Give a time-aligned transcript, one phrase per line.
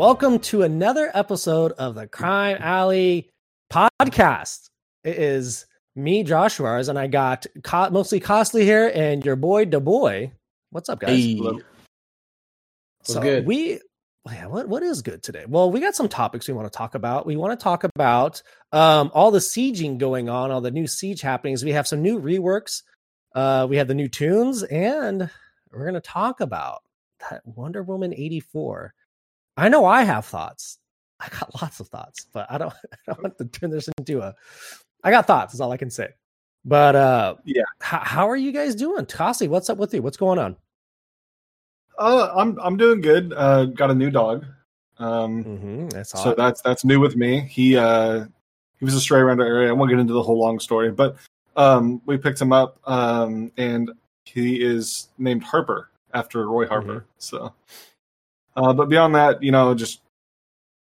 [0.00, 3.28] welcome to another episode of the Crime Alley
[3.70, 4.70] podcast.
[5.04, 9.78] It is me, Joshua, and I got co- mostly Costly here and your boy, Da
[9.78, 10.32] Boy.
[10.70, 11.10] What's up, guys?
[11.10, 11.34] Hey.
[11.34, 11.52] Hello.
[11.52, 13.44] What's so good?
[13.44, 13.78] we,
[14.26, 15.44] yeah, what what is good today?
[15.46, 17.26] Well, we got some topics we want to talk about.
[17.26, 21.20] We want to talk about um, all the sieging going on, all the new siege
[21.20, 21.62] happenings.
[21.62, 22.84] We have some new reworks.
[23.34, 25.28] Uh, we have the new toons, and
[25.70, 26.80] we're going to talk about
[27.28, 28.94] that Wonder Woman eighty four.
[29.60, 30.78] I know I have thoughts.
[31.20, 34.20] I got lots of thoughts, but I don't, I don't want to turn this into
[34.22, 34.34] a.
[35.04, 35.54] I got thoughts.
[35.54, 36.08] Is all I can say.
[36.64, 37.62] But uh, Yeah.
[37.80, 39.48] how, how are you guys doing, Kasi?
[39.48, 40.02] What's up with you?
[40.02, 40.56] What's going on?
[41.98, 43.32] Uh, I'm I'm doing good.
[43.36, 44.46] Uh, got a new dog.
[44.98, 45.88] Um, Mm-hmm.
[45.88, 47.40] That's so that's that's new with me.
[47.40, 48.24] He uh
[48.78, 49.68] he was a stray around our area.
[49.68, 51.16] I won't get into the whole long story, but
[51.56, 53.90] um we picked him up um and
[54.24, 57.06] he is named Harper after Roy Harper.
[57.18, 57.52] So
[58.60, 60.00] uh but beyond that, you know, just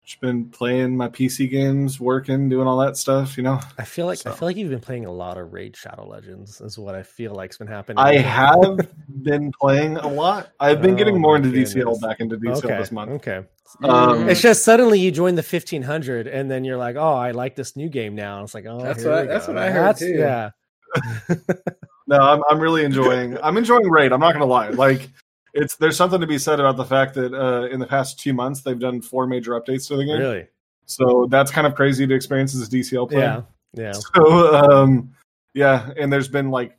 [0.04, 3.58] just been playing my PC games, working, doing all that stuff, you know.
[3.78, 6.60] I feel like I feel like you've been playing a lot of Raid Shadow Legends.
[6.60, 7.98] Is what I feel like's been happening.
[7.98, 8.86] I have
[9.22, 10.50] been playing a lot.
[10.60, 11.72] I've been Oh getting more into goodness.
[11.74, 12.76] DCL back into DCL okay.
[12.76, 13.12] this month.
[13.12, 13.44] Okay.
[13.82, 17.30] Um, It's just suddenly you join the fifteen hundred, and then you're like, "Oh, I
[17.30, 19.46] like this new game now." And it's like, "Oh, That's here what I- we that's
[19.46, 19.52] go.
[19.54, 20.14] what I heard, That's- too.
[20.18, 20.50] Yeah.
[22.06, 23.38] No, I'm I'm really enjoying.
[23.42, 24.12] I'm enjoying Raid.
[24.12, 24.68] I'm not gonna lie.
[24.68, 25.08] Like,
[25.54, 28.32] it's there's something to be said about the fact that uh, in the past two
[28.34, 30.18] months they've done four major updates to the game.
[30.18, 30.46] Really?
[30.86, 33.44] So that's kind of crazy to experience as a DCL player.
[33.74, 33.92] Yeah.
[33.92, 33.92] Yeah.
[34.14, 35.14] So um,
[35.54, 36.76] yeah, and there's been like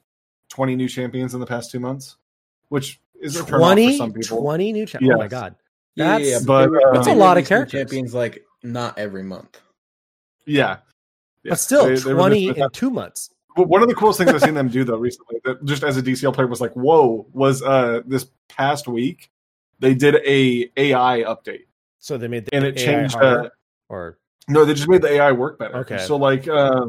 [0.50, 2.18] 20 new champions in the past two months,
[2.70, 4.42] which is a turn off for 20, some people.
[4.42, 5.32] 20 new cha- Oh my Yes.
[5.32, 5.56] god.
[5.96, 7.80] Yeah, That's- yeah, but, they- uh, they That's a lot of characters.
[7.80, 9.60] Champions like not every month.
[10.46, 10.78] Yeah.
[11.44, 11.52] Yeah.
[11.52, 13.32] But still, They- they twenty just- in two months.
[13.56, 16.02] One of the coolest things I've seen them do though recently, that just as a
[16.02, 19.32] DCL player was like, whoa, was uh this past week
[19.80, 21.66] they did a AI update.
[22.00, 23.50] So they made the And it AI changed, uh,
[23.90, 24.18] or
[24.48, 25.78] No, they just made the AI work better.
[25.78, 25.98] Okay.
[26.00, 26.86] So like, uh,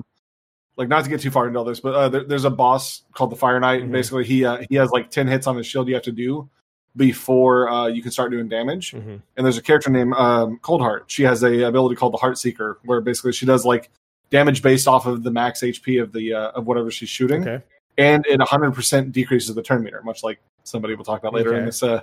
[0.76, 3.02] like not to get too far into all this, but uh, there, there's a boss
[3.14, 3.84] called the Fire Knight, Mhm.
[3.84, 6.12] and basically he uh, he has like ten hits on his shield you have to
[6.12, 6.48] do
[6.96, 8.92] before uh, you can start doing damage.
[8.92, 9.22] Mhm.
[9.36, 11.02] And there's a character named um, Coldheart.
[11.06, 13.90] She has a ability called the Heart Seeker, where basically she does like
[14.30, 17.64] damage based off of the max HP of the uh, of whatever she's shooting, okay.
[17.98, 21.60] and it 100% decreases the turn meter, much like somebody will talk about later Okay.
[21.60, 22.00] in this uh,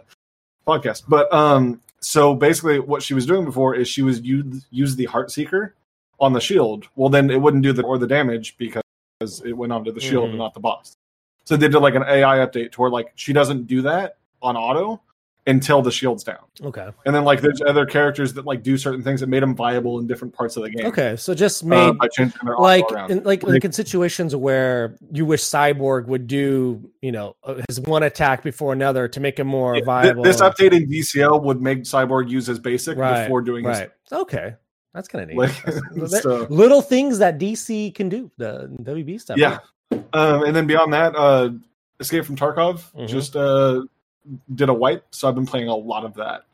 [0.67, 1.03] podcast.
[1.07, 5.05] But um, so basically, what she was doing before is she was use, use the
[5.05, 5.75] Heart Seeker
[6.19, 6.87] on the shield.
[6.95, 8.83] Well, then it wouldn't do the or the damage because
[9.45, 10.29] it went onto the shield Mhm.
[10.31, 10.95] and not the boss.
[11.45, 14.55] So they did like an AI update to where like she doesn't do that on
[14.55, 15.01] auto
[15.45, 16.37] until the shield's down.
[16.63, 16.89] Okay.
[17.05, 19.99] And then like there's other characters that like do certain things that made them viable
[19.99, 20.85] in different parts of the game.
[20.85, 21.15] Okay.
[21.17, 25.25] So just uh, made by changing their like in, like Like- in situations where you
[25.25, 29.47] wish cyborg would do you know uh, his one attack before another to make him
[29.47, 33.41] more Yeah, viable This update in DCL would make Cyborg use his basic Right, before
[33.41, 34.55] doing his okay
[34.93, 39.37] that's kind of neat Like, so- little things that dc can do the wb stuff
[39.37, 39.59] Yeah.
[40.13, 41.49] Um, and then beyond that, uh,
[41.99, 43.07] Escape from Tarkov Mhm.
[43.07, 43.83] just uh,
[44.55, 46.45] did a wipe, so I've been playing a lot of that.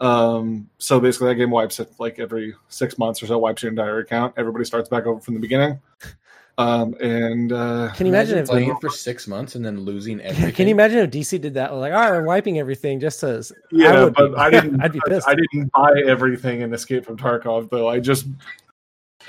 [0.00, 3.70] Um, so basically, that game wipes it like every six months or so, wipes your
[3.70, 4.34] entire account.
[4.36, 5.80] Everybody starts back over from the beginning.
[6.58, 10.52] Um, and uh, can you imagine if playing for six months and then losing everything?
[10.52, 13.42] can you imagine if dc did that like all right we're wiping everything just to
[13.70, 14.82] yeah, would but be- I didn't.
[14.82, 15.26] I'd be pissed.
[15.26, 17.88] I didn't buy everything in Escape from Tarkov, though.
[17.88, 18.26] I just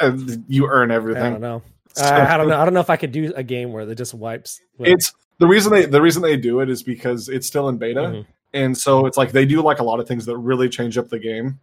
[0.02, 0.12] uh,
[0.50, 1.24] you earn everything.
[1.24, 1.42] i everything.
[1.42, 1.62] don't know
[1.94, 3.90] So- I, I don't know i don't know if i could do a game where
[3.90, 7.28] it just wipes but- It's the reason they the reason they do it is because
[7.28, 8.00] it's still in beta.
[8.02, 8.26] Mhm.
[8.54, 11.10] and so it's like they do like a lot of things that really change up
[11.10, 11.60] the game.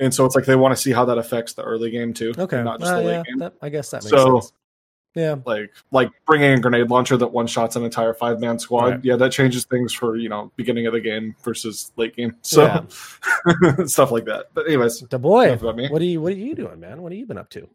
[0.00, 2.32] And so it's like they want to see how that affects the early game too
[2.38, 2.62] okay.
[2.64, 3.38] not just Uh, the late yeah, game.
[3.38, 4.52] that- i guess that makes So- sense.
[5.14, 5.36] Yeah.
[5.44, 9.04] like like bringing a grenade launcher that one shots an entire five man squad Right.
[9.04, 12.34] yeah that changes things for you know beginning of the game versus late game.
[12.40, 12.62] So
[13.86, 14.46] stuff like that.
[14.54, 15.54] But anyways the boy.
[15.56, 17.02] what are you what are you doing man?
[17.02, 17.68] What have you been up to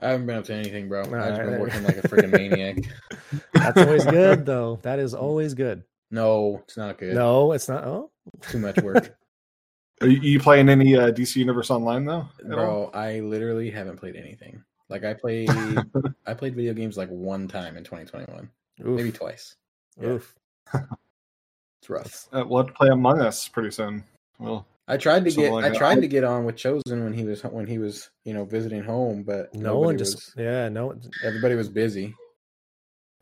[0.00, 1.00] I haven't been up to anything, bro.
[1.02, 2.78] I've just been working like a freaking maniac.
[3.54, 4.78] That's always good, though.
[4.82, 5.84] That is always good.
[6.10, 7.14] No, it's not good.
[7.14, 7.84] No, it's not.
[7.84, 8.10] Oh,
[8.42, 9.16] Too much work.
[10.02, 12.90] are you, you playing any uh, dc universe online though at all?
[12.94, 14.62] I literally haven't played anything.
[14.88, 15.50] Like I played
[16.26, 18.48] I played video games like one time in 2021.
[18.86, 19.56] oof, Maybe twice.
[20.00, 20.08] Yeah.
[20.10, 20.34] oof.
[20.74, 22.28] It's rough.
[22.32, 24.04] uh, we'll have to play among us pretty soon
[24.38, 25.78] well I tried to get like I that.
[25.78, 28.84] tried to get on with Chosen when he was when he was, you know, visiting
[28.84, 30.14] home, but No one just.
[30.14, 30.86] was, Yeah, no.
[30.86, 32.14] One, everybody was busy.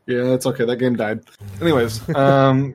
[0.07, 1.19] yeah it's okay that game died
[1.61, 2.71] anyways um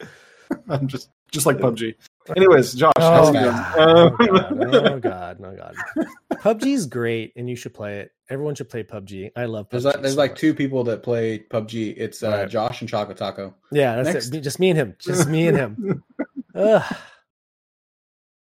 [0.70, 1.94] i'm just just like pubg
[2.34, 3.44] anyways josh Oh it going?
[3.44, 5.74] god, oh Um, god, oh god, no god.
[6.42, 8.10] PUBG's great, and you should play it.
[8.30, 9.30] Everyone should play PUBG.
[9.36, 9.66] I love.
[9.66, 11.94] PUBG There's like there's so like two people that play PUBG.
[11.96, 12.48] It's uh, Right.
[12.48, 13.54] Josh and Choco Taco.
[13.70, 14.34] Yeah, that's Next.
[14.34, 14.40] it.
[14.40, 14.96] Just me and him.
[14.98, 16.04] Just me and him.
[16.54, 16.96] Ugh.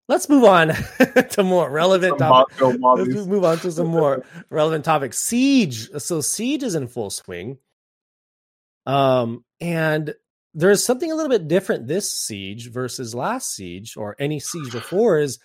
[0.08, 0.68] Let's move on
[1.30, 2.60] to more relevant topics.
[2.60, 5.18] Let's move on to some more relevant topics.
[5.18, 5.90] Siege.
[5.98, 7.58] So Siege is in full swing.
[8.86, 10.14] Um, and
[10.54, 15.18] there's something a little bit different this siege versus last siege or any siege before
[15.18, 15.38] is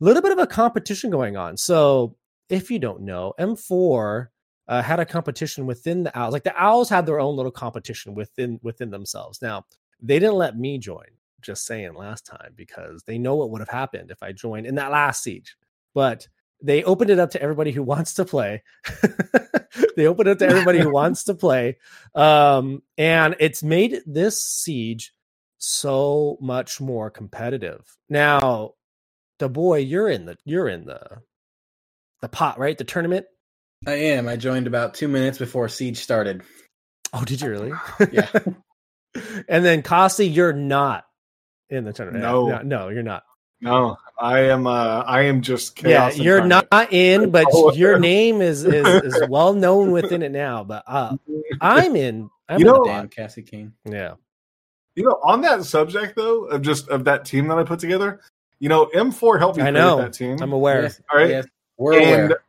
[0.00, 1.56] a little bit of a competition going on.
[1.56, 2.16] So
[2.48, 4.28] if you don't know, M4
[4.68, 6.32] uh, had a competition within the owls.
[6.32, 9.42] Like the owls had their own little competition within within themselves.
[9.42, 9.66] Now
[10.00, 11.06] they didn't let me join.
[11.44, 14.76] Just saying last time because they know what would have happened if I joined in
[14.76, 15.56] that last siege.
[15.94, 16.26] But
[16.62, 18.62] they opened it up to everybody who wants to play.
[19.96, 21.78] they opened it up to everybody who wants to play.
[22.14, 25.12] Um, and it's made this siege
[25.58, 27.96] so much more competitive.
[28.08, 28.72] Now,
[29.38, 31.00] the boy, you're in the you're in the
[32.20, 32.76] the pot, right?
[32.76, 33.26] The tournament.
[33.86, 34.28] I am.
[34.28, 36.42] I joined about two minutes before Siege started.
[37.12, 37.72] Oh, did you really?
[38.10, 38.30] Yeah.
[39.48, 41.04] and then Kasi, you're not
[41.70, 42.22] in the tournament.
[42.22, 42.48] No.
[42.48, 43.24] no, no, you're not.
[43.60, 44.66] No, I am.
[44.66, 47.46] Uh, I am just yeah, you're not in, but
[47.76, 50.64] your name is is, is well known within it now.
[50.64, 51.16] But uh,
[51.60, 52.28] I'm in.
[52.48, 53.08] I'm You in know- Damn.
[53.08, 53.72] Cassie King.
[53.84, 54.14] yeah.
[54.96, 58.20] You know, on that subject though, of just of that team that I put together,
[58.60, 59.96] you know, M4 helped me I create know.
[59.96, 60.36] that team.
[60.40, 60.82] I'm aware.
[60.82, 61.30] Yes, All right.
[61.30, 61.46] yes,
[61.78, 62.42] we're and aware.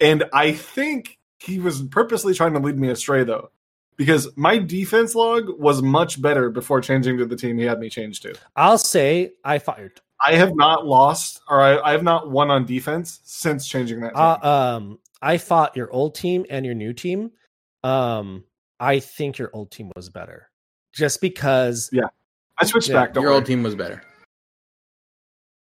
[0.00, 3.50] and I think he was purposely trying to lead me astray though,
[3.98, 7.90] because my defense log was much better before changing to the team he had me
[7.90, 8.34] change to.
[8.56, 10.00] I'll say I fired.
[10.24, 14.14] I have not lost or I, I have not won on defense since changing that.
[14.14, 14.16] Team.
[14.16, 14.38] Uh,
[14.76, 17.32] um, I fought your old team and your new team.
[17.84, 18.44] Um,
[18.80, 20.48] I think your old team was better,
[20.92, 22.04] just because Yeah,
[22.58, 23.14] I switched yeah, back.
[23.14, 23.94] Don't Your old team was better.
[23.94, 24.00] it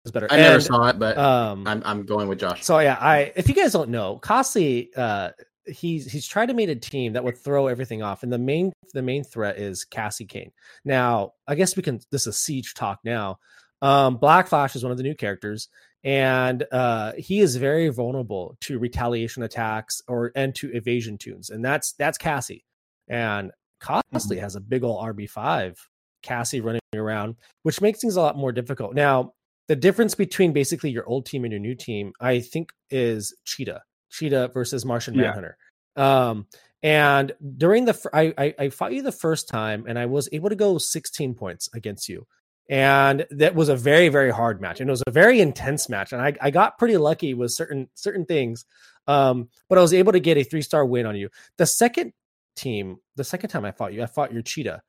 [0.04, 0.28] was better.
[0.32, 2.64] I never saw it, but Um, I'm I'm going with Josh.
[2.64, 5.30] So yeah, I if you guys don't know, Kasi, uh,
[5.68, 8.74] he's he's tried to make a team that would throw everything off, and the main
[8.94, 10.52] the main threat is Cassie Cain.
[10.84, 12.00] Now, I guess we can.
[12.12, 13.38] This is a siege talk now.
[13.82, 15.70] Um, Black Flash is one of the new characters,
[16.04, 21.64] and uh, he is very vulnerable to retaliation attacks or and to evasion toons, and
[21.64, 22.66] that's that's Cassie.
[23.08, 25.78] And Costly has a big old RB five
[26.24, 28.96] Cassie running around, which makes things a lot more difficult.
[28.96, 29.34] Now,
[29.68, 33.82] the difference between basically your old team and your new team, I think, is Cheetah,
[34.16, 35.24] Cheetah versus Martian Yeah.
[35.24, 35.58] Manhunter.
[35.96, 36.48] Um,
[36.84, 40.50] and during the, I, I, I fought you the first time, and I was able
[40.50, 42.28] to go 16 points against you,
[42.70, 46.14] and that was a very, very hard match, and it was a very intense match,
[46.14, 48.66] and I, I got pretty lucky with certain certain things,
[49.08, 51.30] um, but I was able to get a three star win on you.
[51.58, 52.14] The second
[52.56, 54.82] team, the second time I fought you, I fought your Cheetah,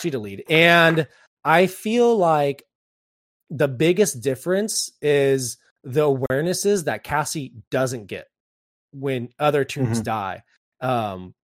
[0.00, 1.06] Cheetah lead, and
[1.44, 2.64] I feel like
[3.50, 8.26] the biggest difference is the awarenesses that Cassie doesn't get
[8.92, 10.04] when other toons Mhm.
[10.04, 10.42] die
[10.80, 11.34] um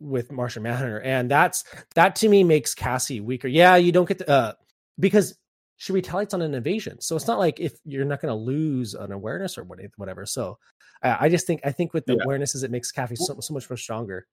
[0.00, 1.00] with Martian Manhunter.
[1.00, 1.64] And that's
[1.96, 3.48] that to me makes Cassie weaker.
[3.48, 4.52] Yeah, you don't get the uh
[4.98, 5.36] because
[5.76, 9.12] she retaliates on an invasion, So it's not like if you're not gonna lose an
[9.12, 10.26] awareness or whatever.
[10.26, 10.58] So
[11.02, 12.24] I I just think I think with the Yeah.
[12.24, 14.26] awarenesses it makes Cassie so, so much more stronger.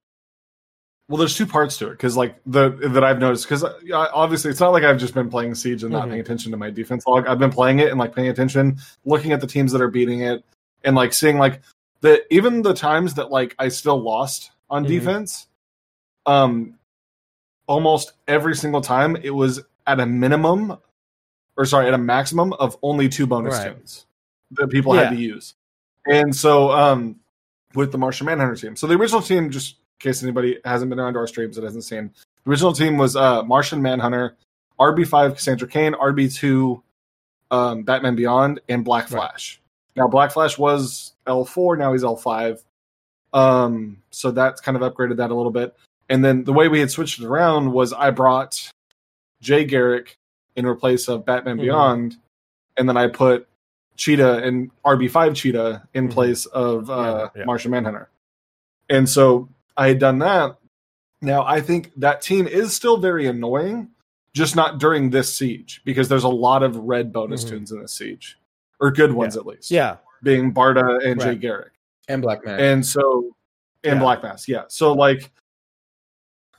[1.07, 3.63] Well, there's two parts to it because, like the that I've noticed, because
[3.93, 6.09] obviously it's not like I've just been playing Siege and not Mhm.
[6.09, 7.27] paying attention to my defense log.
[7.27, 10.21] I've been playing it and like paying attention, looking at the teams that are beating
[10.21, 10.43] it,
[10.83, 11.61] and like seeing like
[12.05, 14.87] the even the times that like I still lost on Mhm.
[14.87, 15.47] defense,
[16.27, 16.77] um,
[17.67, 20.77] almost every single time it was at a minimum,
[21.57, 23.73] or sorry, at a maximum of only two bonus Right.
[23.75, 24.05] toons
[24.51, 25.05] that people Yeah.
[25.05, 25.55] had to use,
[26.05, 27.19] and so um,
[27.73, 30.99] with the Martian Manhunter team, so the original team just in case anybody hasn't been
[30.99, 32.11] around our streams that hasn't seen.
[32.43, 34.35] The original team was uh, Martian Manhunter,
[34.79, 36.83] RB5 Cassandra Cain, RB2
[37.51, 39.59] um, Batman Beyond, and Black Right.
[39.95, 42.61] Now Black Flash was L4, now he's L5.
[43.33, 45.75] Um, so that's kind of upgraded that a little bit.
[46.09, 48.69] And then the way we had switched it around was I brought
[49.41, 50.17] Jay Garrick
[50.55, 51.61] in replace of Batman Mhm.
[51.61, 52.17] Beyond,
[52.77, 53.47] and then I put
[53.97, 56.11] Cheetah and RB5 Cheetah in Mhm.
[56.11, 57.45] place of uh, Yeah, yeah.
[57.45, 58.09] Martian Manhunter.
[58.89, 60.57] And so I had done that.
[61.21, 63.89] Now I think that team is still very annoying,
[64.33, 67.49] just not during this siege because there's a lot of red bonus Mhm.
[67.49, 68.37] toons in this siege,
[68.79, 69.71] or good ones at least.
[69.71, 69.97] Yeah.
[70.23, 71.73] being Barda and Jay Garrick,
[72.07, 72.59] and Black Man.
[72.59, 73.35] and so
[73.83, 73.99] and Yeah.
[73.99, 74.63] Black Mask, yeah.
[74.69, 75.31] So like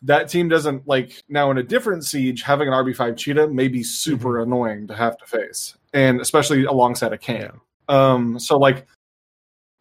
[0.02, 3.82] that team doesn't like now in a different siege having an RB5 cheetah may be
[3.82, 4.42] super Mm-hmm.
[4.52, 7.50] annoying to have to face, and especially alongside a Cain.
[7.88, 8.87] Um, so like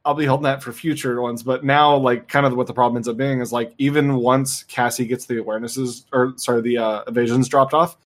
[0.06, 2.96] I'll be holding that for future ones, but now like kind of what the problem
[2.98, 7.04] ends up being is like even once Cassie gets the awarenesses or sorry the uh,
[7.08, 7.98] evasions dropped off,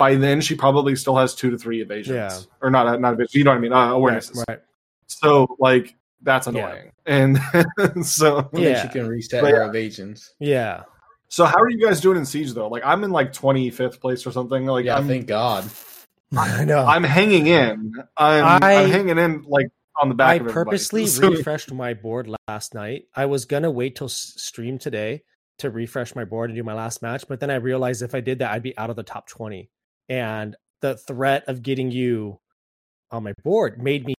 [0.00, 2.36] by then she probably still has two to three evasions Yeah.
[2.60, 4.36] or not not evasions, you know what I mean uh, awarenesses.
[4.38, 4.44] Right.
[4.48, 4.60] right.
[5.06, 6.52] So like that's Yeah.
[6.52, 7.38] annoying, and
[8.06, 8.82] so Yeah.
[8.82, 10.34] she can reset But her evasions.
[10.40, 10.82] Yeah.
[11.28, 12.68] so how are you guys doing in siege though?
[12.68, 14.64] Like I'm in like 25th place or something.
[14.66, 15.64] Like Yeah, I'm thank God.
[16.36, 16.84] I know.
[16.86, 17.92] I'm hanging in.
[18.16, 19.66] I'm, I- I'm hanging in like
[20.00, 23.04] on the back I of purposely So- refreshed my board last night.
[23.14, 25.22] I was gonna wait till stream today
[25.58, 28.20] to refresh my board and do my last match, but then I realized if I
[28.20, 29.68] did that, I'd be out of the top twenty,
[30.10, 32.38] and the threat of getting you
[33.10, 34.14] on my board made me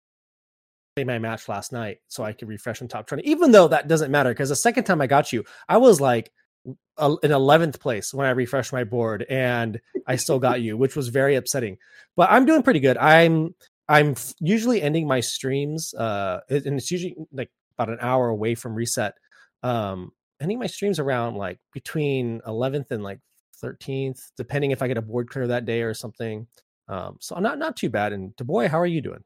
[0.95, 3.24] play my match last night so I could refresh in top twenty.
[3.27, 6.31] Even though that doesn't matter, because the second time I got you, I was like
[6.65, 11.10] in eleventh place when I refreshed my board, and I still got you, which was
[11.10, 11.77] very upsetting.
[12.15, 12.98] But I'm doing pretty good.
[12.98, 13.53] I'm
[13.88, 18.75] I'm usually ending my streams, uh, and it's usually like about an hour away from
[18.75, 19.15] reset.
[19.63, 23.19] Um, ending my streams around like between 11th and like
[23.63, 26.47] 13th, depending if I get a board clear that day or something.
[26.87, 28.13] Um, so not not too bad.
[28.13, 29.23] And boy, how are you doing?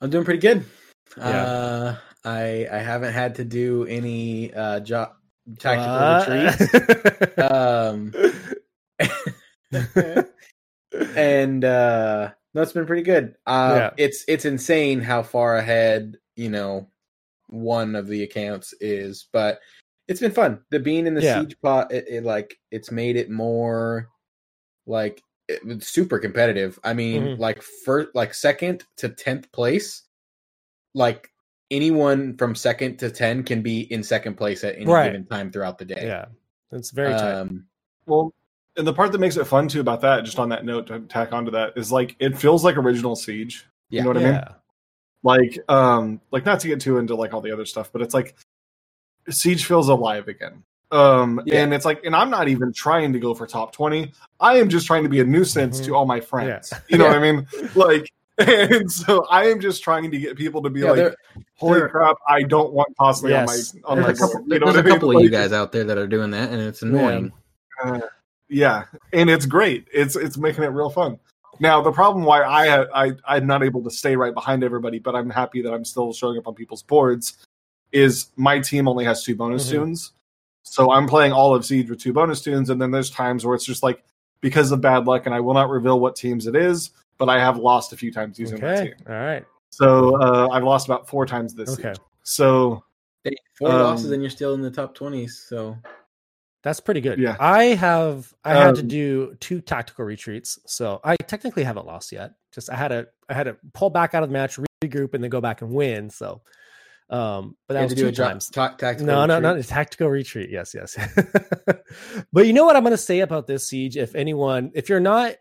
[0.00, 0.64] I'm doing pretty good.
[1.16, 1.42] Yeah.
[1.44, 5.12] Uh, I I haven't had to do any uh job
[5.58, 6.74] tactical Uh, retreats.
[7.38, 8.12] Um,
[11.16, 13.36] and uh no, it's been pretty good.
[13.46, 13.90] Uh, Yeah.
[13.96, 16.88] it's it's insane how far ahead you know
[17.48, 19.60] one of the accounts is, but
[20.08, 20.60] it's been fun.
[20.70, 21.40] The being in the Yeah.
[21.40, 24.08] siege pot, it, it like it's made it more
[24.86, 26.78] like it, it's super competitive.
[26.82, 27.38] I mean, Mhm.
[27.38, 30.02] like first, like second to tenth place,
[30.94, 31.30] like
[31.70, 35.06] anyone from second to ten can be in second place at any Right.
[35.12, 36.06] given time throughout the day.
[36.06, 36.26] yeah,
[36.72, 37.32] it's very tight.
[37.34, 37.66] Um,
[38.06, 38.32] Well,
[38.78, 41.00] and the part that makes it fun too about that, just on that note to
[41.00, 43.66] tack onto that, is like it feels like original Siege.
[43.90, 43.98] Yeah.
[44.00, 44.40] You know what I mean?
[45.24, 48.14] Like, um, like not to get too into like all the other stuff, but it's
[48.14, 48.34] like
[49.30, 50.62] Siege feels alive again.
[50.90, 51.62] Um, Yeah.
[51.62, 54.12] and it's like, and I'm not even trying to go for top twenty.
[54.40, 55.84] I am just trying to be a nuisance Mhm.
[55.86, 56.70] to all my friends.
[56.72, 56.78] Yeah.
[56.88, 57.10] You know Yeah.
[57.10, 57.46] what I mean?
[57.74, 61.14] Like, and so I am just trying to get people to be yeah, like,
[61.56, 62.16] "Holy crap!
[62.28, 63.74] I don't want Costly Yes.
[63.84, 64.92] on my on my a couple, You know there's what a I mean?
[64.94, 67.32] couple of you guys out there that are doing that, and it's annoying.
[67.84, 68.00] uh,
[68.48, 69.88] yeah, and it's great.
[69.92, 71.18] It's it's making it real fun.
[71.60, 75.14] Now the problem why I I I'm not able to stay right behind everybody, but
[75.16, 77.44] I'm happy that I'm still showing up on people's boards.
[77.92, 79.70] Is my team only has two bonus Mhm.
[79.70, 80.12] toons,
[80.62, 83.54] so I'm playing all of Siege with two bonus toons, and then there's times where
[83.54, 84.02] it's just like
[84.40, 87.40] because of bad luck, and I will not reveal what teams it is, but I
[87.40, 88.94] have lost a few times using that okay, team.
[89.08, 91.92] all right, So uh, I've lost about four times this okay.
[91.94, 92.02] Siege.
[92.22, 92.84] So
[93.58, 95.44] Four Um, losses and you're still in the top twenties.
[95.48, 95.76] So
[96.62, 97.18] That's pretty good.
[97.18, 97.36] Yeah.
[97.40, 102.12] I have I had to Um, do two tactical retreats, so I technically haven't lost
[102.12, 102.34] yet.
[102.52, 105.22] Just I had to I had to pull back out of the match, regroup, and
[105.22, 106.10] then go back and win.
[106.10, 106.42] So,
[107.10, 108.48] um, but that was to do two a times.
[108.50, 109.06] ta- tactical.
[109.06, 109.42] No, no, retreat.
[109.42, 110.50] not a tactical retreat.
[110.50, 110.96] Yes, yes.
[112.32, 113.96] but you know what I'm going to say about this siege?
[113.96, 115.36] If anyone, if you're not,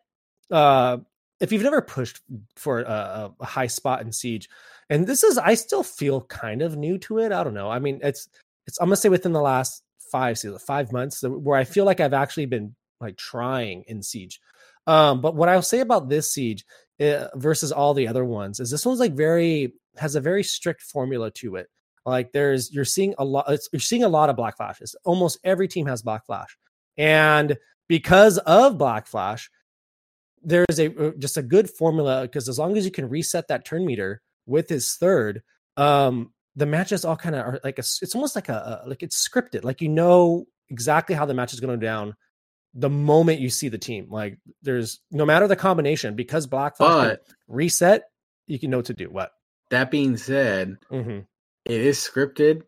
[0.49, 0.97] uh,
[1.39, 2.21] if you've never pushed
[2.55, 4.49] for a, a high spot in siege,
[4.89, 7.31] and this is, I still feel kind of new to it.
[7.33, 7.69] I don't know.
[7.69, 8.29] I mean, it's,
[8.65, 8.79] it's.
[8.79, 11.99] I'm going to say within the last five seasons, five months, where I feel like
[11.99, 14.39] I've actually been like trying in siege.
[14.87, 16.65] Um, but what I'll say about this siege
[17.01, 20.81] uh, versus all the other ones is this one's like very has a very strict
[20.81, 21.67] formula to it.
[22.05, 24.95] Like there's you're seeing a lot it's, you're seeing a lot of black flashes.
[25.03, 26.57] Almost every team has black flash.
[26.97, 29.49] And because of black flash,
[30.41, 33.65] there's a uh, just a good formula because as long as you can reset that
[33.65, 35.43] turn meter with his third,
[35.75, 39.03] um the matches all kind of are like a, it's almost like a, a like
[39.03, 39.63] it's scripted.
[39.63, 42.15] Like you know exactly how the match is going to go down
[42.73, 44.07] the moment you see the team.
[44.09, 48.03] Like there's no matter the combination because black flash can But reset,
[48.47, 49.09] you can know what to do.
[49.09, 49.31] What?
[49.69, 51.19] That being said, Mm-hmm.
[51.65, 52.63] it is scripted.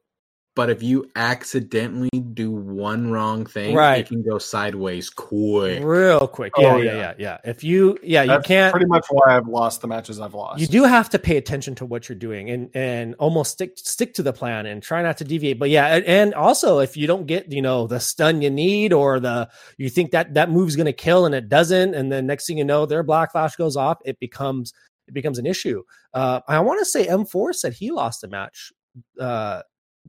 [0.55, 3.99] But if you accidentally do one wrong thing, Right.
[3.99, 5.81] it can go sideways quick.
[5.81, 6.51] Real quick.
[6.57, 6.93] Oh, Yeah, yeah, yeah.
[6.97, 7.37] yeah, yeah.
[7.45, 8.71] If you, yeah, you can't.
[8.71, 10.59] pretty much why I've lost the matches I've lost.
[10.59, 14.13] You do have to pay attention to what you're doing and and almost stick stick
[14.15, 15.59] to the plan and try not to deviate.
[15.59, 18.91] But yeah, and, and also if you don't get you know the stun you need
[18.91, 22.25] or the you think that that move's going to kill and it doesn't, and then
[22.27, 24.73] next thing you know their black flash goes off, it becomes
[25.09, 25.83] it becomes an issue.
[26.13, 28.71] Uh, I want to say M4 said he lost a match
[29.19, 29.61] uh,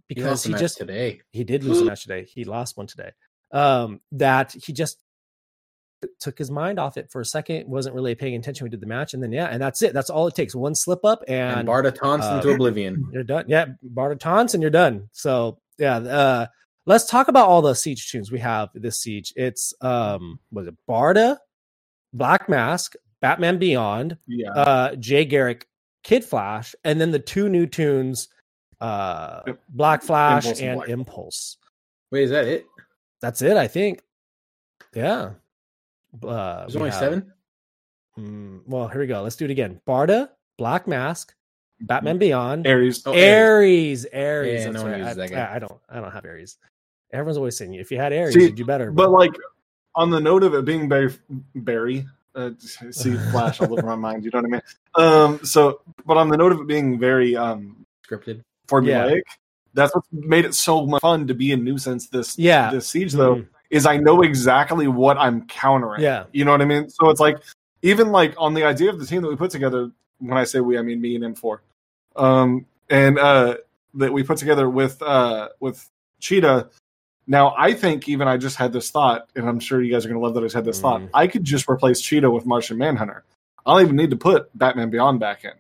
[0.09, 1.21] He because he match just today.
[1.33, 2.25] he did lose a match today.
[2.25, 3.11] He lost one today.
[3.53, 5.03] Um, that he just
[6.21, 8.65] took his mind off it for a second, wasn't really paying attention.
[8.65, 9.93] We did the match, and then yeah, and that's it.
[9.93, 10.55] That's all it takes.
[10.55, 13.09] One slip up, And, and, Barda taunts uh, into oblivion.
[13.13, 13.45] you're done.
[13.49, 15.09] Yeah, Barda taunts, and you're done.
[15.13, 16.47] So yeah, uh,
[16.87, 19.33] let's talk about all the siege toons we have this siege.
[19.37, 21.39] It's um, was it Barda,
[22.13, 24.51] Black Mask, Batman Beyond, yeah.
[24.53, 25.67] uh Jay Garrick,
[26.03, 28.29] Kid Flash, and then the two new toons,
[28.81, 29.61] uh Yep.
[29.71, 30.89] Black Flash Impulse and and Black.
[30.89, 31.57] Impulse.
[32.11, 32.67] Wait, is that it?
[33.21, 34.03] That's it, I think.
[34.95, 35.33] Yeah.
[36.27, 37.33] Uh, There's only have- seven.
[38.19, 39.23] Mm, well, here we go.
[39.23, 39.81] Let's do it again.
[39.87, 41.33] Barda, Black Mask,
[41.83, 43.03] Batman Beyond, Ares.
[43.07, 43.21] Oh, Ares.
[43.21, 44.65] Ares, Ares.
[44.65, 45.03] Yeah, no right.
[45.03, 45.37] I.
[45.43, 45.81] I- I don't.
[45.89, 46.59] I don't have Ares.
[47.13, 48.91] Everyone's always saying if you had Ares, See, you'd do better.
[48.91, 49.31] But like
[49.95, 51.13] on the note of it being Barry,
[51.55, 52.51] Barry uh,
[52.91, 54.25] see flash all over my mind.
[54.25, 54.63] You know what I mean?
[54.97, 58.43] Um, so, but on the note of it being very um, Scripted.
[58.69, 59.23] formulaic,
[59.75, 62.71] that's what made it so much fun to be a nuisance this Yeah.
[62.71, 63.37] this siege though.
[63.37, 63.49] Mhm.
[63.71, 66.03] Is I know exactly what I'm countering.
[66.03, 66.25] Yeah.
[66.33, 66.91] You know what I mean?
[66.91, 67.39] So it's like
[67.83, 69.91] even like on the idea of the team that we put together.
[70.19, 71.61] When I say we, I mean me and M4.
[72.17, 73.57] Um, and uh,
[73.95, 76.69] that we put together with uh with Cheetah.
[77.31, 80.09] Now I think even I just had this thought, and I'm sure you guys are
[80.09, 81.01] gonna love that I just had this thought.
[81.01, 81.11] Mm.
[81.15, 83.23] I could just replace Cheetah with Martian Manhunter.
[83.65, 85.53] I don't even need to put Batman Beyond back in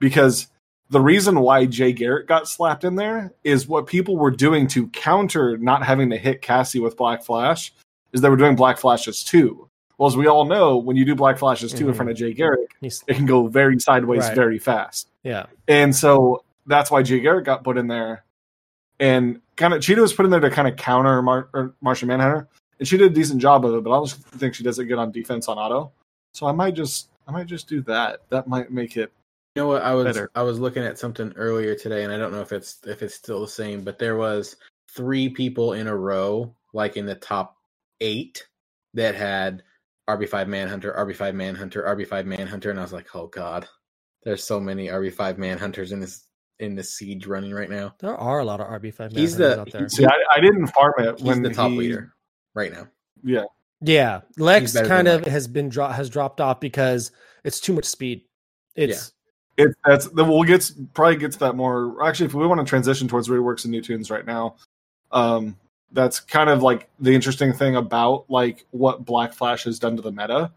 [0.00, 0.48] because
[0.90, 4.88] the reason why Jay Garrick got slapped in there is what people were doing to
[4.88, 7.72] counter not having to hit Cassie with Black Flash
[8.12, 9.68] is they were doing Black Flashes too.
[9.98, 11.96] Well, as we all know, when you do Black Flashes 2 in Mhm.
[11.96, 14.34] front of Jay Garrick, He's, it can go very sideways Right.
[14.34, 15.08] very fast.
[15.22, 15.46] yeah.
[15.68, 18.24] And so that's why Jay Garrick got put in there.
[18.98, 22.48] And kind of Cheetah was put in there to kind of counter Mar- Martian Manhunter.
[22.78, 24.86] And she did a decent job of it, but I don't think she does it
[24.86, 25.92] good on defense on auto.
[26.32, 28.20] So I might just I might just do that.
[28.30, 29.12] That might make it
[29.54, 29.82] You know what?
[29.82, 30.30] I was Better.
[30.34, 33.14] I was looking at something earlier today, and I don't know if it's if it's
[33.14, 34.56] still the same, but there was
[34.90, 37.56] three people in a row, like in the top
[38.00, 38.46] eight,
[38.94, 39.64] that had
[40.08, 43.66] RB5 Manhunter, RB5 Manhunter, RB5 Manhunter, and I was like, oh god,
[44.22, 46.27] there's so many RB5 Manhunters in this
[46.60, 47.94] in the siege running right now.
[47.98, 49.88] There are a lot of RB5 He's the- out there.
[49.88, 52.14] See, I, I didn't farm it He's when the top he- leader
[52.54, 52.88] right now.
[53.22, 53.44] Yeah,
[53.80, 55.30] Yeah, Lex kind of Lex.
[55.32, 57.10] has been dro- has dropped off because
[57.44, 58.22] it's too much speed.
[58.76, 59.12] It's
[59.56, 62.04] it, that's the we'll get probably get to that more.
[62.06, 64.54] Actually, if we want to transition towards reworks and new toons right now,
[65.10, 65.56] um,
[65.90, 70.02] that's kind of like the interesting thing about like what Black Flash has done to
[70.02, 70.52] the meta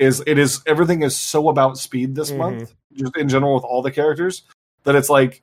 [0.00, 2.36] is it is everything is so about speed this Mhm.
[2.38, 4.42] month, just in general with all the characters
[4.84, 5.42] that it's like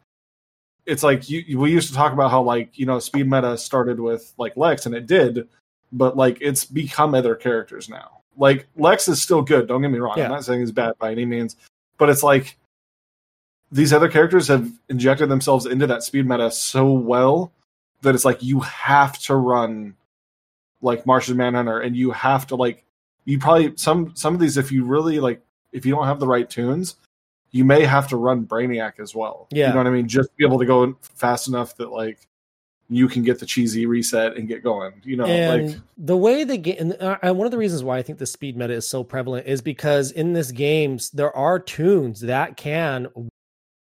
[0.86, 4.00] it's like you, we used to talk about how like you know speed meta started
[4.00, 5.48] with like Lex and it did,
[5.92, 8.22] but like it's become other characters now.
[8.38, 9.68] Like Lex is still good.
[9.68, 10.18] Don't get me wrong.
[10.18, 10.26] Yeah.
[10.26, 11.56] I'm not saying he's bad by any means,
[11.98, 12.58] but it's like
[13.72, 17.52] these other characters have injected themselves into that speed meta so well
[18.02, 19.96] that it's like you have to run
[20.82, 22.84] like Martian Manhunter and you have to like
[23.26, 26.28] you probably some some of these if you really like if you don't have the
[26.28, 26.96] right toons
[27.52, 29.48] you may have to run Brainiac as well.
[29.52, 29.68] Yeah.
[29.68, 30.08] You know what I mean?
[30.08, 32.28] Just be able to go fast enough that like
[32.90, 34.94] you can get the cheesy reset and get going.
[35.04, 37.98] You know, and like the way the game and, uh, one of the reasons why
[37.98, 41.60] i think the speed meta is so prevalent is because in this games there are
[41.60, 43.08] toons that can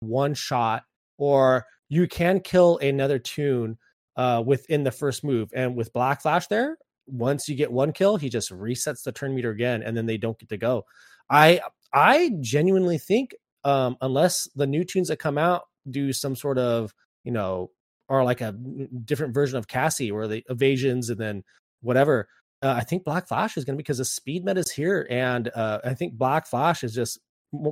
[0.00, 0.84] one shot
[1.18, 3.76] or you can kill another toon
[4.16, 8.16] uh within the first move and with black flash there once you get one kill
[8.16, 10.84] he just resets the turn meter again and then they don't get to go
[11.30, 11.60] i
[11.92, 16.94] i genuinely think um unless the new toons that come out do some sort of
[17.24, 17.70] you know
[18.08, 21.42] are like a different version of Cassie or the evasions and then
[21.80, 22.28] whatever.
[22.62, 25.06] Uh, I think Black Flash is going to be because the speed meta is here,
[25.10, 27.18] and uh, I think Black Flash is just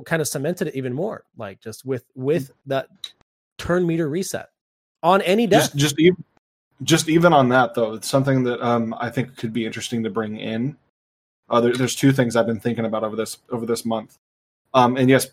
[0.05, 2.87] kind of cemented it even more, like just with with that
[3.57, 4.49] turn meter reset
[5.01, 5.61] on any deck.
[5.61, 6.23] just just even
[6.83, 10.09] just even on that though, it's something that um I think could be interesting to
[10.09, 10.77] bring in.
[11.49, 14.17] Uh, there, there's two things I've been thinking about over this over this month.
[14.75, 15.27] Um, and yes,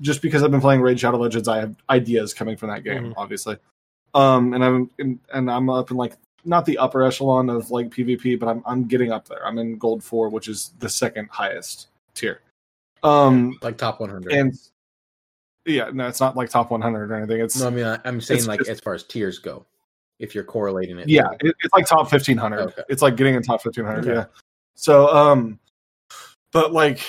[0.00, 3.06] just because I've been playing Raid Shadow Legends, I have ideas coming from that game,
[3.10, 3.14] Mhm.
[3.16, 3.56] obviously.
[4.14, 6.14] Um, and I'm in, and I'm up in like
[6.44, 9.46] not the upper echelon of like PvP, but I'm I'm getting up there.
[9.46, 12.40] I'm in Gold Four, which is the second highest tier.
[13.02, 14.32] Um, Like top 100.
[14.32, 14.54] and
[15.66, 17.40] yeah, no, it's not like top 100 or anything.
[17.40, 19.64] It's no, I mean I, I'm saying like just- as far as tiers go,
[20.18, 21.08] if you're correlating it.
[21.08, 22.82] yeah it, it's like top 1500 Okay.
[22.90, 24.14] it's like getting in top 1500 Okay.
[24.20, 24.24] yeah
[24.74, 25.58] so um
[26.52, 27.00] but like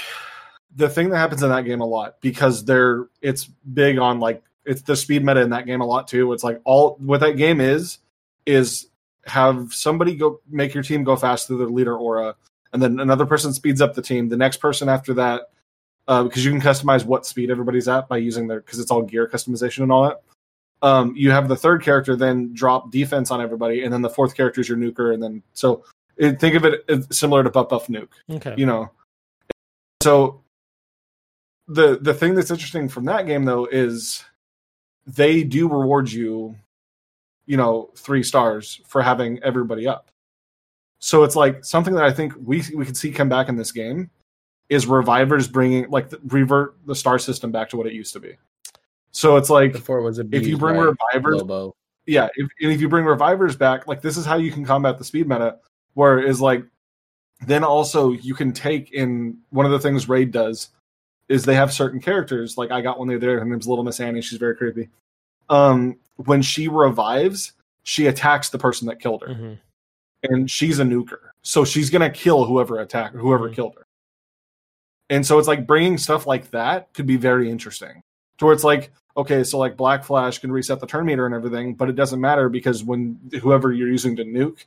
[0.76, 4.44] the thing that happens in that game a lot because they're it's big on like
[4.66, 6.32] it's the speed meta in that game a lot too.
[6.34, 8.00] It's like all what that game is
[8.46, 8.88] is
[9.26, 12.36] have somebody go make your team go fast through their leader aura
[12.74, 14.30] and then another person speeds up the team.
[14.30, 15.50] The next person after that
[16.08, 19.02] uh, because you can customize what speed everybody's at by using their because it's all
[19.02, 20.22] gear customization and all that.
[20.82, 24.36] Um, you have the third character then drop defense on everybody, and then the fourth
[24.36, 25.86] character is your nuker, and then so
[26.18, 28.90] it, think of it as similar to buff buff nuke, okay, you know.
[30.02, 30.41] So
[31.72, 34.24] the the thing that's interesting from that game though is
[35.08, 36.56] they do reward you,
[37.46, 40.12] you know, three stars for having everybody up.
[41.00, 43.72] So it's like something that I think we we could see come back in this
[43.72, 44.10] game
[44.70, 48.20] is revivers bringing like the, revert the star system back to what it used to
[48.20, 48.38] be.
[49.12, 51.76] So it's like Before it was a if you bring revivers Lobo.
[52.06, 54.98] yeah if, and if you bring revivers back like this is how you can combat
[54.98, 55.58] the speed meta
[55.96, 56.64] where is like
[57.46, 60.70] then also you can take in one of the things raid does
[61.32, 63.84] is they have certain characters like i got one the other day her name's little
[63.84, 64.90] miss annie she's very creepy
[65.50, 69.58] um when she revives she attacks the person that killed her Mhm.
[70.24, 73.54] and she's a nuker so she's gonna kill whoever attacked whoever Mhm.
[73.56, 73.86] killed her
[75.10, 78.02] And so it's like bringing stuff like that could be very interesting.
[78.38, 81.36] To where it's like, okay, so like Black Flash can reset the turn meter and
[81.36, 84.64] everything, but it doesn't matter because when whoever you're using to nuke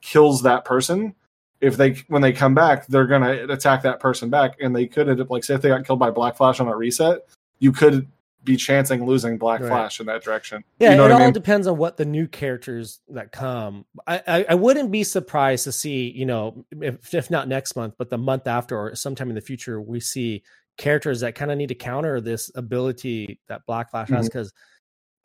[0.00, 1.16] kills that person,
[1.60, 5.08] if they when they come back, they're gonna attack that person back, and they could
[5.08, 7.26] end up like say if they got killed by Black Flash on a reset,
[7.58, 8.06] you could
[8.44, 9.68] be chancing losing Black Right.
[9.68, 10.62] Flash in that direction.
[10.78, 11.32] Yeah, you know it all mean?
[11.32, 13.84] depends on what the new characters that come.
[14.06, 17.94] I, I I wouldn't be surprised to see, you know, if, if not next month,
[17.98, 20.44] but the month after or sometime in the future, we see
[20.76, 24.38] characters that kind of need to counter this ability that Black Flash has Mm-hmm.
[24.38, 24.52] because.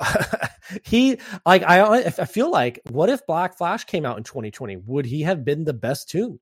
[0.84, 5.06] he like I I feel like what if Black Flash came out in 2020 would
[5.06, 6.39] he have been the best toon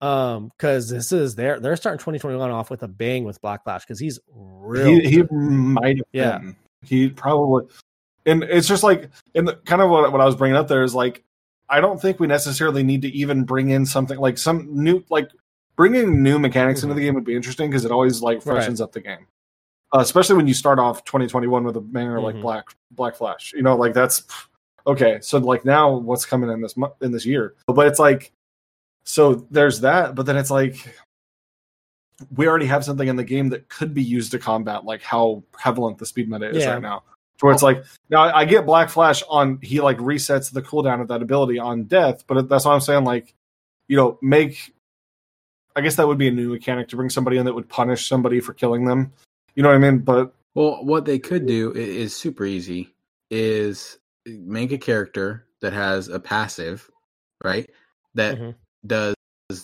[0.00, 3.84] um because this is they're they're starting 2021 off with a bang with Black Flash
[3.84, 6.38] because he's real he, he might have Yeah.
[6.38, 6.56] been.
[6.84, 7.66] He probably,
[8.26, 10.82] and it's just like, and the, kind of what, what I was bringing up there
[10.82, 11.22] is like,
[11.68, 15.30] I don't think we necessarily need to even bring in something like some new, like
[15.76, 18.48] bringing new mechanics into the game would be interesting because it always like Mm-hmm.
[18.48, 18.56] Right.
[18.56, 19.28] freshens up the game,
[19.94, 22.42] uh, especially when you start off 2021 with a banger like Mhm.
[22.42, 23.52] Black Black Flash.
[23.54, 24.24] You know, like that's
[24.86, 25.18] okay.
[25.20, 27.54] So like now, what's coming in this month in this year?
[27.66, 28.32] But it's like,
[29.04, 30.96] so there's that, but then it's like
[32.36, 35.42] we already have something in the game that could be used to combat like how
[35.52, 36.74] prevalent the speed meta is Yeah.
[36.74, 37.02] right now.
[37.38, 41.00] To where it's like now I get Black Flash on he like resets the cooldown
[41.00, 43.04] of that ability on death, but that's what I'm saying.
[43.04, 43.34] Like,
[43.88, 44.72] you know, make
[45.74, 48.06] I guess that would be a new mechanic to bring somebody in that would punish
[48.06, 49.12] somebody for killing them.
[49.54, 49.98] You know what I mean?
[49.98, 52.94] But Well, what they could do is super easy.
[53.30, 56.90] Is make a character that has a passive,
[57.42, 57.68] right?
[58.14, 58.54] That Mhm.
[58.86, 59.14] does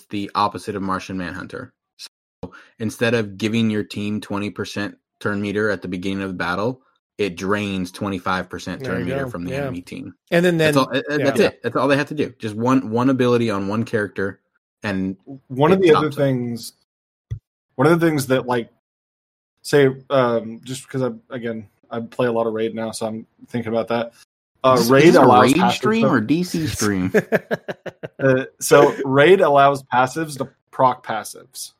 [0.09, 1.73] the opposite of Martian Manhunter.
[1.97, 6.35] So instead of giving your team twenty percent turn meter at the beginning of the
[6.35, 6.81] battle,
[7.17, 9.29] it drains twenty five percent turn meter go.
[9.29, 9.57] from the Yeah.
[9.63, 10.15] enemy team.
[10.31, 10.97] and then then That's all.
[10.97, 11.47] uh, That's yeah.
[11.47, 11.59] it.
[11.63, 12.33] That's all they have to do.
[12.39, 14.41] Just one one ability on one character,
[14.83, 16.73] and one of the other stops things
[17.75, 18.71] one of the things that like
[19.69, 23.27] say um just because i again i play a lot of raid now so i'm
[23.47, 24.13] thinking about that
[24.63, 27.11] uh raid allows rage stream to- or DC stream.
[28.19, 31.73] uh, so raid allows passives to proc passives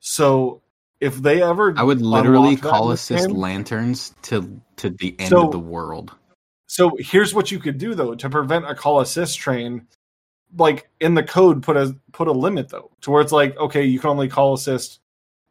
[0.00, 0.60] so
[1.00, 4.90] if they ever I would literally unlock that in call assist game- lanterns to to
[4.90, 6.12] the end So- of the world.
[6.70, 9.86] So here's what you could do though to prevent a call assist train.
[10.56, 13.84] Like in the code, put a put a limit though to where it's like okay,
[13.84, 15.00] you can only call assist.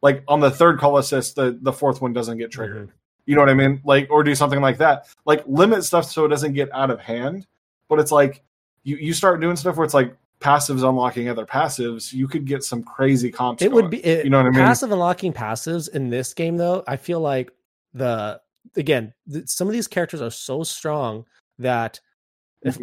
[0.07, 2.87] Like on the third call assist, the the fourth one doesn't get triggered.
[2.87, 2.97] Mm-hmm.
[3.25, 3.81] You know what I mean?
[3.83, 5.07] Like or do something like that.
[5.25, 7.45] Like limit stuff so it doesn't get out of hand.
[7.89, 8.43] But it's like
[8.83, 12.13] you you start doing stuff where it's like passives unlocking other passives.
[12.13, 13.61] You could get some crazy comps.
[13.63, 14.59] it would be it, You know what I mean?
[14.59, 17.51] passive unlocking passives in this game though i feel like
[17.95, 18.39] the
[18.75, 21.25] again th- some of these characters are so strong
[21.57, 21.99] that
[22.61, 22.77] if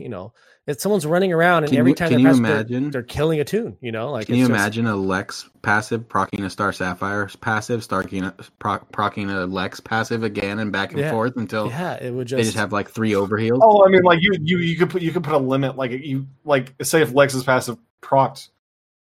[0.00, 0.32] you know
[0.66, 3.02] if someone's running around and Can every you- time can they you press, they're- they're,
[3.02, 6.42] killing a toon you know like Can it's you just- imagine a Lex passive procking
[6.44, 11.00] a Star Sapphire passive, starting a, proc, procking a Lex passive again and back and
[11.00, 11.10] Yeah.
[11.10, 13.60] forth until yeah it would just, they just have like three overheals?
[13.62, 15.76] Oh, I mean, like you, you, you could put you could put a limit.
[15.76, 18.48] Like you, like say if Lex's passive procked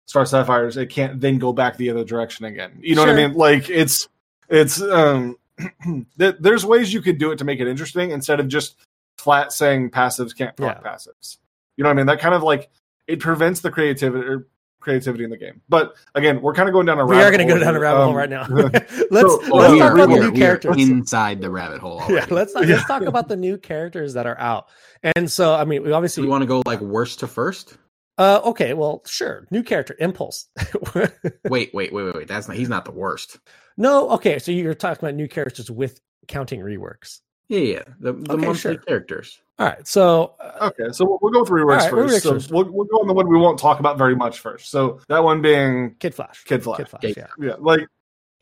[0.06, 2.78] Star Sapphires, it can't then go back the other direction again.
[2.80, 3.34] You know what I mean?
[3.34, 4.08] Like it's
[4.48, 5.36] it's um,
[6.16, 8.76] there's ways you could do it to make it interesting instead of just
[9.18, 11.38] flat saying passives can't proc passives.
[11.76, 12.06] You know what I mean?
[12.06, 12.70] That kind of like
[13.06, 14.48] it prevents the creativity or
[14.80, 15.60] creativity in the game.
[15.68, 17.64] But again, we're kind of going down a we rabbit are going to go hole
[17.64, 17.82] down a here.
[17.82, 18.46] rabbit hole Um, right now
[19.10, 22.00] let's so- let's Oh, we talk are- about the new characters inside the rabbit hole.
[22.00, 22.14] Already.
[22.14, 22.60] yeah let's Yeah.
[22.76, 24.68] let's talk about the new characters that are out
[25.16, 27.76] and so i mean we obviously you want to go like worst to first?
[28.18, 30.46] uh okay well sure new character impulse
[30.94, 31.10] Wait,
[31.48, 32.28] wait, wait, wait, wait.
[32.28, 32.56] That's not.
[32.56, 33.38] He's not the worst.
[33.76, 37.82] no okay so you're talking about new characters with counting reworks Yeah, yeah.
[38.00, 38.76] The, the Okay, monthly sure.
[38.76, 39.40] characters.
[39.58, 42.22] all right so uh, Okay, so we'll, we'll go with reworks All right, first.
[42.22, 42.50] So first.
[42.52, 44.70] we'll, we'll go on the one we won't talk about very much first.
[44.70, 46.78] So that one being kid flash Kid Flash.
[46.78, 47.12] kid flash Yeah.
[47.16, 47.80] yeah yeah, like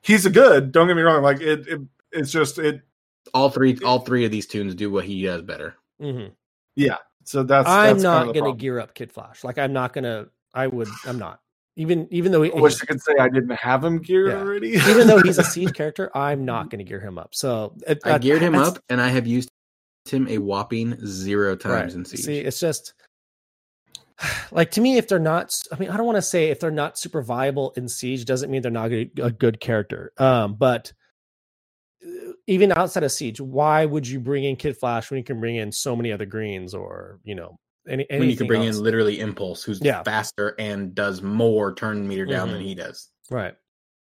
[0.03, 0.73] he's a good.
[0.73, 1.23] Don't get me wrong.
[1.23, 1.81] Like it, it
[2.13, 2.83] it's just it.
[3.35, 5.75] All three, all three of these toons do what he does better.
[6.01, 6.31] Mhm.
[6.77, 6.97] Yeah.
[7.25, 9.43] So that's I'm that's not kind of gonna gear up Kid Flash.
[9.45, 10.27] Like I'm not gonna.
[10.55, 10.89] I would.
[11.05, 11.41] I'm not.
[11.77, 14.39] Even even though he, I wish I could say I didn't have him geared Yeah.
[14.39, 14.71] already.
[14.71, 17.35] even though he's a siege character, I'm not gonna gear him up.
[17.35, 19.51] So it, I uh, geared him up, and I have used
[20.07, 21.99] him a whopping zero times right.
[21.99, 22.21] in Siege.
[22.21, 22.95] See, it's just
[24.53, 25.55] like to me, if they're not.
[25.73, 28.51] I mean, I don't want to say if they're not super viable in siege doesn't
[28.51, 30.13] mean they're not a, a good character.
[30.19, 30.93] Um, but
[32.03, 35.41] uh, even outside of siege, why would you bring in Kid Flash when you can
[35.41, 37.59] bring in so many other greens or you know
[37.89, 38.77] any when you anything can bring else?
[38.77, 40.03] in literally Impulse, who's Yeah.
[40.03, 42.53] faster and does more turn meter down Mhm.
[42.53, 43.09] than he does.
[43.31, 43.55] Right.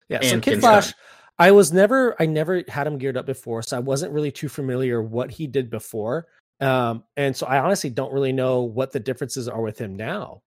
[0.09, 0.21] Yeah.
[0.21, 0.99] so And Kid Flash, stun.
[1.39, 4.49] I was never, I never had him geared up before, so I wasn't really too
[4.49, 6.27] familiar what he did before.
[6.59, 10.41] Um, and so I honestly don't really know what the differences are with him now.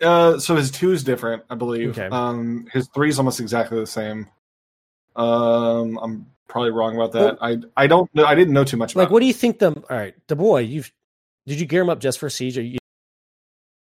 [0.00, 1.90] Uh, so his two is different, I believe.
[1.90, 2.08] Okay.
[2.10, 4.26] Um, his three is almost exactly the same.
[5.14, 7.38] Um, I'm probably wrong about that.
[7.42, 8.24] I I don't know.
[8.24, 9.02] I didn't know too much about.
[9.04, 9.58] Like, what do you think?
[9.58, 10.90] The all right, the boy, you've
[11.46, 12.58] did you gear him up just for siege?
[12.58, 12.78] Or you,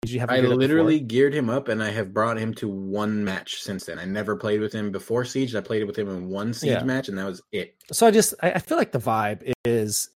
[0.01, 0.29] did you have?
[0.29, 3.99] I literally geared him up, and I have brought him to one match since then.
[3.99, 5.55] I never played with him before Siege.
[5.55, 6.83] I played with him in one Siege Yeah.
[6.83, 7.75] match, and that was it.
[7.91, 10.09] So I just I, I feel like the vibe is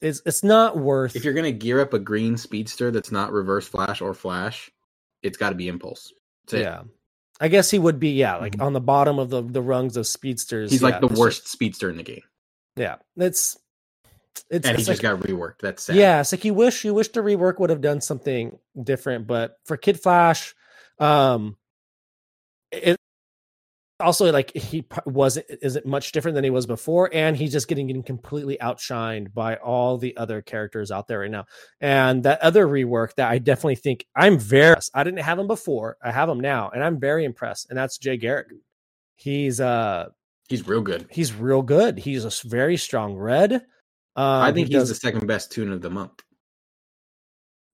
[0.00, 1.16] is it's not worth.
[1.16, 4.70] If you're gonna gear up a green speedster that's not reverse flash or flash,
[5.22, 6.12] it's got to be impulse.
[6.44, 6.60] That's it.
[6.62, 6.82] yeah,
[7.40, 8.62] I guess he would be yeah like Mhm.
[8.64, 10.70] on the bottom of the the rungs of speedsters.
[10.70, 12.22] he's yeah, like the worst just- speedster in the game,
[12.76, 13.58] yeah, it's
[14.50, 15.58] it's, and he just like, got reworked.
[15.60, 15.96] That's sad.
[15.96, 19.56] yeah, it's like you wish you wish the rework would have done something different, but
[19.64, 20.54] for Kid Flash,
[20.98, 21.56] um,
[22.70, 22.96] it
[24.00, 27.86] also like he wasn't isn't much different than he was before, and he's just getting
[27.86, 31.44] getting completely outshined by all the other characters out there right now.
[31.80, 35.96] And that other rework that I definitely think I'm very I didn't have him before,
[36.02, 37.68] I have him now, and I'm very impressed.
[37.70, 38.48] And that's Jay Garrick.
[39.16, 40.08] He's uh
[40.48, 41.06] he's real good.
[41.10, 41.98] he's real good.
[41.98, 43.66] He's a very strong red.
[44.20, 46.22] Um, I think he's does- the second best toon of the month.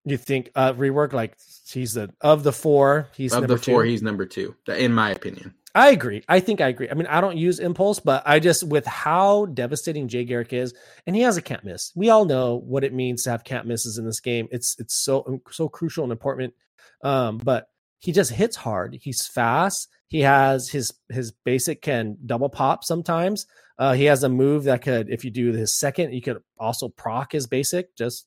[0.04, 1.36] You think uh rework like
[1.68, 3.90] he's the of the four, he's of number the four, two.
[3.90, 5.54] he's number two, in my opinion.
[5.74, 6.22] I agree.
[6.28, 6.88] I think I agree.
[6.88, 10.72] I mean, I don't use impulse, but I just with how devastating Jay Garrick is,
[11.06, 11.90] and he has a can't miss.
[11.96, 14.46] We all know what it means to have can't misses in this game.
[14.52, 16.54] It's it's so so crucial and important.
[17.02, 17.66] Um, but
[17.98, 18.96] he just hits hard.
[19.02, 19.88] He's fast.
[20.06, 23.46] He has his his basic can double pop sometimes.
[23.78, 26.88] Uh, he has a move that could, if you do his second, you could also
[26.88, 28.26] proc his basic, just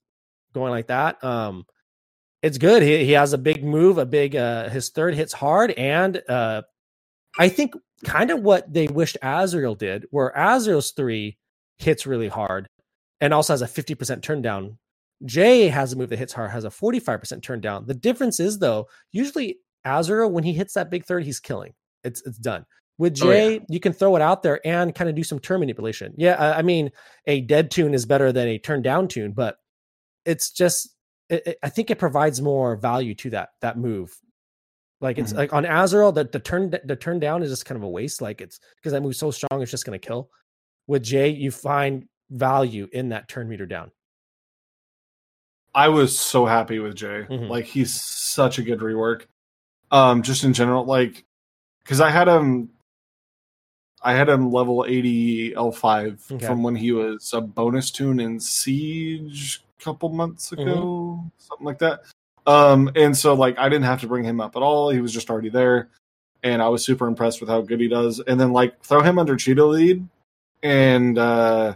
[0.54, 1.24] going like that.
[1.24, 1.66] Um,
[2.42, 2.84] it's good.
[2.84, 6.62] He he has a big move, a big uh his third hits hard, and uh
[7.40, 11.38] I think kind of what they wished Azrael did, where Azrael's three
[11.78, 12.68] hits really hard
[13.22, 14.78] and also has a 50% turn down.
[15.26, 17.88] Jay has a move that hits hard, has a 45% turn down.
[17.88, 21.74] The difference is though, usually Azrael, when he hits that big third, he's killing.
[22.04, 22.66] It's it's done.
[23.00, 23.60] With Oh, Jay, yeah.
[23.70, 26.14] you can throw it out there and kind of do some turn manipulation.
[26.18, 26.92] Yeah, I, I mean,
[27.26, 29.58] a dead toon is better than a turn down toon, but
[30.26, 30.94] it's just
[31.30, 34.16] it, it- I think it provides more value to that that move.
[35.02, 35.38] Like it's Mhm.
[35.38, 38.22] like on Azrael, the, the turn the turn down is just kind of a waste.
[38.22, 40.30] Like it's because that move's so strong, it's just going to kill.
[40.88, 43.92] With Jay, you find value in that turn meter down.
[45.74, 47.26] I was so happy with Jay.
[47.30, 47.48] Mhm.
[47.48, 49.26] Like he's such a good rework.
[49.90, 51.24] Um, just in general, like
[51.84, 52.72] because I had him,
[54.02, 56.46] I had him level eighty L five Okay.
[56.46, 61.28] from when he was a bonus toon in Siege a couple months ago, Mm-hmm.
[61.38, 62.02] something like that.
[62.48, 64.90] Um, and so like I didn't have to bring him up at all.
[64.90, 65.90] He was just already there,
[66.44, 68.20] and I was super impressed with how good he does.
[68.22, 70.08] And then like throw him under Cheetah lead,
[70.64, 71.76] and uh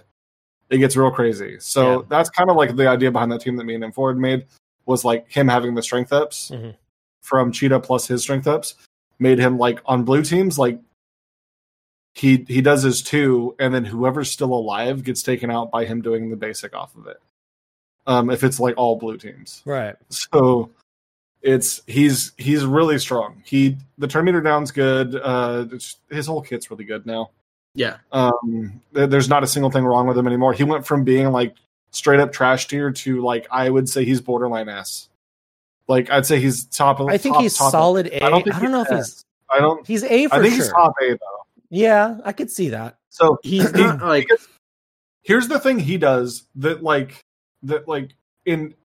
[0.69, 1.57] it gets real crazy.
[1.59, 2.05] So Yeah.
[2.09, 4.45] that's kind of like the idea behind that team that me and M4 made
[4.85, 6.75] was like him having the strength ups Mhm.
[7.21, 8.75] from Cheetah plus his strength ups
[9.19, 10.79] made him like on blue teams like
[12.13, 16.01] he he does his two and then whoever's still alive gets taken out by him
[16.01, 17.19] doing the basic off of it.
[18.05, 19.61] Um if it's like all blue teams.
[19.65, 19.95] Right.
[20.09, 20.69] So
[21.41, 23.41] it's he's he's really strong.
[23.45, 25.15] He the turn meter down's good.
[25.15, 27.31] Uh it's, his whole kit's really good now.
[27.75, 30.53] Yeah, Um, there- there's not a single thing wrong with him anymore.
[30.53, 31.55] He went from being like
[31.89, 35.09] straight up trash tier to like I would say he's borderline S.
[35.87, 36.99] Like I'd say he's top.
[36.99, 38.23] Of, the I think top- he's top- solid A.
[38.23, 39.87] I I don't I don't, know he's if he's I don't.
[39.87, 40.63] he's A for I think sure.
[40.65, 41.42] he's top A though.
[41.73, 42.97] Yeah, I could see that.
[43.09, 44.27] So he's not like
[45.23, 47.19] here's the thing he does that like
[47.63, 48.11] that like
[48.45, 48.75] in.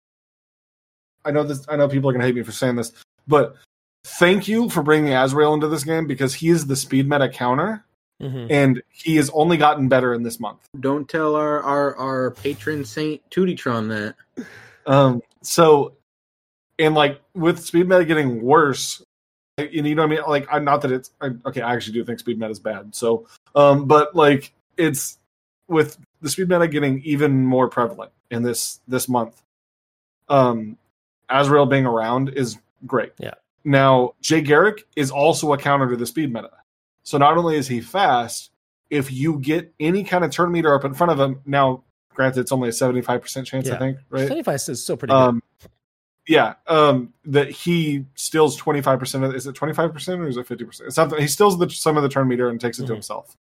[1.24, 1.66] I know this.
[1.68, 2.92] I know people are gonna hate me for saying this,
[3.26, 3.56] but
[4.04, 7.84] thank you for bringing Azrael into this game because he is the speed meta counter,
[8.22, 8.46] Mhm.
[8.50, 10.60] and he has only gotten better in this month.
[10.80, 14.46] don't tell our our our patron saint Tutitron that.
[14.86, 15.92] Um, so,
[16.78, 19.06] and like with speed meta getting worse, and
[19.58, 20.24] you know what I mean?
[20.28, 21.60] Like, I'm not that it's I, okay.
[21.60, 22.94] I actually do think speed meta is bad.
[22.94, 25.18] So, um, but like it's
[25.68, 29.42] with the speed meta getting even more prevalent in this this month.
[30.28, 30.76] Um,
[31.28, 33.12] Azrael being around is great.
[33.18, 33.34] Yeah.
[33.64, 36.50] Now, Jay Garrick is also a counter to the speed meta.
[37.02, 38.50] So not only is he fast,
[38.90, 42.40] if you get any kind of turn meter up in front of him, now granted
[42.40, 44.28] it's only a 75% chance, I think, right?
[44.28, 45.40] 75 is still pretty good.
[46.28, 49.34] Yeah, um, that he steals twenty five percent of.
[49.34, 50.92] Is it twenty five percent or is it fifty percent?
[50.92, 51.18] Something.
[51.20, 52.88] He steals the, some of the turn meter and takes it Mhm.
[52.88, 53.34] to himself,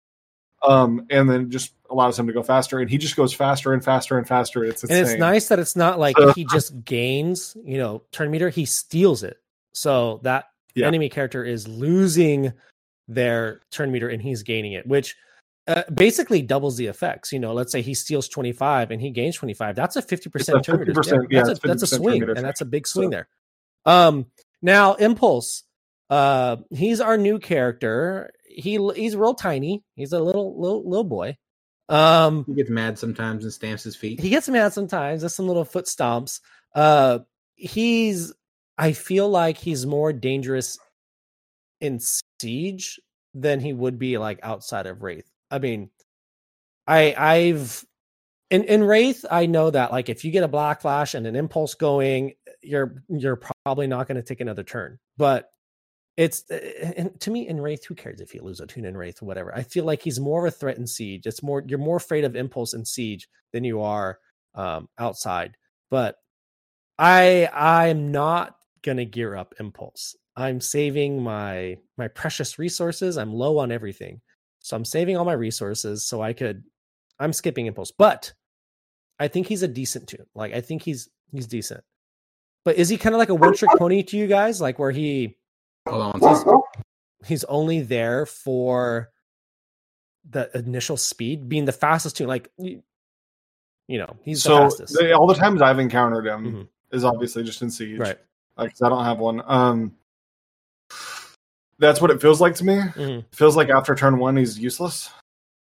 [0.62, 2.79] um, and then just allows him to go faster.
[2.79, 4.64] And he just goes faster and faster and faster.
[4.64, 8.31] It's and it's nice that it's not like So- he just gains, you know, turn
[8.31, 9.38] meter, he steals it.
[9.75, 10.44] So that
[10.77, 10.87] Yeah.
[10.87, 12.53] enemy character is losing
[13.09, 15.16] their turn meter and he's gaining it, which
[15.66, 17.33] uh, basically doubles the effects.
[17.33, 19.74] You know, let's say he steals 25 and he gains 25.
[19.76, 21.98] That's a 50% It's a turn 50%, yeah, that's, it's a, that's a 50% turn
[21.98, 23.29] swing, and that's a big So- swing there.
[23.85, 24.26] Um,
[24.62, 25.62] Now, Impulse,
[26.11, 28.33] uh, he's our new character.
[28.48, 29.85] He he's real tiny.
[29.96, 31.37] He's a little little little boy.
[31.88, 34.18] Um, He gets mad sometimes and stamps his feet.
[34.18, 35.22] he gets mad sometimes.
[35.22, 36.40] That's some little foot stomps.
[36.74, 37.20] Uh,
[37.55, 38.33] he's.
[38.79, 40.79] I feel like he's more dangerous
[41.81, 42.00] in
[42.40, 42.98] siege
[43.35, 45.24] than he would be like outside of raid.
[45.50, 45.90] I mean,
[46.87, 47.85] I I've
[48.50, 51.37] in in raid, I know that like if you get a black flash and an
[51.37, 54.98] impulse going, you're you're probably not going to take another turn.
[55.16, 55.50] But
[56.16, 56.56] it's uh,
[56.96, 59.26] and to me in raid, who cares if you lose a toon in raid or
[59.26, 59.54] whatever?
[59.54, 61.26] I feel like he's more of a threat in siege.
[61.26, 64.18] It's more you're more afraid of impulse in siege than you are
[64.54, 65.56] um, outside.
[65.90, 66.16] But
[66.98, 70.16] I I'm not gonna gear up impulse.
[70.37, 73.18] I'm saving my my precious resources.
[73.18, 74.20] I'm low on everything.
[74.66, 76.64] So I'm saving all my resources so I could
[77.20, 77.92] I'm skipping impulse.
[77.96, 78.33] But
[79.20, 80.26] I think he's a decent toon.
[80.35, 81.85] Like I think he's he's decent.
[82.64, 84.61] But is he kind of like a one trick pony to you guys?
[84.61, 85.37] Like where he
[85.88, 86.61] Hold on one second.
[87.24, 89.11] he's only there for
[90.29, 92.26] the initial speed, being the fastest toon.
[92.26, 92.83] Like you,
[93.87, 94.94] you know, he's the so fastest.
[94.94, 96.68] the- all the times I've encountered him Mhm.
[96.90, 98.18] is obviously just in siege, Right.
[98.57, 99.42] Like 'cause I don't have one.
[99.46, 99.96] Um,
[101.78, 102.74] that's what it feels like to me.
[102.74, 103.24] Mhm.
[103.32, 105.10] feels like after turn one he's useless.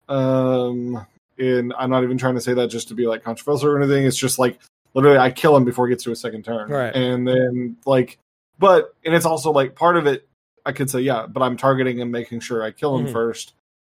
[0.07, 1.05] Um,
[1.37, 4.05] and I'm not even trying to say that just to be like controversial or anything.
[4.05, 4.59] It's just like
[4.93, 6.95] literally I kill him before he gets to a second turn, Right.
[6.95, 8.19] And then like,
[8.59, 10.27] but and it's also like part of it.
[10.65, 13.11] I could say yeah, but I'm targeting and making sure I kill him Mhm.
[13.11, 13.53] first.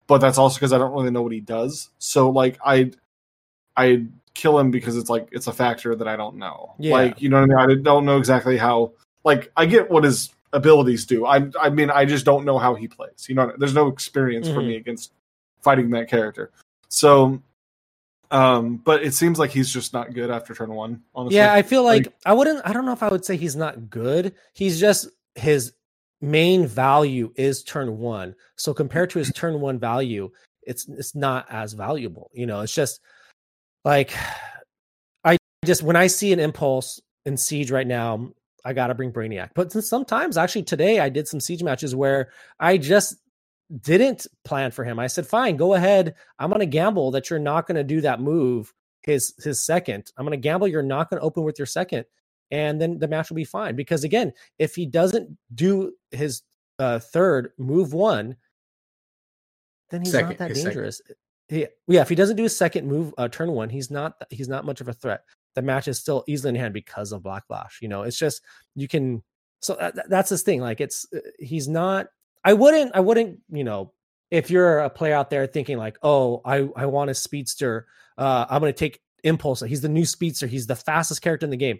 [0.07, 1.89] But that's also because I don't really know what he does.
[1.99, 2.91] So like I,
[3.75, 6.73] I kill him because it's like it's a factor that I don't know.
[6.79, 6.93] Yeah.
[6.93, 7.79] Like you know what I mean.
[7.79, 8.93] I don't know exactly how.
[9.23, 11.25] Like I get what his abilities do.
[11.25, 13.25] I I mean I just don't know how he plays.
[13.29, 14.67] You know, there's no experience for Mhm.
[14.67, 15.13] me against
[15.61, 16.51] fighting that character.
[16.89, 17.41] So,
[18.31, 21.03] um, but it seems like he's just not good after turn one.
[21.15, 22.61] Honestly, Yeah, I feel like, Like- I wouldn't.
[22.65, 24.33] I don't know if I would say he's not good.
[24.53, 25.73] He's just his
[26.21, 28.35] main value is turn one.
[28.55, 30.31] So compared to his turn one value,
[30.63, 32.29] it's it's not as valuable.
[32.33, 32.99] You know, it's just
[33.85, 34.11] like
[35.23, 38.31] I just when I see an impulse in siege right now,
[38.67, 39.51] I got to bring Brainiac.
[39.55, 43.15] But sometimes, actually, today I did some siege matches where I just
[43.81, 44.99] didn't plan for him.
[44.99, 46.15] I said, "Fine, go ahead.
[46.39, 48.73] I'm going to gamble that you're not going to do that move."
[49.07, 50.11] his his second.
[50.17, 52.05] I'm going to gamble you're not going to open with your second,
[52.51, 53.75] and then the match will be fine.
[53.75, 56.43] Because again, if he doesn't do his
[56.77, 58.35] uh, third move one,
[59.89, 60.63] then he's Second, not that second.
[60.65, 61.01] dangerous.
[61.47, 64.49] He, yeah, if he doesn't do his second move, uh, turn one, he's not he's
[64.49, 65.23] not much of a threat.
[65.57, 67.79] The match is still easily in hand because of Black Flash.
[67.81, 68.43] You know, it's just
[68.75, 69.23] you can.
[69.59, 70.61] So that, that- that's his thing.
[70.61, 72.07] Like it's uh, he's not.
[72.45, 72.91] I wouldn't.
[72.95, 73.39] I wouldn't.
[73.49, 73.91] You know,
[74.29, 77.87] if you're a player out there thinking like, oh, I I want a speedster.
[78.19, 79.61] Uh, I'm going to take Impulse.
[79.61, 80.45] He's the new speedster.
[80.45, 81.79] He's the fastest character in the game.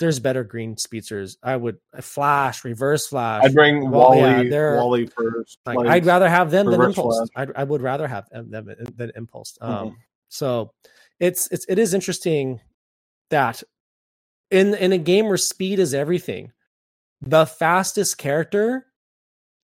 [0.00, 1.38] There's better green speedsters.
[1.44, 3.44] I would uh, Flash, Reverse Flash.
[3.44, 5.58] I'd bring Well, Wally they're- Wally first.
[5.64, 7.30] Like, like- I'd rather have them than Impulse.
[7.36, 8.50] I'd, I would rather have them
[8.96, 9.56] than, Impulse.
[9.60, 9.94] Um, Mhm.
[10.28, 10.72] So
[11.20, 12.60] it's it's it is interesting
[13.30, 13.62] that
[14.50, 16.52] in in a game where speed is everything,
[17.22, 18.86] the fastest character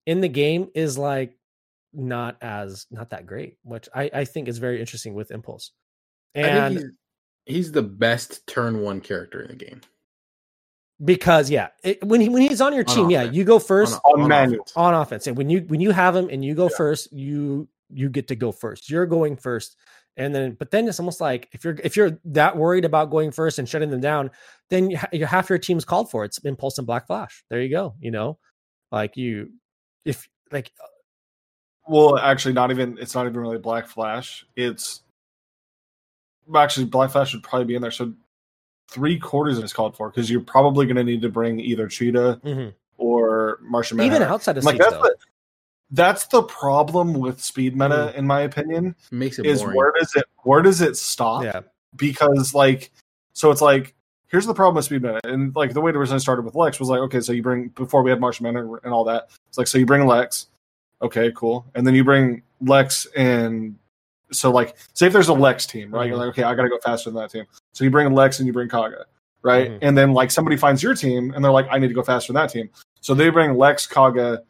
[0.07, 1.37] in the game is like
[1.93, 5.73] not as not that great, which I I think is very interesting with Impulse.
[6.43, 6.81] I And think
[7.47, 9.81] he's, he's the best turn one character in the game.
[11.05, 14.01] because yeah, it, when he when he's on your On team, yeah, you go first.
[14.05, 14.63] on on manual.
[14.63, 14.73] offense.
[14.77, 15.27] on offense.
[15.27, 18.37] And when you when you have him and you go first, you you get to
[18.37, 18.91] go first.
[18.91, 19.77] You're going first.
[20.17, 23.31] And then but then it's almost like if you're if you're that worried about going
[23.31, 24.31] first and shutting them down,
[24.69, 26.25] then you, ha- you half your team's called for.
[26.25, 27.45] It's Impulse and Black Flash.
[27.49, 28.39] There you go, you know?
[28.91, 29.51] Like you
[30.05, 30.71] if like
[31.87, 32.99] Well, actually, not even.
[33.01, 34.45] It's not even really Black Flash.
[34.55, 35.03] It's
[36.55, 37.91] actually Black Flash should probably be in there.
[37.91, 38.13] So
[38.89, 42.41] three quarters is called for because you're probably going to need to bring either Cheetah
[42.45, 42.75] mhm.
[42.99, 45.17] or Martian even outside of like that's the,
[45.93, 48.15] that's the problem with speed meta, Mhm.
[48.15, 48.97] in my opinion.
[49.11, 49.77] Makes it Is boring.
[49.77, 51.45] where does it where does it stop?
[51.45, 51.61] Yeah.
[51.97, 52.91] because like
[53.35, 53.95] so it's like
[54.29, 56.55] here's the problem with speed meta and like the way the reason I started with
[56.55, 59.29] lex was like okay so you bring before we had martian manhunter and all that
[59.47, 60.47] it's like so you bring lex
[61.03, 63.77] okay cool and then you bring lex and
[64.31, 66.21] so like say if there's a lex team right you're Mhm.
[66.21, 68.55] like okay i gotta go faster than that team so you bring lex and you
[68.55, 69.05] bring kaga
[69.43, 69.79] right Mhm.
[69.83, 72.33] and then like somebody finds your team and they're like i need to go faster
[72.33, 72.71] than that team
[73.03, 74.43] so they bring lex kaga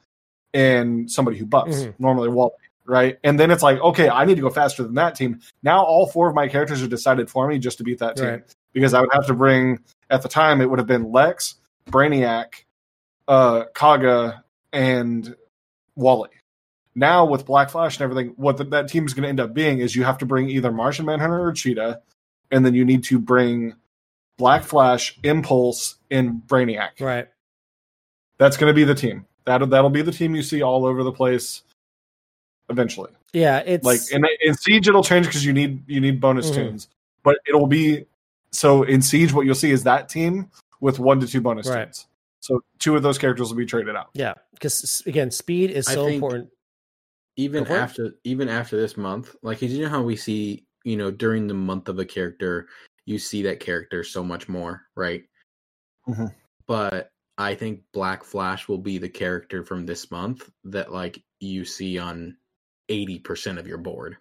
[0.54, 1.94] and somebody who buffs Mhm.
[1.98, 2.52] normally wally
[2.84, 5.84] right and then it's like okay i need to go faster than that team now
[5.84, 8.54] all four of my characters are decided for me just to beat that team Right.
[8.72, 9.78] because I would have to bring
[10.10, 11.54] at the time it would have been Lex,
[11.90, 12.64] Brainiac,
[13.28, 14.42] uh, Kaga,
[14.72, 15.34] and
[15.96, 16.30] Wally.
[16.94, 19.54] Now with Black Flash and everything, what the, that team is going to end up
[19.54, 22.00] being is you have to bring either Martian Manhunter or Cheetah,
[22.50, 23.74] and then you need to bring
[24.38, 27.00] Black Flash, Impulse, and Brainiac.
[27.00, 27.28] Right.
[28.38, 29.24] That's going to be the team.
[29.46, 31.62] That that'll be the team you see all over the place.
[32.68, 36.50] Eventually, Yeah, it's like in, in Siege, it'll change because you need you need bonus
[36.50, 36.54] Mhm.
[36.54, 36.88] toons,
[37.22, 38.06] but it'll be
[38.50, 39.32] so in Siege.
[39.32, 40.48] What you'll see is that team
[40.80, 41.84] with one to two bonus Right.
[41.86, 42.06] toons.
[42.40, 44.10] So two of those characters will be traded out.
[44.14, 46.50] yeah, because again, speed is I so think- important.
[47.36, 47.78] even Go for it.
[47.78, 51.54] after even after this month like you know how we see you know during the
[51.54, 52.68] month of a character
[53.06, 55.24] you see that character so much more right
[56.06, 56.30] Mhm.
[56.66, 57.08] but
[57.38, 61.98] i think black flash will be the character from this month that like you see
[61.98, 62.36] on
[62.90, 64.16] 80% of your board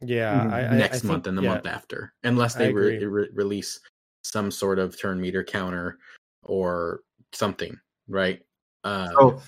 [0.00, 0.52] Yeah, Mhm.
[0.52, 3.28] I, I, next I think- month and the yeah, month after unless they re- re-
[3.32, 3.80] release
[4.24, 5.98] some sort of turn meter counter
[6.42, 7.00] or
[7.32, 7.78] something
[8.08, 8.42] right
[8.84, 9.42] um, So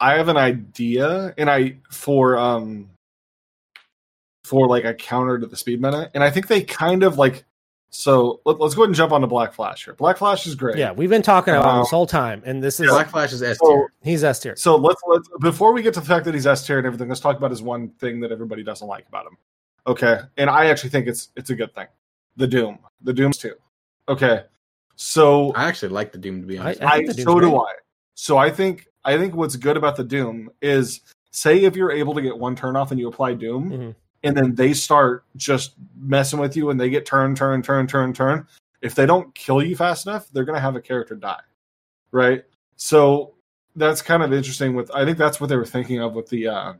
[0.00, 2.90] I have an idea, and I for um
[4.44, 7.44] for like a counter to the speed meta, and I think they kind of like.
[7.94, 9.92] So let, us go ahead and jump onto Black Flash here.
[9.94, 10.76] Black Flash is great.
[10.78, 13.32] Yeah, we've been talking about him Um, this whole time, and this is black flash
[13.34, 14.56] is s So, tier he's S tier.
[14.56, 17.08] so let's let's before we get to the fact that he's S tier and everything,
[17.08, 19.36] let's talk about his one thing that everybody doesn't like about him.
[19.86, 21.86] Okay, and I actually think it's it's a good thing.
[22.36, 23.54] The Doom, the Doom's too.
[24.08, 24.44] Okay,
[24.96, 27.40] so i actually like the doom to be honest I I, think the Doom's so
[27.40, 27.58] do great.
[27.60, 27.72] I.
[28.14, 32.14] So I think I think what's good about the Doom is say if you're able
[32.14, 33.94] to get one turn off and you apply Doom, Mhm.
[34.24, 38.12] And then they start just messing with you and they get turn, turn, turn, turn,
[38.12, 38.46] turn.
[38.80, 41.40] If they don't kill you fast enough, they're gonna have a character die.
[42.10, 42.44] Right?
[42.76, 43.34] So
[43.76, 46.48] that's kind of interesting with I think that's what they were thinking of with the
[46.48, 46.72] uh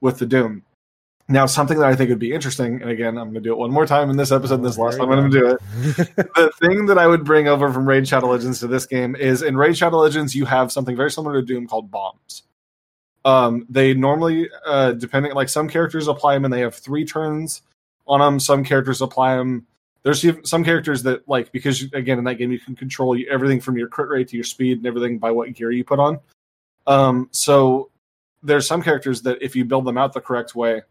[0.00, 0.62] with the Doom.
[1.28, 3.70] Now something that I think would be interesting, and again I'm gonna do it one
[3.70, 6.06] more time in this episode, and this Oh, last time we I'm gonna do it
[6.06, 9.42] the thing that I would bring over from Raid Shadow Legends to this game is
[9.42, 12.42] in Raid Shadow Legends you have something very similar to Doom called bombs.
[13.24, 17.62] Um, they normally, uh, depending like some characters apply them and they have three turns
[18.06, 18.40] on them.
[18.40, 19.66] Some characters apply them.
[20.02, 23.76] There's some characters that like because again in that game you can control everything from
[23.76, 26.18] your crit rate to your speed and everything by what gear you put on.
[26.86, 27.90] Um, so
[28.42, 30.82] there's some characters that if you build them out the correct way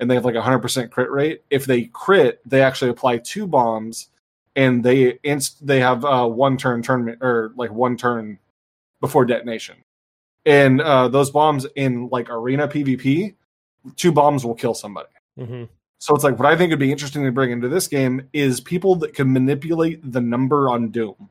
[0.00, 3.46] and they have like a 100% crit rate, if they crit, they actually apply two
[3.46, 4.08] bombs
[4.56, 8.38] and they inst- they have uh, one turn turn or like one turn
[9.00, 9.83] before detonation.
[10.46, 13.34] And uh, those bombs in like arena PvP,
[13.96, 15.08] two bombs will kill somebody.
[15.38, 15.68] Mhm.
[15.98, 18.60] So it's like what I think would be interesting to bring into this game is
[18.60, 21.30] people that can manipulate the number on Doom.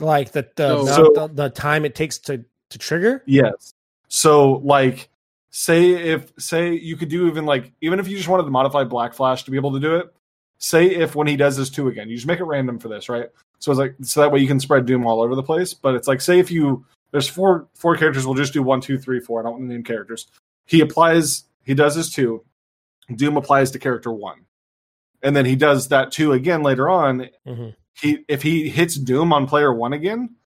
[0.00, 3.22] Like the the, So- the, the time it takes to to trigger.
[3.26, 3.72] Yes.
[4.08, 5.08] So like
[5.50, 8.84] say if say you could do even like even if you just wanted to modify
[8.84, 10.06] Black Flash to be able to do it,
[10.58, 13.08] say if when he does this two again, you just make it random for this,
[13.08, 13.28] right?
[13.58, 15.74] So it's like so that way you can spread Doom all over the place.
[15.74, 18.98] But it's like say if you there's four four characters, we'll just do one, two,
[18.98, 19.40] three, four.
[19.40, 20.26] I don't want to name characters.
[20.66, 22.44] He applies he does his two.
[23.14, 24.40] Doom applies to character one.
[25.22, 27.28] And then he does that two again later on.
[27.46, 27.74] Mhm.
[28.00, 30.36] He if he hits Doom on player one again,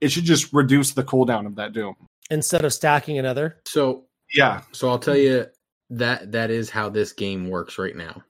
[0.00, 1.94] it should just reduce the cooldown of that Doom.
[2.30, 3.58] Instead of stacking another.
[3.66, 4.62] so Yeah.
[4.72, 5.46] so i'll tell you
[5.90, 8.22] that that is how this game works right now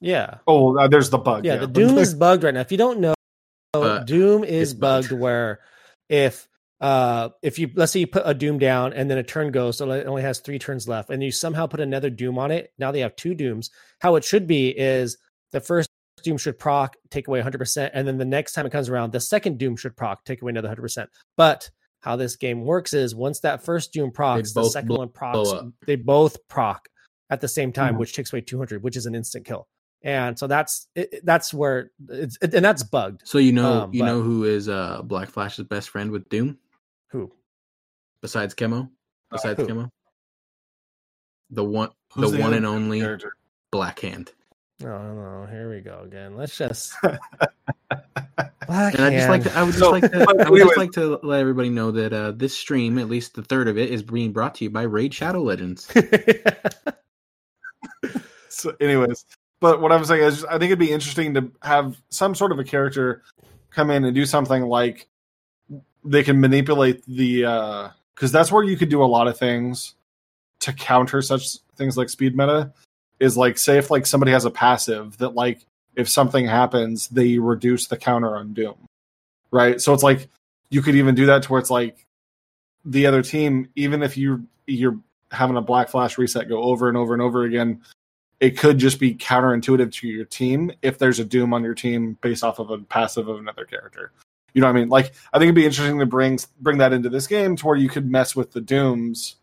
[0.00, 0.38] Yeah.
[0.46, 1.44] Oh, uh, there's the bug.
[1.44, 2.60] Yeah, the Doom is bugged right now.
[2.60, 3.12] If you don't know,
[3.74, 5.10] Uh, Doom is bugged.
[5.10, 5.60] bugged where
[6.08, 6.48] if
[6.80, 9.78] uh if you let's say you put a Doom down and then a turn goes,
[9.78, 12.72] so it only has three turns left, and you somehow put another Doom on it.
[12.78, 13.70] Now they have two Dooms.
[14.00, 15.18] How it should be is
[15.52, 15.90] the first
[16.22, 19.20] Doom should proc, take away 100%, and then the next time it comes around, the
[19.20, 21.06] second Doom should proc, take away another 100%.
[21.36, 21.70] But
[22.00, 25.50] how this game works is once that first Doom procs, the second blow- one procs,
[25.50, 25.66] up.
[25.86, 26.88] they both proc
[27.30, 27.98] at the same time, Mhm.
[27.98, 29.66] which takes away 200, which is an instant kill.
[30.02, 33.20] And so that's it, it- that's where it's it, and that's bugged.
[33.24, 36.26] so you know Um, you but- know who is uh black flash's best friend with
[36.30, 36.56] doom
[37.10, 37.30] Who?
[38.22, 38.88] besides chemo
[39.30, 39.66] besides who?
[39.66, 39.90] chemo
[41.50, 43.34] the one Who's the, the one and only character?
[43.70, 44.32] black hand
[44.82, 46.38] Oh no, here we go again.
[46.38, 47.18] Let's just and
[48.68, 51.18] i just like to, i would just So, like to i would just like to
[51.22, 54.32] let everybody know that uh this stream at least the third of it is being
[54.32, 55.92] brought to you by raid shadow legends
[58.48, 59.24] So, anyways,
[59.60, 62.58] but what I'm saying is, I think it'd be interesting to have some sort of
[62.58, 63.22] a character
[63.70, 65.08] come in and do something like
[66.04, 69.94] they can manipulate the uh, because that's where you could do a lot of things
[70.60, 72.72] to counter such things like speed meta.
[73.18, 77.38] Is like say if like somebody has a passive that like if something happens they
[77.38, 78.86] reduce the counter on Doom,
[79.50, 79.80] right?
[79.80, 80.28] So it's like
[80.70, 82.06] you could even do that to where it's like
[82.84, 84.98] the other team, even if you you're
[85.32, 87.82] having a black flash reset go over and over and over again,
[88.40, 92.16] it could just be counterintuitive to your team if there's a doom on your team
[92.22, 94.12] based off of a passive of another character.
[94.54, 94.88] You know what I mean?
[94.88, 97.76] Like I think it'd be interesting to bring bring that into this game to where
[97.76, 99.36] you could mess with the dooms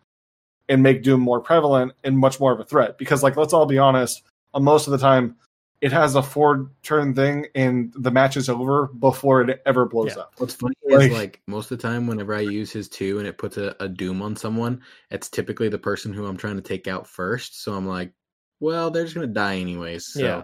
[0.70, 2.97] and make doom more prevalent and much more of a threat.
[2.97, 5.36] Because like let's all be honest, uh, most of the time
[5.80, 10.16] it has a four turn thing and the match is over before it ever blows
[10.16, 10.24] Yeah.
[10.24, 10.34] up.
[10.38, 13.28] What's funny Like- is like most of the time, whenever I use his two and
[13.28, 14.82] it puts a, a doom on someone,
[15.12, 17.62] it's typically the person who I'm trying to take out first.
[17.64, 18.12] So I'm like,
[18.60, 20.08] well, they're just gonna die anyways.
[20.14, 20.41] So Yeah.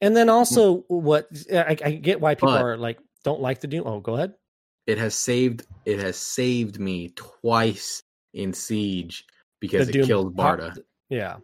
[0.00, 3.66] And then also, what I, I get why people But- are like don't like the
[3.66, 3.84] Doom.
[3.86, 4.34] Oh, go ahead.
[4.86, 8.02] it has saved it has saved me twice
[8.34, 9.24] in siege
[9.60, 10.76] because The it Doom killed Barda.
[11.08, 11.36] Yeah.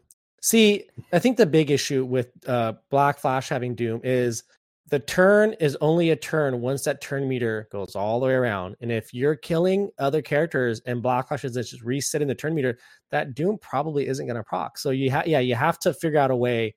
[0.43, 4.45] See, I think the big issue with uh, Black Flash having Doom is
[4.91, 8.77] the turn is only a turn once that turn meter goes all the way around.
[8.83, 12.79] And if you're killing other characters and Black Flash is just resetting the turn meter,
[13.11, 14.77] that Doom probably isn't going to proc.
[14.77, 16.75] So you have, yeah, you have to figure out a way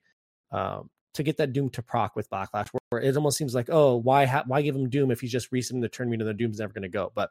[0.50, 0.88] um,
[1.18, 3.96] to get that Doom to proc with Black Flash, where, it almost seems like, oh,
[3.96, 6.24] why ha- why give him Doom if he's just resetting the turn meter?
[6.24, 7.12] The Doom's never going to go.
[7.14, 7.30] But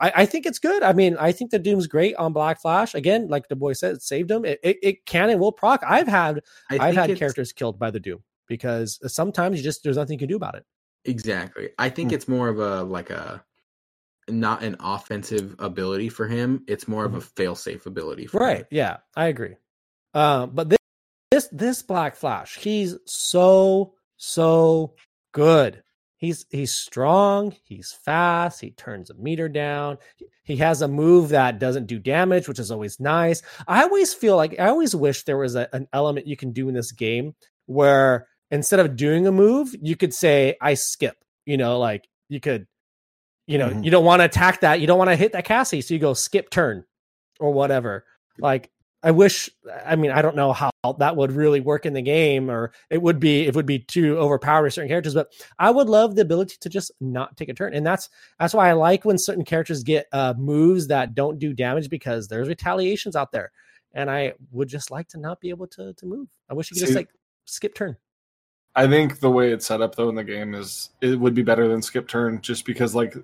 [0.00, 0.82] I, I think it's good.
[0.82, 2.94] I mean, I think the Doom's great on Black Flash.
[2.94, 4.44] Again, like the boy said, it saved him.
[4.44, 5.82] It, it, it can and will proc.
[5.86, 9.96] I've had I I've had characters killed by the Doom because sometimes you just there's
[9.96, 10.64] nothing you can do about it.
[11.04, 11.68] Exactly.
[11.78, 12.14] I think Hmm.
[12.14, 13.44] it's more of a like a
[14.28, 16.64] not an offensive ability for him.
[16.66, 18.44] It's more of a fail safe ability for Mm-hmm.
[18.46, 18.58] Right?
[18.60, 18.66] him.
[18.70, 19.56] Yeah, I agree.
[20.14, 20.74] Um, but
[21.34, 24.94] this, this Black Flash, he's so so
[25.32, 25.82] good.
[26.16, 27.54] He's he's strong.
[27.64, 28.60] He's fast.
[28.60, 29.98] He turns a meter down.
[30.44, 33.42] He has a move that doesn't do damage, which is always nice.
[33.68, 36.68] I always feel like I always wish there was a, an element you can do
[36.68, 37.34] in this game
[37.66, 41.16] where instead of doing a move, you could say I skip.
[41.46, 42.66] You know, like you could,
[43.46, 43.84] you know, Mhm.
[43.84, 44.80] you don't want to attack that.
[44.80, 46.84] You don't want to hit that Cassie, so you go skip turn
[47.40, 48.04] or whatever.
[48.38, 48.70] Like
[49.04, 49.50] I wish.
[49.84, 53.02] I mean, I don't know how that would really work in the game, or it
[53.02, 55.12] would be it would be too overpowered certain characters.
[55.12, 58.08] But I would love the ability to just not take a turn, and that's
[58.40, 62.28] that's why I like when certain characters get uh, moves that don't do damage because
[62.28, 63.52] there's retaliations out there,
[63.92, 66.28] and I would just like to not be able to to move.
[66.48, 67.10] I wish you could just like
[67.44, 67.98] skip turn.
[68.74, 71.42] I think the way it's set up though in the game is it would be
[71.42, 73.14] better than skip turn just because like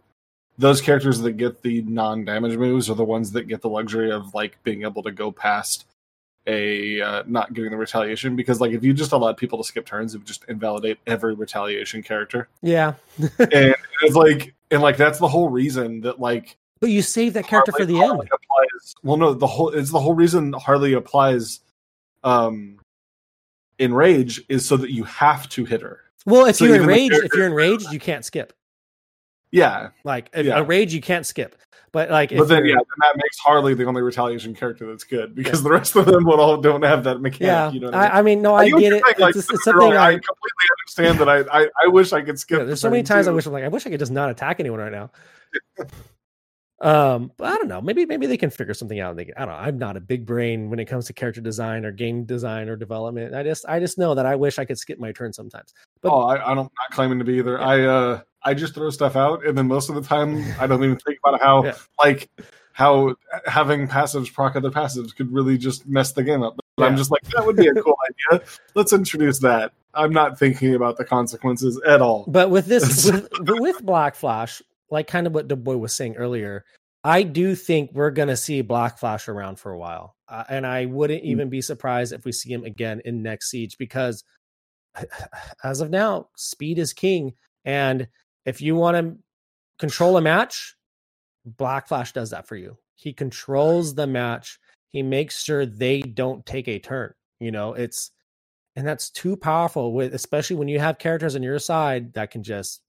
[0.61, 4.35] those characters that get the non-damage moves are the ones that get the luxury of
[4.35, 5.87] like being able to go past
[6.47, 9.85] a uh, not getting the retaliation because like if you just allowed people to skip
[9.85, 12.95] turns it would just invalidate every retaliation character Yeah,
[13.39, 17.47] and it's like and like that's the whole reason that like but you save that
[17.47, 18.31] character for the Harley end.
[18.33, 21.61] applies well no the whole it's the whole reason Harley applies
[22.25, 22.79] um
[23.79, 27.15] in rage is so that you have to hit her Well, if So you're enraged,
[27.15, 28.53] if you're enraged, you can't skip.
[29.53, 30.59] Yeah Like if Yeah.
[30.59, 31.57] a rage, you can't skip.
[31.93, 35.03] But like, but if then yeah, then that makes Harley the only retaliation character that's
[35.03, 37.41] good because the rest of them would all don't have that mechanic.
[37.49, 38.01] yeah, you know I mean?
[38.01, 39.03] I, I mean, no, I get get it.
[39.05, 40.07] saying, like, It's, just- it's don't get me something I.
[40.07, 40.67] I completely
[41.09, 41.29] understand that.
[41.53, 42.59] I, I I wish I could skip.
[42.61, 44.31] yeah, there's so many times I wish I'm like, I wish I could just not
[44.31, 45.11] attack anyone right now.
[46.81, 47.81] um, but I don't know.
[47.83, 49.17] Maybe maybe they can figure something out.
[49.17, 49.55] They can, I don't know.
[49.61, 52.77] I'm not a big brain when it comes to character design or game design or
[52.77, 53.35] development.
[53.35, 55.75] I just I just know that I wish I could skip my turn sometimes.
[56.03, 57.59] But oh, I, I don't not claiming to be either.
[57.59, 57.67] Yeah.
[57.67, 60.83] I uh I just throw stuff out, and then most of the time I don't
[60.83, 61.75] even think about how Yeah.
[62.03, 62.31] like
[62.73, 63.15] how
[63.47, 66.59] having passives proc other passives could really just mess the game up.
[66.77, 67.97] But I'm just like that would be a cool
[68.33, 68.43] idea.
[68.75, 69.73] Let's introduce that.
[69.93, 72.25] I'm not thinking about the consequences at all.
[72.29, 75.93] But with this, with, but with Black Flash, like kind of what the boy was
[75.93, 76.65] saying earlier,
[77.05, 80.67] I do think we're going to see Black Flash around for a while, uh, and
[80.67, 84.25] I wouldn't even be surprised if we see him again in next siege because,
[85.65, 87.35] as of now, speed is king,
[87.65, 88.07] and
[88.45, 89.17] if you want to
[89.79, 90.77] control a match,
[91.45, 92.77] Black Flash does that for you.
[92.95, 94.59] He controls the match.
[94.89, 97.13] He makes sure they don't take a turn.
[97.39, 98.11] You know, it's
[98.77, 102.43] and that's too powerful with especially when you have characters on your side that can
[102.43, 102.83] just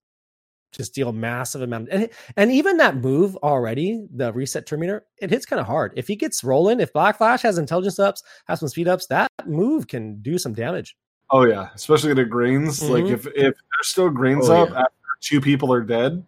[0.71, 5.29] just deal massive amount and and even that move already the reset turn meter it
[5.29, 8.59] hits kind of hard if he gets rolling if black flash has intelligence ups has
[8.59, 10.95] some speed ups that move can do some damage
[11.33, 13.11] Oh yeah, especially the greens Like Mhm.
[13.11, 14.79] if if there's still greens Oh, up yeah.
[14.81, 16.25] after two people are dead,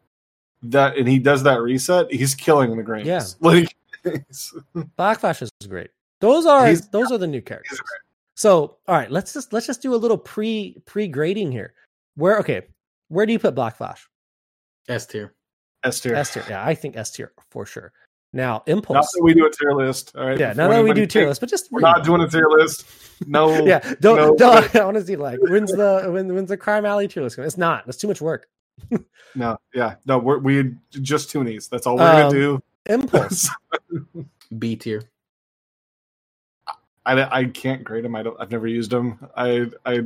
[0.64, 3.08] that and he does that reset, he's killing the grains.
[3.08, 3.24] Yeah.
[3.42, 3.76] Like
[4.06, 4.54] it's-
[4.98, 5.90] black flash is great
[6.20, 7.80] those are He's- those are the new characters
[8.36, 11.74] so all right let's just let's just do a little pre pre grading here
[12.16, 12.64] where okay
[13.08, 14.06] where do you put black flash
[14.90, 15.34] S tier.
[15.86, 16.16] S tier.
[16.16, 17.94] s tier yeah i think s tier for sure
[18.34, 20.14] now Not impulse that we do a tier list.
[20.18, 20.38] All right.
[20.40, 22.50] yeah Before now that we do tier list but just We're not doing a tier
[22.50, 22.86] list.
[23.28, 23.64] No.
[23.66, 24.76] yeah, don't no, don't.
[24.76, 27.36] I want to see like when's the when when's the crime alley tier list?
[27.38, 27.46] coming?
[27.48, 27.84] It's not.
[27.88, 28.48] It's too much work.
[29.36, 29.58] No.
[29.74, 29.96] Yeah.
[30.06, 30.20] No.
[30.20, 31.70] We're we just toonies.
[31.70, 32.64] That's all we're Um, gonna do.
[32.86, 33.50] Impulse.
[34.60, 35.04] B tier.
[37.06, 38.16] I, I can't grade them.
[38.16, 38.40] I don't.
[38.40, 39.20] I've never used them.
[39.36, 40.04] I I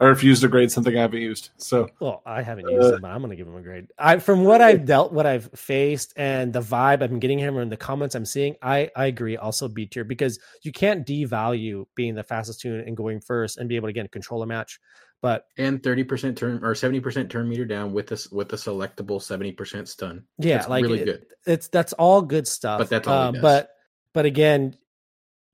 [0.00, 1.50] I refuse to grade something I haven't used.
[1.58, 3.88] So Well, I haven't used him, but I'm gonna give him a grade.
[3.98, 7.58] I from what I've dealt, what I've faced, and the vibe I've been getting him,
[7.58, 9.36] and the comments I'm seeing, I I agree.
[9.36, 13.68] Also, B tier because you can't devalue being the fastest toon and going first and
[13.68, 14.80] be able to get a controller match.
[15.22, 18.56] But and thirty percent turn or seventy percent turn meter down with this with a
[18.56, 20.24] selectable seventy percent stun.
[20.38, 21.26] yeah, That's like really it- good.
[21.46, 22.78] It's that's all good stuff.
[22.78, 23.42] But that's all he Um, does.
[23.42, 23.70] But
[24.14, 24.76] but again,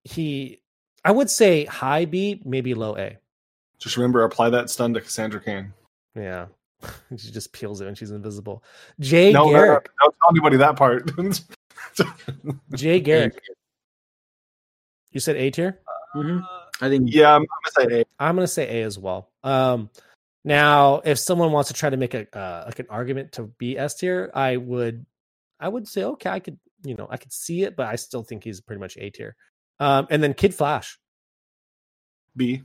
[0.05, 0.61] he
[1.05, 3.19] I would say high B, maybe low A.
[3.79, 5.73] just remember, apply that stun to Cassandra Cain.
[6.15, 6.47] Yeah.
[7.17, 8.63] she just peels it and she's invisible.
[9.01, 9.91] Jay No, no, no, Garrick.
[10.01, 11.11] don't tell anybody that part.
[12.75, 13.41] Jay Garrick.
[15.11, 15.81] You said A tier?
[16.17, 16.43] Mhm.
[16.81, 18.05] I think yeah, I'm, I'm gonna say A.
[18.19, 19.31] I'm gonna say A as well.
[19.45, 19.91] Um,
[20.45, 23.79] now, if someone wants to try to make a uh, like an argument to be
[23.79, 25.05] S tier, I would,
[25.61, 28.23] I would say okay, I could, you know, I could see it, but I still
[28.23, 29.37] think he's pretty much A tier.
[29.81, 30.99] Um, and then Kid Flash,
[32.37, 32.63] B.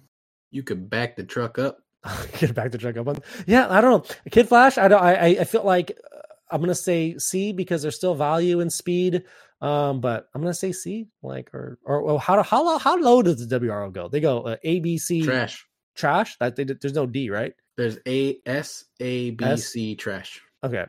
[0.51, 1.79] you could back the truck up.
[2.39, 3.17] get back to drug up on.
[3.45, 4.77] Yeah, I don't know, Kid Flash.
[4.77, 5.01] I don't.
[5.01, 6.17] I I- I feel like uh,
[6.51, 9.23] I'm gonna say C because there's still value in speed.
[9.61, 13.21] Um, but I'm gonna say C, like or or, or how how low how low
[13.21, 14.07] does the WRO go?
[14.07, 15.65] They go uh, A B C Trash.
[15.95, 16.35] trash.
[16.39, 17.53] That they, there's no D, right?
[17.77, 19.65] There's A S A B S?
[19.67, 20.41] C trash.
[20.63, 20.85] Okay,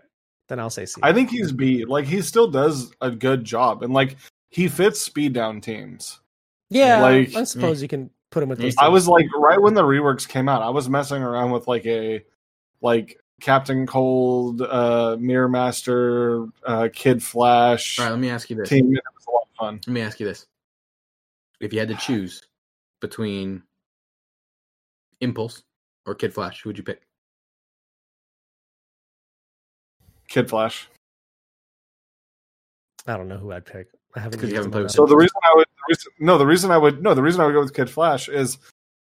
[0.49, 1.01] then I'll say C.
[1.03, 1.85] I think he's B.
[1.85, 4.17] Like he still does a good job, and like
[4.51, 6.21] he fits speed down teams.
[6.71, 8.67] Yeah, Like- I suppose you can put him with Yeah.
[8.69, 8.77] those.
[8.79, 8.93] I teams.
[8.93, 12.25] was like right when the reworks came out, I was messing around with like a
[12.81, 18.57] like Captain Cold, uh Mirror Master, uh Kid Flash All right, let me ask you
[18.57, 18.69] this.
[18.69, 18.87] team.
[18.95, 19.81] It was a lot of fun.
[19.87, 20.47] Let me ask you this.
[21.61, 22.43] If you had to choose
[23.01, 23.63] between
[25.21, 25.65] Impulse
[26.07, 27.03] or Kid Flash, who would you pick?
[30.29, 30.89] Kid Flash.
[33.09, 33.89] I don't know who I'd pick.
[34.15, 34.39] I haven't.
[34.39, 34.93] 'Cause you used haven't played with.
[34.93, 37.41] So the reason I would the reason, no, the reason I would no, the reason
[37.41, 38.59] I would go with Kid Flash is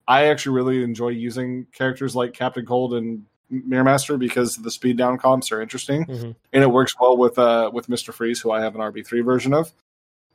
[0.08, 4.96] I actually really enjoy using characters like Captain Cold and Mirror Master because the speed
[4.96, 6.36] down comps are interesting Mhm.
[6.52, 9.20] and it works well with uh with Mister Freeze, who I have an RB three
[9.22, 9.72] version of.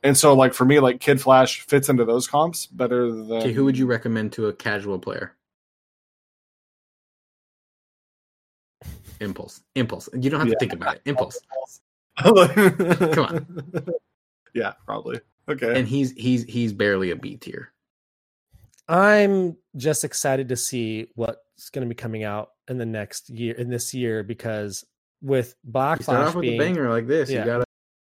[0.02, 3.52] And so, like for me, like Kid Flash fits into those comps better than Okay,
[3.52, 5.32] who would you recommend to a casual player?
[9.20, 9.62] Impulse.
[9.74, 10.08] Impulse.
[10.12, 11.02] You don't have to think about it.
[11.06, 11.38] Impulse.
[12.18, 13.86] Come on.
[14.54, 15.20] yeah, probably.
[15.48, 15.78] Okay.
[15.78, 17.72] And he's he's he's barely a B tier.
[18.88, 23.54] I'm just excited to see what's going to be coming out in the next year,
[23.54, 24.84] in this year, because
[25.22, 27.30] with Black You Flash with being a banger like this.
[27.30, 27.40] yeah.
[27.40, 27.64] You gotta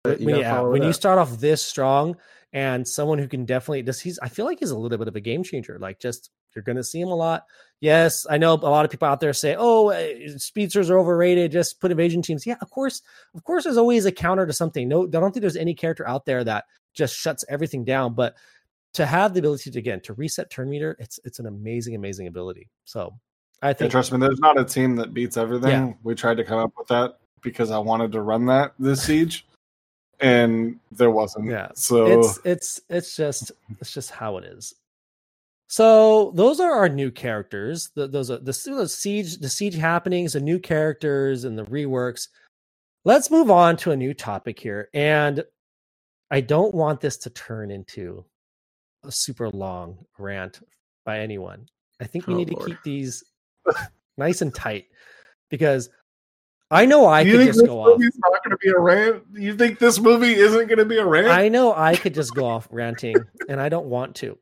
[0.03, 2.15] when, you gotta yeah, when you start off this strong
[2.53, 5.15] and someone who can definitely does he's I feel like he's a little bit of
[5.15, 5.77] a game changer.
[5.79, 7.45] Like just you're gonna see him a lot.
[7.81, 11.51] Yes, I know a lot of people out there say, "Oh, eh, speedsters are overrated.
[11.51, 13.03] Just put evasion teams." Yeah, of course,
[13.35, 13.63] of course.
[13.63, 14.87] There's always a counter to something.
[14.87, 18.15] No, I don't think there's any character out there that just shuts everything down.
[18.15, 18.35] But
[18.95, 22.25] to have the ability to again to reset turn meter, it's it's an amazing, amazing
[22.25, 22.69] ability.
[22.85, 23.13] So
[23.61, 25.69] I Yeah, think trust me, there's not a team that beats everything.
[25.69, 25.93] Yeah.
[26.03, 29.47] We tried to come up with that because I wanted to run that this siege,
[30.19, 31.49] and there wasn't.
[31.49, 31.69] Yeah.
[31.75, 34.75] So it's it's it's just it's just how it is.
[35.69, 37.89] So those are our new characters.
[37.93, 42.27] The, those are the, the siege the siege happenings, the new characters, and the reworks.
[43.05, 45.43] Let's move on to a new topic here, and
[46.29, 48.23] I don't want this to turn into
[49.03, 50.59] a super long rant
[51.05, 51.67] by anyone.
[52.01, 52.63] I think we Oh, need Lord.
[52.63, 53.23] to keep these
[54.17, 54.85] nice and tight
[55.49, 55.89] because
[56.69, 57.99] I know I you could think just this go off.
[57.99, 59.23] not going to be a rant?
[59.33, 61.27] You think this movie isn't going to be a rant?
[61.27, 63.15] I know I could just go off ranting,
[63.47, 64.37] and I don't want to.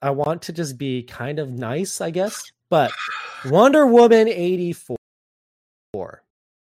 [0.00, 2.50] I want to just be kind of nice, I guess.
[2.70, 2.92] But
[3.46, 4.96] Wonder Woman 84.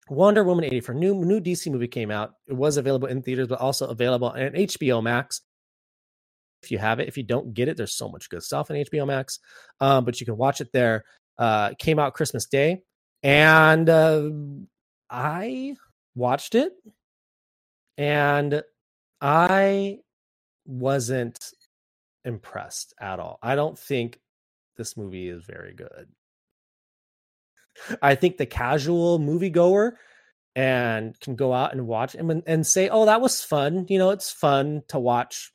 [0.09, 0.95] Wonder Woman 84.
[0.95, 2.33] New new DC movie came out.
[2.47, 5.41] It was available in theaters, but also available on HBO Max.
[6.61, 8.75] If you have it, if you don't get it, there's so much good stuff on
[8.75, 9.39] HBO Max.
[9.79, 11.05] Um, but you can watch it there.
[11.39, 12.83] Uh, came out Christmas Day,
[13.23, 14.29] and uh,
[15.09, 15.75] I
[16.15, 16.73] watched it,
[17.97, 18.61] and
[19.21, 19.99] I
[20.65, 21.39] wasn't
[22.25, 23.39] impressed at all.
[23.41, 24.19] I don't think
[24.77, 26.09] this movie is very good.
[28.01, 29.93] I think the casual moviegoer
[30.55, 34.09] and can go out and watch and and say, "Oh, that was fun." You know,
[34.09, 35.51] it's fun to watch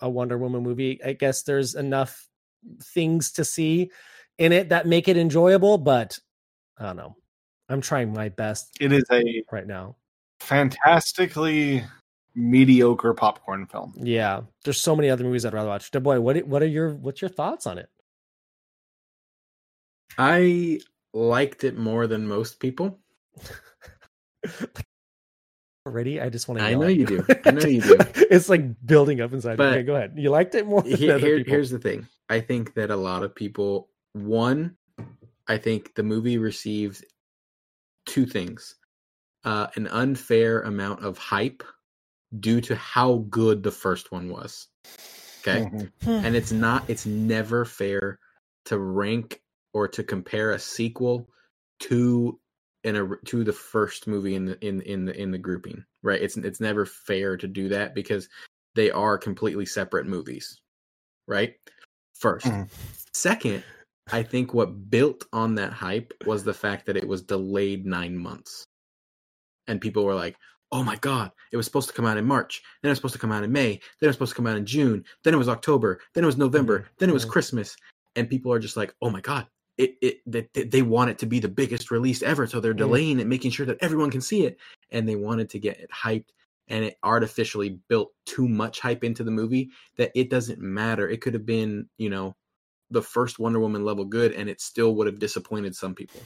[0.00, 1.00] a Wonder Woman movie.
[1.04, 2.28] I guess there's enough
[2.82, 3.90] things to see
[4.38, 6.18] in it that make it enjoyable, but
[6.78, 7.16] I don't know.
[7.68, 9.96] I'm trying my best it is a right now.
[10.40, 11.82] fantastically
[12.34, 13.94] mediocre popcorn film.
[13.96, 15.90] Yeah, there's so many other movies I'd rather watch.
[15.90, 17.88] boy, what what are your what's your thoughts on it?
[20.18, 20.80] I
[21.12, 22.98] liked it more than most people.
[25.86, 26.66] Already, I just want to.
[26.66, 27.24] I know you do.
[27.44, 27.96] I know you do.
[28.30, 29.56] it's like building up inside.
[29.56, 30.14] But okay, go ahead.
[30.16, 32.06] You liked it more than Here- other here's the thing.
[32.28, 34.76] I think that a lot of people, one,
[35.46, 37.04] I think the movie received
[38.06, 38.76] two things:
[39.44, 41.62] uh, an unfair amount of hype
[42.40, 44.68] due to how good the first one was.
[45.46, 45.90] Okay, Mhm.
[46.24, 46.88] and it's not.
[46.88, 48.18] It's never fair
[48.64, 49.42] to rank
[49.72, 51.28] or to compare a sequel
[51.80, 52.40] to
[52.82, 55.84] in a to the first movie in the in in the in the grouping.
[56.02, 56.20] Right?
[56.22, 58.28] It's it's never fair to do that because
[58.74, 60.60] they are completely separate movies.
[61.28, 61.56] Right?
[62.14, 62.68] 1st Mhm.
[63.12, 63.64] Second,
[64.12, 68.16] I think what built on that hype was the fact that it was delayed nine
[68.16, 68.64] months.
[69.66, 70.36] And people were like,
[70.72, 72.62] oh my God, it was supposed to come out in March.
[72.82, 73.80] Then it was supposed to come out in May.
[74.00, 75.04] Then it was supposed to come out in June.
[75.24, 76.00] Then it was October.
[76.14, 76.80] Then it was November.
[76.80, 76.94] Mm-hmm.
[76.98, 77.24] Then it was.
[77.24, 77.76] Christmas.
[78.14, 79.46] And people are just like, oh my God,
[79.76, 82.46] it, it, they, they- want it to be the biggest release ever.
[82.46, 84.58] So they're delaying it, making sure that everyone can see it.
[84.90, 86.28] And they wanted to get it hyped.
[86.68, 91.08] And it artificially built too much hype into the movie that it doesn't matter.
[91.08, 92.34] It could have been, you know,
[92.90, 96.20] the first Wonder Woman level good, and it still would have disappointed some people.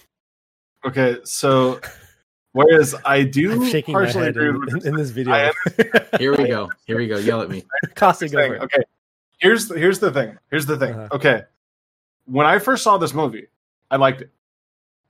[0.84, 1.80] Okay, so
[2.52, 5.32] whereas I do I'm shaking my partially head agree in, with in, in this video.
[5.34, 5.52] I
[6.18, 6.70] Here we go.
[6.86, 7.16] Here we go.
[7.18, 7.62] Yell at me.
[7.94, 8.50] Costa, go thing.
[8.52, 8.62] for it.
[8.62, 8.82] Okay,
[9.38, 10.36] here's the, here's the thing.
[10.50, 10.94] Here's the thing.
[10.94, 11.08] Uh-huh.
[11.12, 11.42] Okay,
[12.26, 13.46] when I first saw this movie,
[13.90, 14.30] I liked it.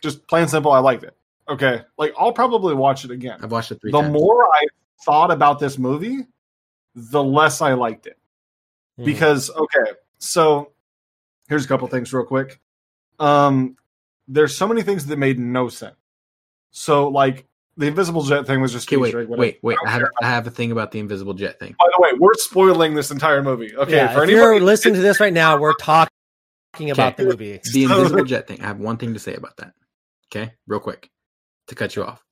[0.02, 1.16] Just plain simple, I liked it.
[1.48, 3.38] Okay, like I'll probably watch it again.
[3.42, 4.12] I've watched it three The times.
[4.12, 4.64] more I
[5.04, 6.26] thought about this movie,
[6.94, 8.16] the less I liked it.
[8.98, 9.04] Mhm.
[9.04, 10.72] because okay so
[11.50, 12.58] here's a couple things real quick
[13.18, 13.76] um
[14.28, 15.96] there's so many things that made no sense
[16.70, 17.46] so like
[17.76, 19.40] the invisible jet thing was just Okay, wait, Easter egg, whatever.
[19.42, 19.78] wait, wait.
[19.84, 20.02] I I have.
[20.22, 21.74] I have a thing about the invisible jet thing.
[21.78, 24.94] by the way we're spoiling this entire movie okay yeah, for if anybody you're listening
[24.94, 27.60] to this right now, we're talking about the movie.
[27.72, 28.60] The invisible jet thing.
[28.62, 29.72] I have one thing to say about that.
[30.28, 31.10] Okay, real quick
[31.68, 32.24] to cut you off.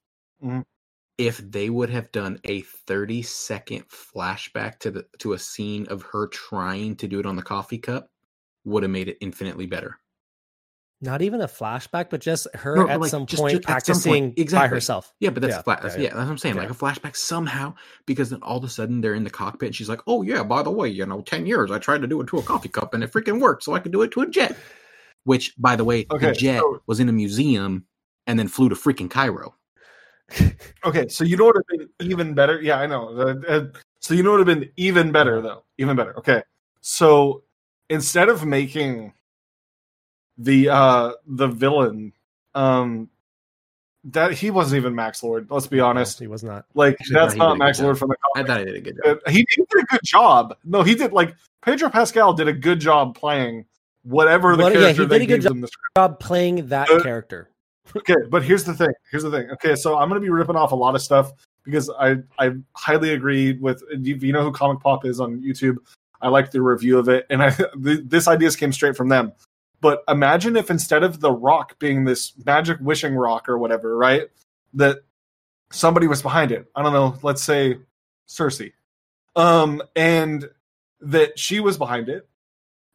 [0.45, 0.65] Mhm.
[1.19, 6.03] If they would have done a 30 second flashback to the to a scene of
[6.03, 8.09] her trying to do it on the coffee cup,
[8.69, 9.99] would have made it infinitely better.
[11.01, 13.87] Not even a flashback, but just her No, at like, some just- point just at
[13.87, 14.05] some point.
[14.05, 14.77] practicing by Exactly.
[14.77, 15.15] herself.
[15.21, 16.03] Yeah, but that's Yeah, fla- yeah, that's, yeah.
[16.03, 16.57] yeah, that's what I'm saying.
[16.57, 19.77] Like a flashback somehow, because then all of a sudden they're in the cockpit and
[19.77, 22.21] she's like, "Oh yeah, by the way, you know, ten years I tried to do
[22.21, 24.23] it to a coffee cup and it freaking worked, so I could do it to
[24.23, 24.57] a jet."
[25.23, 27.85] Which, by the way, Okay, the jet so- was in a museum
[28.27, 29.55] and then flew to freaking Cairo.
[30.85, 33.65] okay so you know what would have been even better yeah i know Uh, uh,
[34.01, 36.43] so you know what would have been even better though even better okay
[36.83, 37.43] so
[37.91, 39.13] instead of making
[40.37, 42.13] the uh the villain
[42.55, 43.09] um
[44.05, 46.65] that he wasn't even max lord let's be honest he was not.
[46.75, 47.85] like Actually, that's no, he did a not good max job.
[47.85, 48.37] lord from the comic.
[48.37, 49.19] I comic thought I did a good job.
[49.27, 52.81] Uh, he did a good job no he did like pedro pascal did a good
[52.81, 53.65] job playing
[54.05, 55.69] whatever the What- yeah, character he they did a good gave them the.
[55.97, 57.51] Job playing that Uh, character.
[57.97, 58.91] Okay, but here's the thing.
[59.11, 59.51] Here's the thing.
[59.51, 61.33] Okay, so I'm going to be ripping off a lot of stuff
[61.65, 65.77] because I I highly agree with you, you know who Comic Pop is on YouTube.
[66.21, 67.51] I like the review of it, and I
[67.83, 69.33] th- this ideas came straight from them.
[69.81, 74.29] But imagine if instead of the rock being this magic wishing rock or whatever, right?
[74.75, 74.99] That
[75.71, 76.67] somebody was behind it.
[76.75, 77.17] I don't know.
[77.23, 77.79] Let's say
[78.27, 78.63] Circe,
[79.37, 80.51] um, and
[81.01, 82.29] that she was behind it,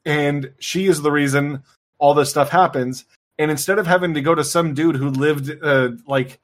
[0.05, 1.63] and she is the reason
[1.99, 3.05] all this stuff happens
[3.37, 6.39] and instead of having to go to some dude who lived uh, like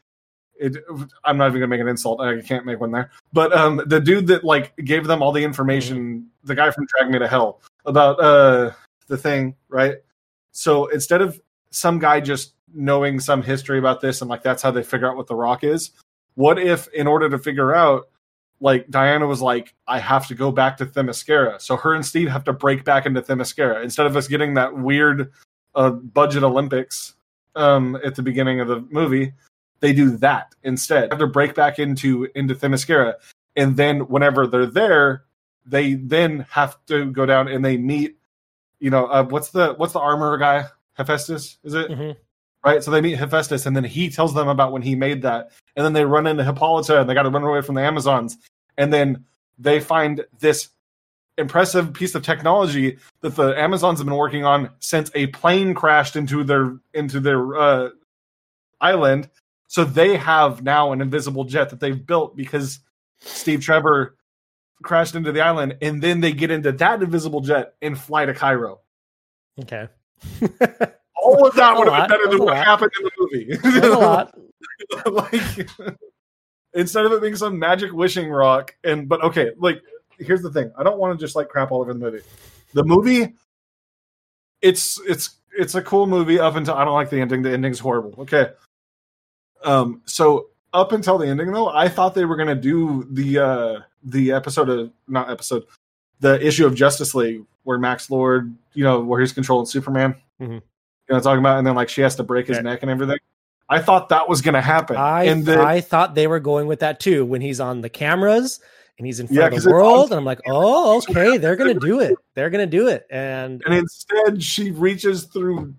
[0.60, 0.78] it,
[1.24, 2.22] I'm not even gonna make an insult.
[2.22, 3.12] I can't make one there.
[3.34, 7.12] But um, the dude that like gave them all the information, the guy from Drag
[7.12, 8.72] Me to Hell about uh
[9.08, 9.98] the thing, right?
[10.52, 11.40] So instead of
[11.72, 15.16] some guy just knowing some history about this and like that's how they figure out
[15.16, 15.92] what the rock is,
[16.36, 18.10] what if in order to figure out
[18.62, 21.62] like Diana was like, I have to go back to Themyscira.
[21.62, 24.78] So her and Steve have to break back into Themyscira instead of us getting that
[24.78, 25.32] weird
[25.76, 27.16] uh, budget Olympics
[27.56, 29.34] um, at the beginning of the movie.
[29.80, 31.06] They do that instead.
[31.06, 33.16] They have to break back into into Themyscira,
[33.56, 35.24] and then whenever they're there,
[35.66, 38.18] they then have to go down and they meet.
[38.80, 40.66] You know, uh, what's the what's the armor guy?
[40.94, 41.90] Hephaestus, is it?
[41.92, 42.16] Mhm.
[42.66, 42.84] right?
[42.84, 45.86] So they meet Hephaestus, and then he tells them about when he made that, and
[45.86, 48.38] then they run into Hippolyta, and they got to run away from the Amazons,
[48.78, 49.24] and then
[49.58, 50.70] they find this
[51.38, 56.18] impressive piece of technology that the Amazons have been working on since a plane crashed
[56.18, 57.90] into their into their uh,
[58.82, 59.30] island.
[59.70, 62.80] So they have now an invisible jet that they've built because
[63.20, 64.18] Steve Trevor
[64.82, 68.34] crashed into the island, and then they get into that invisible jet and fly to
[68.34, 68.82] Cairo.
[69.62, 69.88] Okay.
[71.22, 72.66] All of that would have been better than what lot.
[72.66, 73.58] happened in the movie.
[73.62, 74.36] That's a lot.
[75.12, 75.70] like
[76.74, 79.82] instead of it being some magic wishing rock and but okay like
[80.18, 82.22] here's the thing i don't want to just like crap all over the movie
[82.74, 83.34] the movie
[84.62, 87.80] it's it's it's a cool movie up until i don't like the ending the ending's
[87.80, 88.50] horrible okay
[89.64, 93.38] um so up until the ending though i thought they were going to do the
[93.40, 95.64] uh the episode of not episode
[96.20, 100.62] the issue of justice league where max lord you know where he's controlling superman Mhm.
[101.10, 101.58] You know talking about?
[101.58, 102.62] And then like she has to break his Yeah.
[102.62, 103.18] neck and everything.
[103.68, 104.96] I thought that was gonna happen.
[104.96, 107.90] I and then I thought they were going with that too when he's on the
[107.90, 108.60] cameras
[108.98, 112.00] and he's in Yeah, of the world, and I'm like, oh, okay, they're gonna do
[112.00, 112.16] it.
[112.36, 115.74] They're gonna do it, and and instead she reaches through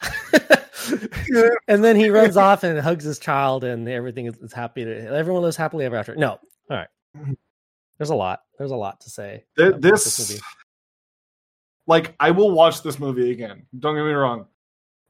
[1.68, 4.84] and then he runs off and hugs his child, and everything is, is happy.
[4.84, 6.16] To, everyone lives happily ever after.
[6.16, 6.30] No,
[6.70, 6.88] all right.
[7.98, 8.40] There's a lot.
[8.58, 9.44] There's a lot to say.
[9.56, 10.40] Th- about this,
[11.86, 13.66] like I will watch this movie again.
[13.78, 14.46] Don't get me wrong.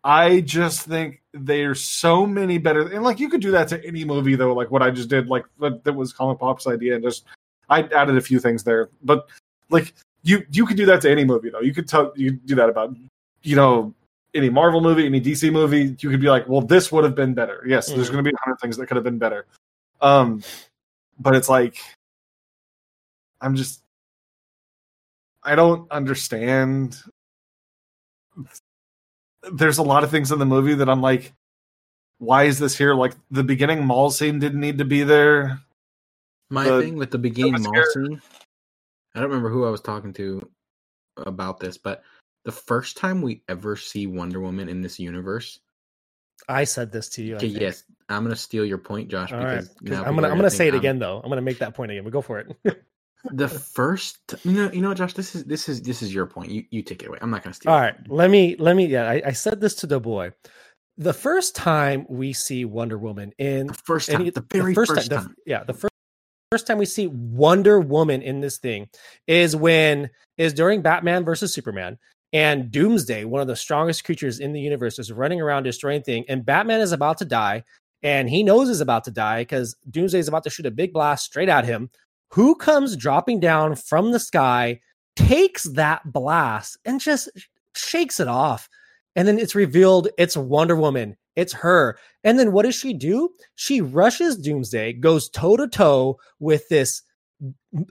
[0.03, 4.05] I just think there's so many better and like you could do that to any
[4.05, 7.05] movie though, like what I just did, like that, that was Comic Pop's idea and
[7.05, 7.25] just
[7.69, 8.89] I added a few things there.
[9.03, 9.29] But
[9.69, 11.61] like you you could do that to any movie though.
[11.61, 12.97] You could tell you could do that about
[13.43, 13.95] you know
[14.35, 15.97] any Marvel movie, any DC movie.
[15.99, 17.63] You could be like, well, this would have been better.
[17.67, 18.13] Yes, there's Mhm.
[18.13, 19.47] going to be a hundred things that could have been better.
[20.01, 20.43] Um,
[21.19, 21.77] but it's like
[23.41, 23.83] I'm just
[25.43, 27.01] I don't understand.
[29.53, 31.33] There's a lot of things in the movie that I'm like,
[32.19, 32.95] why is this here?
[32.95, 35.61] Like the beginning mall scene didn't need to be there.
[36.51, 38.21] My The- thing with the beginning mall scene,
[39.15, 40.47] I don't remember who I was talking to
[41.17, 42.03] about this, but
[42.45, 45.61] the first time we ever see Wonder Woman in this universe,
[46.49, 47.37] I said this to you.
[47.37, 49.57] Okay, yes, I'm gonna steal your point, Josh, All right.
[49.57, 51.21] because 'Cause now I'm gonna I'm gonna say it I'm- again though.
[51.23, 52.05] I'm gonna make that point again.
[52.05, 52.57] But go for it.
[53.33, 56.51] The first, you know, you know, Josh, this is this is this is your point.
[56.51, 57.19] You you take it away.
[57.21, 57.71] I'm not gonna steal.
[57.71, 57.83] All it.
[57.83, 58.87] right, let me let me.
[58.87, 60.33] Yeah, I, I said this to the boy.
[60.97, 64.95] The first time we see Wonder Woman in The first time, any- the very first,
[64.95, 65.35] first, time, time.
[65.45, 65.93] the- yeah, the first
[66.51, 68.89] first time we see Wonder Woman in this thing
[69.27, 71.99] is when is during Batman versus Superman,
[72.33, 76.27] and Doomsday, one of the strongest creatures in the universe, is running around destroying things.
[76.29, 77.65] and Batman is about to die,
[78.03, 80.93] and he knows he's about to die because Doomsday is about to shoot a big
[80.93, 81.91] blast straight at him.
[82.33, 84.81] Who comes dropping down from the sky,
[85.17, 87.29] takes that blast, and just
[87.75, 88.69] shakes it off.
[89.17, 91.17] And then it's revealed it's Wonder Woman.
[91.37, 91.99] It's her.
[92.23, 93.31] And then what does she do?
[93.57, 97.03] She rushes Doomsday, goes toe to toe with this.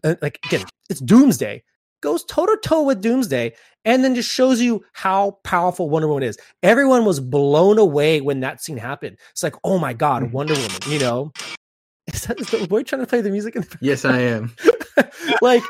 [0.04, 1.64] uh, Like, again, it's Doomsday,
[2.02, 3.54] goes toe to toe with Doomsday,
[3.86, 6.38] and then just shows you how powerful Wonder Woman is.
[6.64, 9.18] Everyone was blown away when that scene happened.
[9.32, 10.32] It's like, oh my God, Mhm.
[10.32, 11.32] Wonder Woman, you know?
[12.14, 14.56] Is that is the boy trying to play the music in the Yes, I am.
[15.44, 15.62] like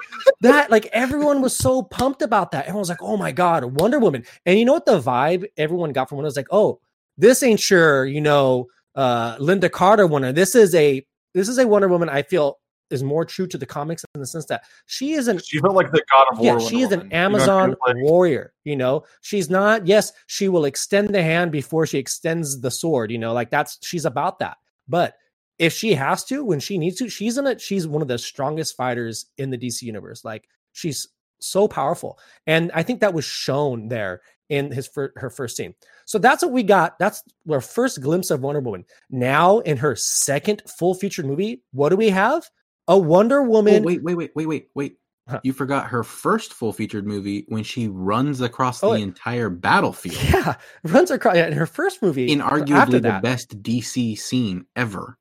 [0.42, 4.00] that like everyone was so pumped about that everyone was like oh my god wonder
[4.00, 6.80] woman and you know what the vibe everyone got from it was like oh
[7.18, 11.68] this ain't sure you know uh lynda carter wonder this is a this is a
[11.68, 12.58] wonder woman i feel
[12.90, 15.76] is more true to the comics in the sense that she is an She felt
[15.76, 16.60] like the god of war.
[16.60, 17.06] yeah, she is an Woman.
[17.06, 18.54] You know, Amazon warrior.
[18.64, 19.88] You know, she's not.
[19.88, 23.12] Yes, she will extend the hand before she extends the sword.
[23.12, 24.58] You know, like that's she's about that.
[24.88, 25.16] But
[25.58, 27.60] if she has to, when she needs to, she's in it.
[27.62, 30.24] She's one of the strongest fighters in the DC universe.
[30.24, 31.08] Like she's
[31.40, 35.76] so powerful, and I think that was shown there in his fir- her first scene.
[36.06, 36.98] So that's what we got.
[36.98, 38.84] That's our first glimpse of Wonder Woman.
[39.12, 42.50] Now in her second full featured movie, what do we have?
[42.90, 43.84] A Wonder Oh, Woman.
[43.84, 44.98] wait, wait, wait, wait, wait, wait.
[45.30, 45.40] Huh.
[45.44, 49.04] You forgot her first full featured movie when she runs across Oh, the wait.
[49.04, 52.32] entire battlefield Yeah, runs across yeah, in her first movie.
[52.32, 55.18] in arguably the best DC scene ever.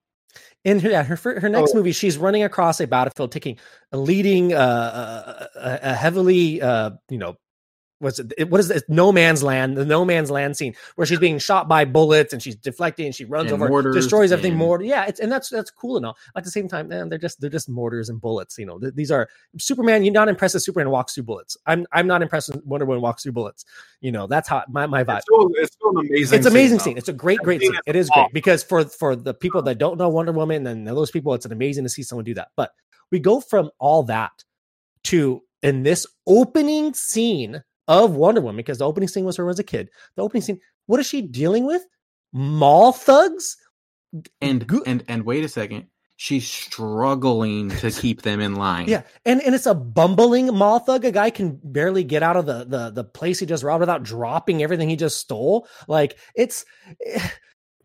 [0.64, 1.76] in her, yeah, her her next Oh.
[1.76, 3.58] movie, she's running across a battlefield, taking
[3.92, 7.36] leading, uh, a, a heavily, uh, you know,
[8.00, 8.48] what's it?
[8.50, 8.84] What is it?
[8.88, 12.42] No man's land, the no man's land scene where she's being shot by bullets and
[12.42, 14.52] she's deflecting and she runs And over, destroys everything.
[14.52, 16.16] and- Mortar, yeah, it's and that's that's cool and all.
[16.36, 18.58] At the same time, man, they're just they're just mortars and bullets.
[18.58, 19.28] You know, Th- these are
[19.58, 20.04] Superman.
[20.04, 21.56] You're not impressed with Superman walks through bullets.
[21.66, 23.64] I'm I'm not impressed with Wonder Woman walks through bullets.
[24.00, 26.38] You know, that's how my my vibe It's still, it's still an amazing.
[26.38, 26.84] it's amazing though.
[26.84, 26.98] scene.
[26.98, 27.80] It's a great, great scene scene.
[27.86, 31.10] It is great because for for the people that don't know Wonder Woman and those
[31.10, 32.48] people, it's an amazing to see someone do that.
[32.56, 32.72] But
[33.10, 34.44] we go from all that
[35.04, 39.58] to in this opening scene of Wonder Woman because the opening scene was her as
[39.58, 39.88] a kid.
[40.16, 41.84] The opening scene, what is she dealing with?
[42.32, 43.56] Mall thugs?
[44.40, 45.86] And Go- and and wait a second.
[46.16, 48.88] She's struggling to keep them in line.
[48.88, 51.04] Yeah, and and it's a bumbling mall thug.
[51.04, 54.02] A guy can barely get out of the the the place he just robbed without
[54.02, 55.68] dropping everything he just stole.
[55.86, 56.64] Like it's,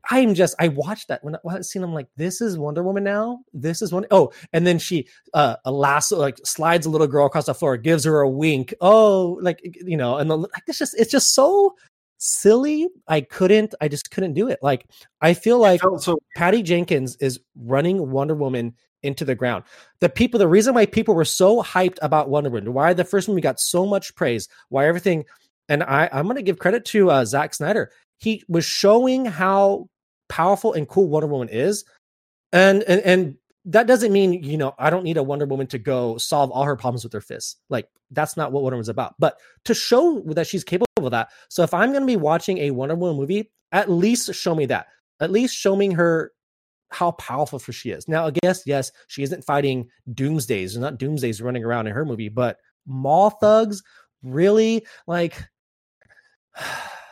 [0.10, 2.84] I'm just I watched that when I when I seen I'm like this is Wonder
[2.84, 3.40] Woman now.
[3.54, 7.26] This is one oh, and then she uh a lasso like slides a little girl
[7.26, 8.74] across the floor, gives her a wink.
[8.82, 11.76] Oh, like you know, and the, like it's just it's just so
[12.18, 12.88] silly.
[13.08, 13.76] I couldn't.
[13.82, 14.60] I just couldn't do it.
[14.62, 14.86] Like
[15.22, 19.66] I feel like so Patty Jenkins is running Wonder Woman into the ground.
[20.00, 23.28] The people, the reason why people were so hyped about Wonder Woman, why the first
[23.28, 25.26] movie got so much praise, why everything,
[25.70, 27.92] and I, I'm going to give credit to uh, Zack Snyder.
[28.18, 29.90] He was showing how
[30.34, 31.86] powerful and cool Wonder Woman is,
[32.52, 35.78] and and and that doesn't mean you know I don't need a Wonder Woman to
[35.78, 37.58] go solve all her problems with her fists.
[37.70, 39.14] Like that's not what Wonder Woman's about.
[39.20, 41.30] But to show that she's capable of that.
[41.50, 44.66] So if I'm going to be watching a Wonder Woman movie, at least show me
[44.68, 44.88] that.
[45.20, 46.32] At least show me her
[46.90, 48.08] how powerful she is.
[48.08, 50.74] Now, I guess yes, she isn't fighting doomsdays.
[50.74, 52.58] There's not doomsdays running around in her movie, but
[52.88, 53.84] mall thugs
[54.24, 55.38] really like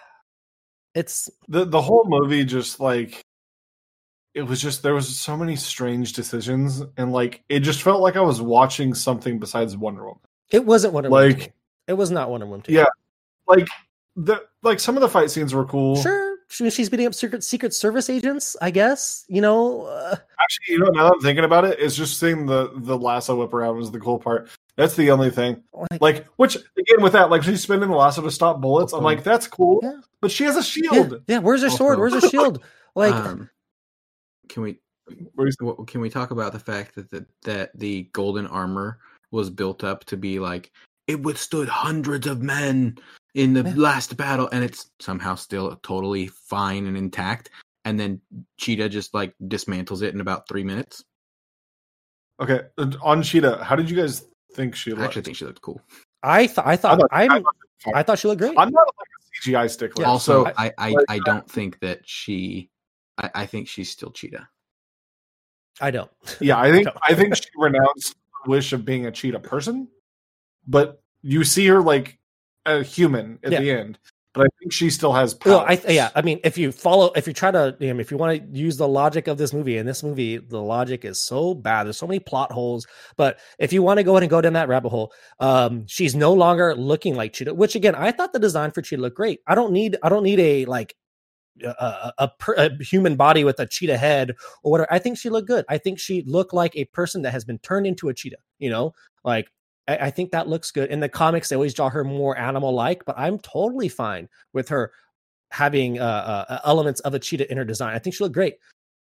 [0.95, 3.23] it's the the whole movie just like
[4.33, 8.15] it was just there was so many strange decisions and like it just felt like
[8.15, 10.19] I was watching something besides Wonder Woman.
[10.51, 11.29] it wasn't Wonder Woman.
[11.29, 11.53] Like- me.
[11.87, 12.61] it was not Wonder Woman.
[12.63, 12.77] to me.
[12.77, 12.85] Yeah.
[13.47, 13.67] Like
[14.15, 16.01] the like some of the fight scenes were cool.
[16.01, 18.55] Sure, she, she's beating up secret Secret Service agents.
[18.61, 19.83] I guess you know.
[19.85, 22.97] Uh, Actually, you know, now that I'm thinking about it, it's just seeing the the
[22.97, 24.49] lasso whip around was the cool part.
[24.77, 25.63] That's the only thing.
[25.73, 28.93] like, Like, which again with that, like she's spinning the lasso to stop bullets.
[28.93, 29.79] I'm like, that's cool.
[29.83, 29.99] Yeah.
[30.21, 31.21] But she has a shield.
[31.27, 31.39] yeah.
[31.39, 31.99] Where's her sword?
[31.99, 32.63] Where's her shield?
[32.93, 33.49] Like, um,
[34.49, 34.79] can we
[35.87, 38.99] can we talk about the fact that the, that the golden armor
[39.31, 40.71] was built up to be like
[41.07, 42.97] it withstood hundreds of men
[43.33, 43.73] in the Yeah.
[43.77, 47.49] last battle and it's somehow still totally fine and intact
[47.85, 48.19] and then
[48.57, 51.05] cheetah just like dismantles it in about three minutes
[52.41, 52.61] Okay,
[53.01, 55.81] on Cheetah, how did you guys think she i actually think she looked cool
[56.23, 58.53] I thought, I thought, thought- I'm, I thought- I thought she looked great.
[58.55, 59.07] I'm not like
[59.45, 60.03] a CGI stickler.
[60.03, 62.69] Yeah, also so i I, like, I uh, don't think that she
[63.17, 64.47] I, I think she's still cheetah
[65.79, 66.11] I don't.
[66.39, 66.93] yeah, I think No.
[67.07, 69.87] I think she renounced the wish of being a cheetah person,
[70.67, 72.19] but you see her like
[72.67, 73.61] a human at Yeah.
[73.61, 73.97] the end.
[74.33, 75.55] But I think she still has powers.
[75.55, 78.17] Well, I yeah, I mean, if you follow, if you try to, um, if you
[78.17, 81.53] want to use the logic of this movie, and this movie, the logic is so
[81.53, 81.83] bad.
[81.83, 82.87] There's so many plot holes.
[83.17, 85.11] But if you want to go ahead and go down that rabbit hole,
[85.41, 87.53] um, she's no longer looking like Cheetah.
[87.53, 89.41] Which again, I thought the design for Cheetah looked great.
[89.47, 90.95] I don't need, I don't need a like
[91.61, 94.31] a, a, a, a human body with a cheetah head
[94.63, 94.93] or whatever.
[94.93, 95.65] I think she looked good.
[95.67, 98.37] I think she looked like a person that has been turned into a cheetah.
[98.59, 98.93] You know,
[99.25, 99.49] like
[99.87, 100.89] I, I think that looks good.
[100.89, 104.69] In the comics, they always draw her more animal like, but I'm totally fine with
[104.69, 104.91] her
[105.51, 107.93] having uh, uh, elements of a cheetah in her design.
[107.95, 108.55] I think she looked great.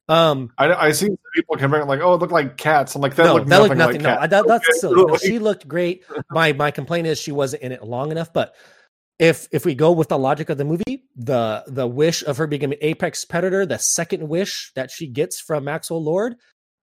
[0.07, 2.93] Um, I, I see people comparing like, oh, it looked like cats.
[2.95, 4.03] I'm like, that no, looked that nothing, looked nothing.
[4.03, 4.29] like no, cats.
[4.31, 5.05] that, that's Okay, silly.
[5.05, 6.03] No, she looked great.
[6.29, 8.31] My my complaint is she wasn't in it long enough.
[8.31, 8.53] But
[9.17, 12.45] if if we go with the logic of the movie, the the wish of her
[12.45, 16.35] becoming apex predator, the second wish that she gets from Maxwell Lord,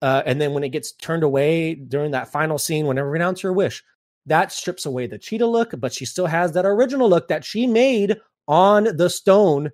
[0.02, 3.52] uh, and then when it gets turned away during that final scene, whenever renounce her
[3.52, 3.82] wish,
[4.26, 7.66] that strips away the cheetah look, but she still has that original look that she
[7.66, 9.70] made on the stone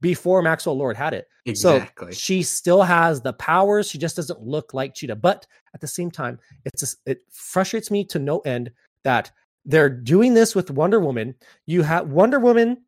[0.00, 1.26] before Maxwell Lord had it.
[1.46, 3.88] exactly So she still has the powers.
[3.88, 5.16] She just doesn't look like Cheetah.
[5.16, 8.70] But at the same time, it's just, it frustrates me to no end
[9.04, 9.30] that
[9.64, 11.34] they're doing this with Wonder Woman.
[11.66, 12.82] You have Wonder Woman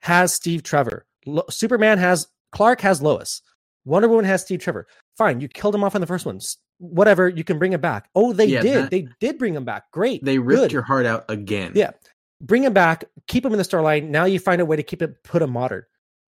[0.00, 1.06] has Steve Trevor.
[1.26, 3.42] Lo- Superman has Clark has Lois.
[3.84, 4.86] Wonder Woman has Steve Trevor.
[5.16, 6.40] Fine, you killed him off in the first one.
[6.78, 8.08] Whatever, you can bring him back.
[8.14, 8.74] Oh, they Yeah, did.
[8.84, 9.90] that- they did bring him back.
[9.92, 10.24] Great.
[10.24, 10.72] they ripped good.
[10.72, 11.90] your heart out again Yeah.
[12.40, 14.08] Bring him back, keep him in the storyline.
[14.08, 15.84] Now you find a way to keep it put him modern.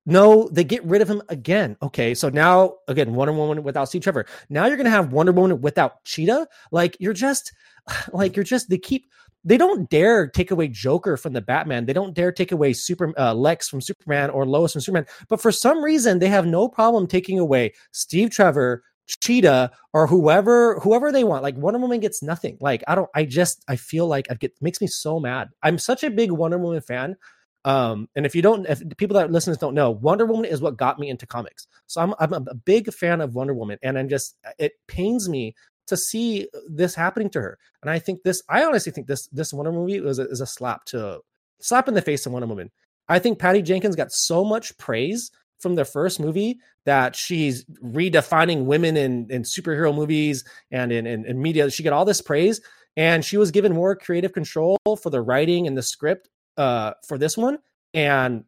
[0.08, 1.76] No, they get rid of him again.
[1.82, 4.24] Okay, so now again, Wonder Woman without Steve Trevor.
[4.48, 6.46] Now you're gonna have Wonder Woman without Cheetah.
[6.70, 7.52] Like you're just,
[8.12, 8.70] like you're just.
[8.70, 9.06] They keep.
[9.46, 11.86] They don't dare take away Joker from the Batman.
[11.86, 15.06] They don't dare take away Super uh, Lex from Superman or Lois from Superman.
[15.28, 18.82] But for some reason, they have no problem taking away Steve Trevor,
[19.22, 21.44] Cheetah, or whoever whoever they want.
[21.44, 22.58] Like Wonder Woman gets nothing.
[22.60, 23.08] Like I don't.
[23.14, 23.62] I just.
[23.68, 25.50] I feel like I get makes me so mad.
[25.62, 27.16] I'm such a big Wonder Woman fan.
[27.64, 30.76] Um, and if you don't, if people that listen don't know, Wonder Woman is what
[30.76, 31.68] got me into comics.
[31.86, 35.54] So I'm I'm a big fan of Wonder Woman, and I'm just it pains me
[35.86, 37.58] to see this happening to her.
[37.82, 40.46] And I think this, I honestly think this this Wonder movie is a, is a
[40.46, 41.20] slap to
[41.60, 42.70] slap in the face of Wonder Woman.
[43.08, 48.64] I think Patty Jenkins got so much praise from the first movie that she's redefining
[48.64, 51.70] women in, in superhero movies and in, in, in media.
[51.70, 52.60] She got all this praise,
[52.96, 57.16] and she was given more creative control for the writing and the script uh, for
[57.16, 57.58] this one.
[57.94, 58.44] And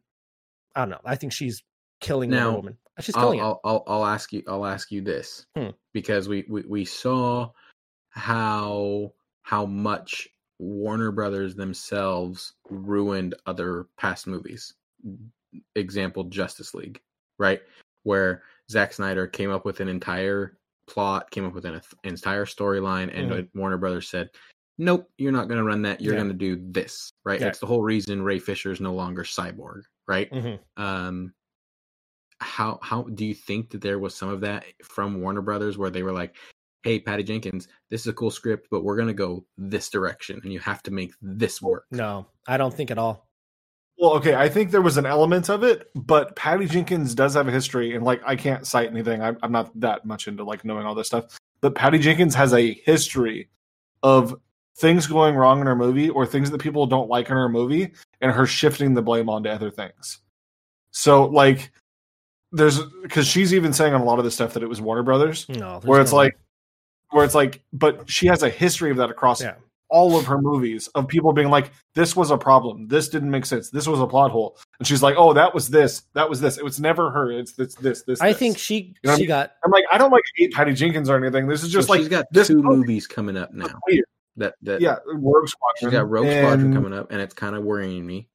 [0.75, 1.01] I don't know.
[1.03, 1.63] I think she's
[1.99, 2.77] killing Now, Wonder Woman.
[2.99, 3.43] She's I'll, killing it.
[3.43, 4.43] I'll, I'll, I'll ask you.
[4.47, 5.69] I'll ask you this Hmm.
[5.99, 7.49] Because we, we we saw
[8.11, 10.29] how how much
[10.59, 14.73] Warner Brothers themselves ruined other past movies.
[15.75, 17.01] Example: Justice League,
[17.37, 17.61] right?
[18.03, 23.09] Where Zack Snyder came up with an entire plot, came up with an entire storyline,
[23.13, 23.49] and Mhm.
[23.55, 24.29] Warner Brothers said,
[24.77, 26.01] "Nope, you're not going to run that.
[26.01, 26.19] You're Yeah.
[26.21, 27.39] going to do this." Right?
[27.39, 27.47] Yeah.
[27.47, 30.31] That's the whole reason Ray Fisher is no longer Cyborg, right?
[30.31, 30.59] Mhm.
[30.77, 31.33] um
[32.41, 35.89] how how do you think that there was some of that from Warner Brothers where
[35.89, 36.35] they were like,
[36.83, 40.53] "Hey, Patty Jenkins, this is a cool script, but we're gonna go this direction, and
[40.53, 43.29] you have to make this oh, work." No, I don't think at all.
[43.97, 47.47] Well, okay, I think there was an element of it, but Patty Jenkins does have
[47.49, 49.21] a history, and like I can't cite anything.
[49.21, 52.53] I'm, I'm not that much into like knowing all this stuff, but Patty Jenkins has
[52.53, 53.49] a history
[54.01, 54.35] of
[54.77, 57.91] things going wrong in her movie or things that people don't like in her movie
[58.21, 60.19] and her shifting the blame onto other things.
[60.91, 61.71] So like
[62.51, 65.03] there's because she's even saying on a lot of the stuff that it was Warner
[65.03, 66.37] Brothers, No, where it's no- like
[67.11, 69.55] where it's like, but she has a history of that across yeah.
[69.89, 73.45] all of her movies of people being like, this was a problem, this didn't make
[73.47, 76.39] sense, this was a plot hole, and she's like, oh, that was this, that was
[76.39, 76.57] this.
[76.59, 77.31] It was never her.
[77.31, 78.21] It's this, this, this.
[78.21, 78.37] I this.
[78.37, 79.27] think she know what I she mean?
[79.29, 81.47] got I'm like, I don't like hate Patty Jenkins or anything.
[81.47, 83.67] This is just So like she's got this two movie movies coming up now.
[84.37, 85.77] That that Yeah, Rogue Squadron.
[85.79, 88.29] she's got Rogue Squadron coming up, and it's kind of worrying me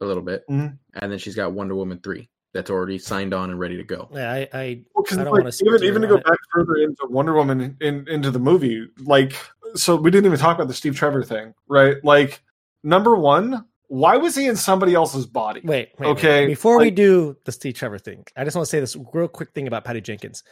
[0.00, 0.44] a little bit.
[0.48, 0.78] Mhm.
[0.94, 4.08] And then she's got Wonder Woman three that's already signed on and ready to go.
[4.12, 6.24] yeah, I, I Well, 'cause I don't like, wanna even speak even to go it.
[6.24, 9.34] back further into Wonder Woman in, into the movie, like
[9.74, 11.96] so we didn't even talk about the Steve Trevor thing, right?
[12.04, 12.40] Like
[12.84, 15.60] number one, why was he in somebody else's body?
[15.64, 16.10] Wait, wait, wait.
[16.16, 19.28] Okay, Before we do the Steve Trevor thing, I just want to say this real
[19.28, 20.42] quick thing about Patty Jenkins.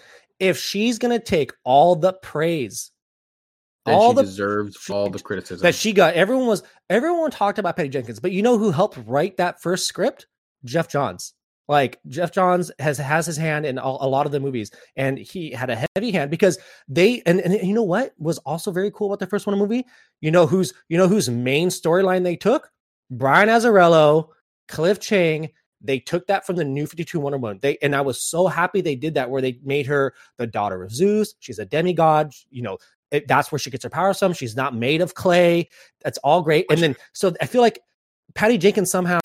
[0.41, 2.91] If she's gonna take all the praise,
[3.87, 5.63] Then all she the deserves she- all the criticism.
[5.63, 8.99] that she got, everyone was everyone talked about Patty Jenkins, but you know who helped
[9.07, 10.27] write that first script?
[10.65, 11.35] Geoff Johns.
[11.73, 15.17] Like Geoff Johns has has his hand in all, a lot of the movies, and
[15.17, 18.91] he had a heavy hand because they and, and you know what was also very
[18.91, 19.87] cool about the first one movie.
[20.21, 22.71] You know who's you know whose main storyline they took?
[23.11, 24.29] Brian Azzarello,
[24.69, 25.49] Cliff Chiang.
[25.81, 27.59] They took that from the New Fifty Two Wonder Woman.
[27.63, 30.83] They and I was so happy they did that, where they made her the daughter
[30.83, 31.35] of Zeus.
[31.41, 32.35] She's a demigod.
[32.51, 32.77] You know
[33.11, 34.35] it, that's where she gets her power from.
[34.35, 35.71] She's not made of clay.
[36.05, 36.67] That's all great.
[36.71, 37.81] And then so I feel like
[38.35, 39.21] Patty Jenkins somehow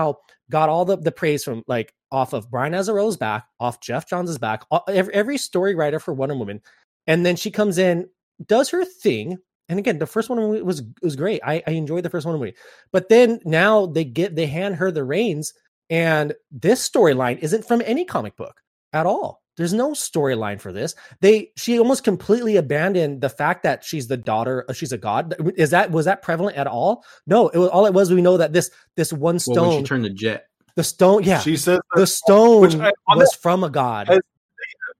[0.50, 4.38] got all the, the praise from like off of Brian Azzarello's back, off Geoff Johns'
[4.38, 6.62] back, every, every story writer for Wonder Woman.
[7.06, 8.10] And then she comes in,
[8.46, 9.38] does her thing.
[9.70, 11.42] And again, the first one was was great.
[11.46, 12.54] I, I enjoyed the first one.
[12.94, 15.54] But then now they get they hand her the reins,
[15.90, 18.62] and this storyline isn't from any comic book
[18.94, 19.42] at all.
[19.58, 20.96] There's no storyline for this.
[21.20, 25.36] They she almost completely abandoned the fact that she's the daughter, she's a god.
[25.58, 27.04] Is that was that prevalent at all?
[27.26, 28.14] No, it was all it was.
[28.14, 30.46] We know that this this one well, when stone, she turned to Jet,
[30.76, 34.08] the stone, yeah, She says that the stone Which I- on was from a god.
[34.08, 34.20] Has-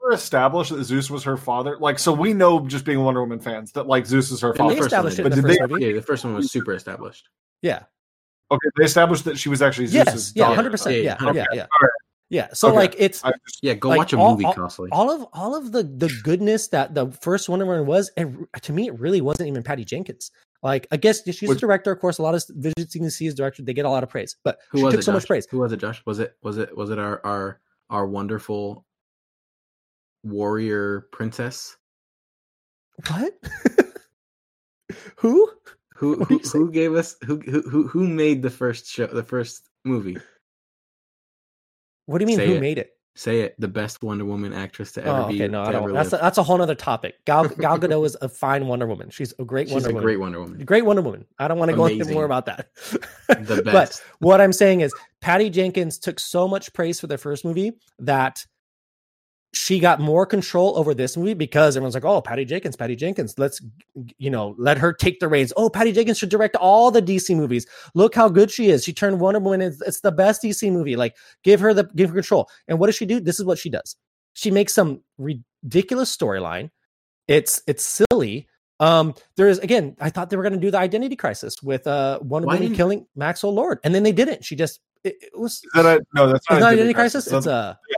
[0.02, 1.78] never established that Zeus was her father.
[1.80, 4.62] Like, so we know just being Wonder Woman fans that like Zeus is her In
[4.62, 4.80] And the they father.
[4.80, 5.38] one established it in did.
[5.38, 5.86] the But first did movie.
[5.86, 7.30] yeah, the first one was super established.
[7.62, 7.84] Yeah.
[8.50, 10.12] Okay, they established that she was actually Zeus's Yes.
[10.14, 10.44] Zeus's Yeah.
[10.46, 10.56] daughter.
[10.56, 10.96] Hundred percent.
[10.96, 11.16] Yeah, Yeah.
[11.26, 11.46] yeah, Yeah.
[11.54, 11.62] Yeah.
[11.64, 11.92] All right.
[12.30, 12.50] Yeah.
[12.54, 12.78] So Okay.
[12.78, 14.90] like it's just, Yeah, go Like, watch a all- movie, all- Costly.
[14.92, 18.12] all of all of the the goodness that the first Wonder Woman was.
[18.18, 18.28] It,
[18.64, 20.32] to me, it really wasn't even Patty Jenkins.
[20.64, 21.92] Like I guess she's a director.
[21.92, 24.58] Of course, a lot of visiting sees director they get a lot of praise, but
[24.72, 25.04] Who she was took it?
[25.04, 25.48] so much praise.
[25.52, 26.02] Who was it, Josh?
[26.06, 28.86] Was it was it was it our our our wonderful
[30.24, 31.78] warrior princess?
[33.08, 33.34] What?
[35.18, 35.50] Who?
[35.96, 39.24] Who What who, who gave us who, who who who made the first show the
[39.24, 40.18] first movie?
[42.08, 42.38] What do you mean?
[42.38, 42.62] Say who it.
[42.62, 42.92] made it?
[43.16, 43.56] Say it.
[43.60, 45.36] The best Wonder Woman actress to ever Oh, be.
[45.36, 45.48] okay.
[45.48, 45.92] No, I don't.
[45.94, 47.16] That's a, that's a whole other topic.
[47.26, 49.10] Gal Gal Gadot is a fine Wonder Woman.
[49.10, 50.04] She's a great She's Wonder a Woman.
[50.04, 50.66] great Wonder Woman.
[50.66, 51.26] Great Wonder Woman.
[51.40, 52.68] I don't want to go into more about that.
[53.28, 57.44] The But what I'm saying is Patty Jenkins took so much praise for the first
[57.44, 58.46] movie that
[59.54, 63.38] she got more control over this movie because everyone's like, "Oh, Patty Jenkins, Patty Jenkins,
[63.38, 63.62] let's
[64.18, 67.36] you know, let her take the reins." Oh, Patty Jenkins should direct all the DC
[67.36, 67.66] movies.
[67.94, 68.84] Look how good she is.
[68.84, 70.96] She turned Wonder Woman it's, it's the best DC movie.
[70.96, 72.50] Like, give her the give her control.
[72.68, 73.20] And what does she do?
[73.20, 73.96] This is what she does.
[74.34, 76.70] She makes some ridiculous storyline.
[77.28, 78.48] It's it's silly.
[78.80, 81.88] Um, there is again, I thought they were going to do the identity crisis with
[81.88, 84.46] uh Wonder Why Woman killing Maxwell Lord, and then they didn't.
[84.46, 86.96] She just it, it was is that a, no, that's it's not, not identity different
[86.96, 87.26] crisis.
[87.26, 87.97] That's It's a no,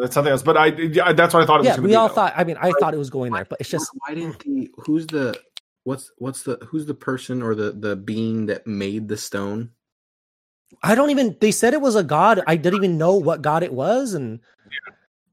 [0.00, 0.42] that's something else.
[0.42, 1.66] But I, yeah, that's what I thought it was.
[1.66, 1.76] yeah.
[1.76, 2.14] gonna We be, all though.
[2.14, 2.34] thought.
[2.36, 5.06] I mean, I thought it was going there, but it's just why didn't the who's
[5.06, 5.38] the
[5.84, 9.70] what's what's the who's the person or the the being that made the stone?
[10.82, 11.36] I don't even.
[11.40, 12.42] They said it was a god.
[12.46, 14.40] I didn't even know what god it was, and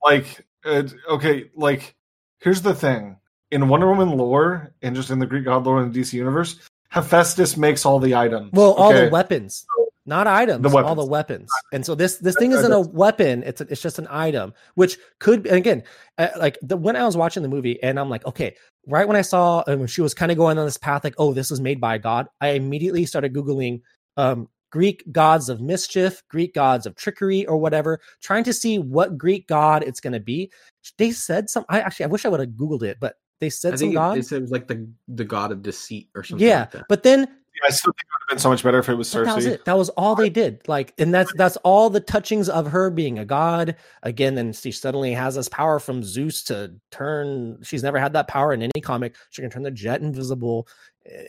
[0.04, 1.96] like uh, okay like
[2.40, 3.18] here's the thing
[3.52, 6.60] in wonder woman lore and just in the greek god lore in the dc universe
[6.90, 9.10] hephaestus makes all the items well, all the okay?
[9.10, 9.66] weapons,
[10.10, 11.50] not items, The all the weapons.
[11.72, 13.44] And so this this thing isn't a weapon.
[13.44, 15.84] It's a, it's just an item, which could and again,
[16.18, 18.56] uh, like the when I was watching the movie, and I'm like, okay,
[18.88, 21.34] right when I saw when she was kind of going on this path, like, oh,
[21.34, 22.28] this was made by god.
[22.42, 23.82] I immediately started googling
[24.18, 29.18] um, Greek gods of mischief, Greek gods of trickery, or whatever, trying to see what
[29.18, 30.52] Greek god it's going to be.
[30.98, 31.66] They said some.
[31.70, 34.18] I actually, I wish I would have googled it, but they said some it, god.
[34.18, 36.46] they said it was like the the god of deceit or something.
[36.46, 36.86] yeah, like that.
[36.90, 37.28] but then
[37.66, 39.36] i still think it would have been so much better if it was But that
[39.36, 39.66] was Circe it.
[39.66, 40.62] That was all they did.
[40.68, 43.76] Like, and that's that's all the touchings of her being a god.
[44.04, 47.60] Again, then she suddenly has this power from Zeus to turn.
[47.64, 49.16] She's never had that power in any comic.
[49.32, 50.68] She can turn the jet invisible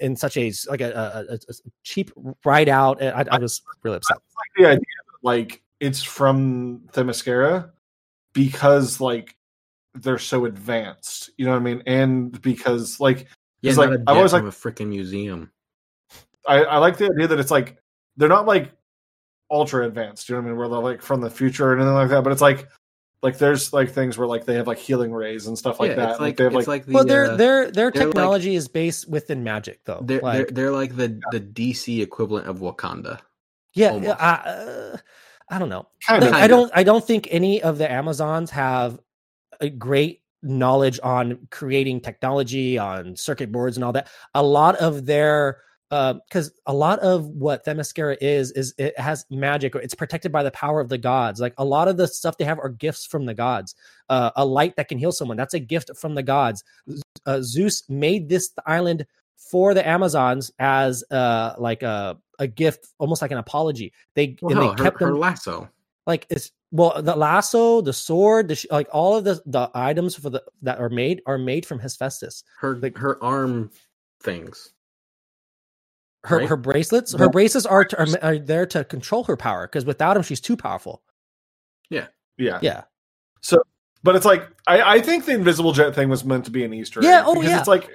[0.01, 0.91] in such a like a,
[1.29, 1.55] a, a- a
[1.85, 2.11] cheap
[2.45, 3.03] ride out.
[3.03, 4.17] I, I was really upset.
[4.17, 4.85] like the idea
[5.23, 7.71] like it's from Themyscira
[8.33, 9.37] because like
[9.95, 13.27] they're so advanced you know what i mean and because like
[13.63, 15.51] yeah, It's not like- a I jet was like- a freaking museum.
[16.47, 17.77] I, I like the idea that it's like
[18.17, 18.73] they're not like
[19.51, 20.29] ultra advanced.
[20.29, 20.59] You know what I mean?
[20.59, 22.23] Where they're like from the future or anything like that.
[22.25, 22.69] But it's like
[23.23, 25.97] like there's like things where like they have like healing rays and stuff like Yeah,
[25.97, 26.11] that.
[26.13, 28.15] It's like, they have it's like, like the, well, their uh, their their they're like-
[28.15, 30.01] technology is based within magic, though.
[30.05, 33.21] they're, Like, they're they're like the the DC equivalent of Wakanda.
[33.75, 33.93] yeah.
[34.19, 34.97] I, uh,
[35.51, 35.87] I don't know.
[36.07, 38.99] kind Like, of I don't I don't think any of the Amazons have
[39.61, 44.09] a great knowledge on creating technology on circuit boards and all that.
[44.35, 45.59] A lot of their
[45.91, 50.51] because a lot of what Themyscira is is it has magic it's protected by the
[50.53, 51.41] power of the gods.
[51.41, 53.75] Like a lot of the stuff they have are gifts from the gods.
[54.09, 56.63] Uh, a light that can heal someone that's a gift from the gods.
[57.27, 59.05] Uh, Zeus made this island
[59.37, 63.93] for the Amazons as uh like a a gift, almost like an apology.
[64.15, 65.69] They Well, and they her, kept them her lasso.
[66.07, 70.15] like it's well the lasso the sword the sh- like all of the the items
[70.15, 73.71] for the that are made are made from hephaestus Her like her arm
[74.23, 74.73] things.
[76.25, 76.49] Her Right.
[76.49, 80.15] her bracelets her bracelets are, to, are are there to control her power because without
[80.15, 81.03] them she's too powerful
[81.91, 82.07] yeah.
[82.39, 82.83] yeah yeah.
[83.43, 83.63] So,
[84.03, 86.75] But it's like I, I think the invisible jet thing was meant to be an
[86.75, 87.01] Easter.
[87.03, 87.59] Yeah, egg, oh, because yeah.
[87.59, 87.89] It's like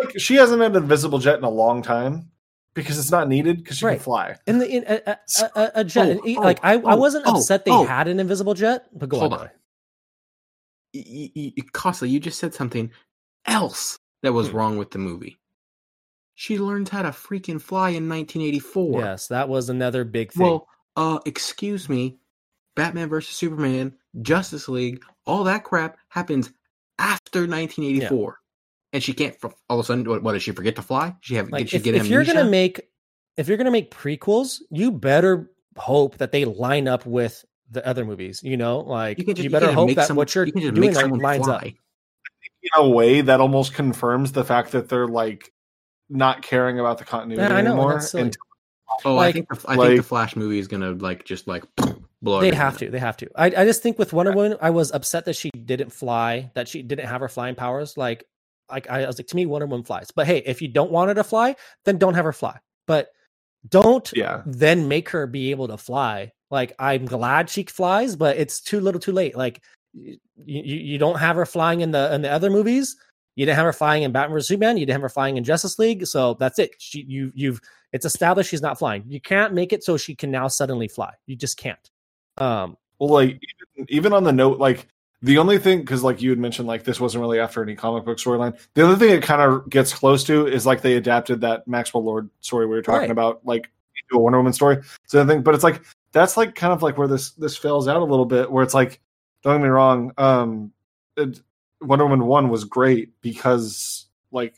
[0.00, 2.30] like she hasn't had an invisible jet in a long time
[2.74, 3.94] because it's not needed because she Right.
[3.96, 4.36] can fly.
[4.46, 5.18] and the in, a, a,
[5.56, 7.84] a, a jet Oh, oh, like I, I oh, wasn't oh, upset they oh.
[7.84, 9.50] had an invisible jet but go Hold on, on.
[10.94, 12.90] Y- y- y- Costa, you just said something
[13.46, 14.56] else that was Hmm.
[14.56, 15.38] wrong with the movie.
[16.40, 18.98] She learned how to freaking fly in 1984.
[19.02, 22.16] yes that was another big thing Well, uh, excuse me,
[22.74, 26.50] Batman versus Superman, Justice League, all that crap happens
[26.98, 28.38] after 1984,
[28.94, 29.36] and she can't.
[29.68, 31.14] All of a sudden, what, what does she forget to fly?
[31.20, 31.50] She have?
[31.50, 32.88] like did she if, get if you're gonna make
[33.36, 38.06] if you're gonna make prequels you better hope that they line up with the other
[38.06, 40.46] movies you know like you, can just- better can hope make that some- what you're
[40.46, 41.62] you can just doing make like, someone lines up.
[41.64, 41.74] In
[42.76, 45.52] a way, that almost confirms the fact that they're like
[46.10, 47.94] not caring about the continuity Yeah, I know, anymore.
[47.94, 48.24] that's silly.
[48.24, 48.36] And
[49.04, 51.64] Oh, Like- I think the, I think the Flash movie is gonna like just like
[52.22, 52.40] blow.
[52.40, 52.78] They have up.
[52.80, 52.90] to.
[52.90, 53.28] They have to.
[53.36, 56.66] I, I just think with Wonder Woman, I was upset that she didn't fly, that
[56.68, 57.96] she didn't have her flying powers.
[57.96, 58.24] Like,
[58.70, 60.10] like I was like, to me, Wonder Woman flies.
[60.10, 61.54] But hey, if you don't want her to fly,
[61.84, 62.58] then don't have her fly.
[62.88, 63.08] But
[63.68, 66.32] don't yeah, then make her be able to fly.
[66.50, 69.36] Like, I'm glad she flies, but it's too little, too late.
[69.36, 69.62] Like,
[69.94, 72.96] you, you, you don't have her flying in the in the other movies.
[73.40, 74.76] You didn't have her flying in Batman vs Superman.
[74.76, 76.06] You didn't have her flying in Justice League.
[76.06, 76.74] So that's it.
[76.76, 77.58] She, you, you've
[77.90, 79.02] it's established she's not flying.
[79.08, 81.14] You can't make it so she can now suddenly fly.
[81.24, 81.90] You just can't.
[82.36, 83.40] Um, well, like
[83.88, 84.88] even, on the note, like
[85.22, 88.04] the only thing because like you had mentioned, like this wasn't really after any comic
[88.04, 88.60] book storyline.
[88.74, 92.04] The other thing it kind of gets close to is like they adapted that Maxwell
[92.04, 93.10] Lord story we were talking Right.
[93.10, 93.70] about, like
[94.10, 94.82] into a Wonder Woman story.
[95.06, 95.80] So I think, but it's like
[96.12, 98.74] that's like kind of like where this this fails out a little bit, where it's
[98.74, 99.00] like,
[99.42, 100.72] don't get me wrong, um,
[101.16, 101.40] it,
[101.80, 104.54] Wonder Woman one was great because like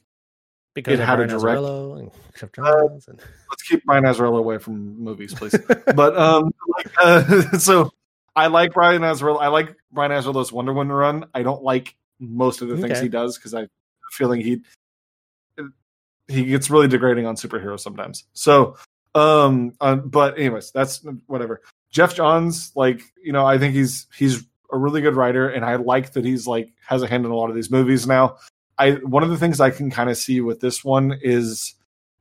[0.75, 2.11] because It had a Brian direct- and
[2.59, 3.21] Uh, and
[3.51, 5.55] let's keep Brian Azzarello away from movies, please.
[5.95, 7.91] but um, like, uh, so
[8.35, 9.41] I like Brian Azzarello.
[9.41, 11.27] I like Brian Azzarello's Wonder Woman run.
[11.35, 13.03] I don't like most of the things Okay.
[13.03, 13.69] he does because I
[14.13, 14.63] feeling he
[16.29, 18.25] he gets really degrading on superheroes sometimes.
[18.33, 18.77] So,
[19.15, 21.61] um, uh, but anyways, that's whatever.
[21.91, 25.77] Geoff Johns, like you know, I think he's he's a really good writer, and I
[25.77, 28.37] like that he's like has a hand in a lot of these movies now.
[28.79, 31.75] I one of the things I can kind of see with this one is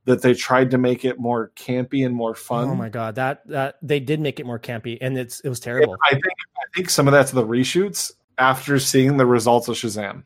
[0.04, 2.68] that they tried to make it more campy and more fun.
[2.68, 5.58] oh my god, that that they did make it more campy, and it's it was
[5.58, 5.96] And terrible.
[6.04, 10.24] I think I think some of that's the reshoots after seeing the results of Shazam.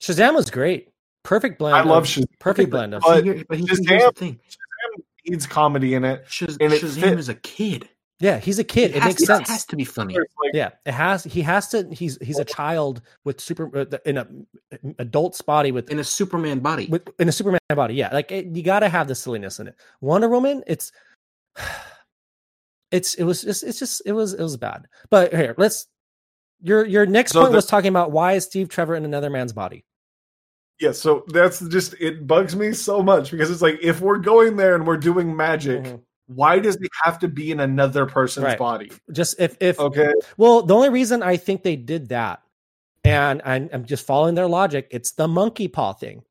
[0.00, 0.88] Shazam was great,
[1.22, 1.76] perfect blend.
[1.76, 2.26] I love of- Shazam.
[2.40, 3.02] perfect blend of.
[3.02, 6.24] but See, here- but here's Shazam- the thing: Shazam needs comedy in it.
[6.26, 7.88] Shaz- and it Shazam fit- is a kid.
[8.20, 8.92] Yeah, he's a kid.
[8.92, 9.48] It It, makes to- sense.
[9.48, 10.16] It has to be funny.
[10.54, 11.24] Yeah, it has.
[11.24, 11.86] He has to.
[11.92, 14.26] He's he's a child with super uh, in a
[14.98, 16.86] adult's body with in a Superman body.
[16.86, 17.94] with in a Superman body.
[17.94, 19.74] Yeah, like it, you got to have the silliness in it.
[20.00, 20.92] Wonder Woman, it's
[22.90, 24.86] it's it was just it's just it was it was bad.
[25.10, 25.86] But here, let's
[26.62, 29.30] your your next So point the- was talking about why is Steve Trevor in another
[29.30, 29.84] man's body?
[30.78, 34.56] Yeah, so that's just it bugs me so much because it's like if we're going
[34.56, 36.02] there and we're doing magic, Mhm.
[36.26, 38.58] Why does he have to be in another person's Right.
[38.58, 38.90] body?
[39.12, 42.42] Just if if Okay, well, the only reason I think they did that,
[43.04, 46.22] and I'm, I'm just following their logic, it's the monkey paw thing.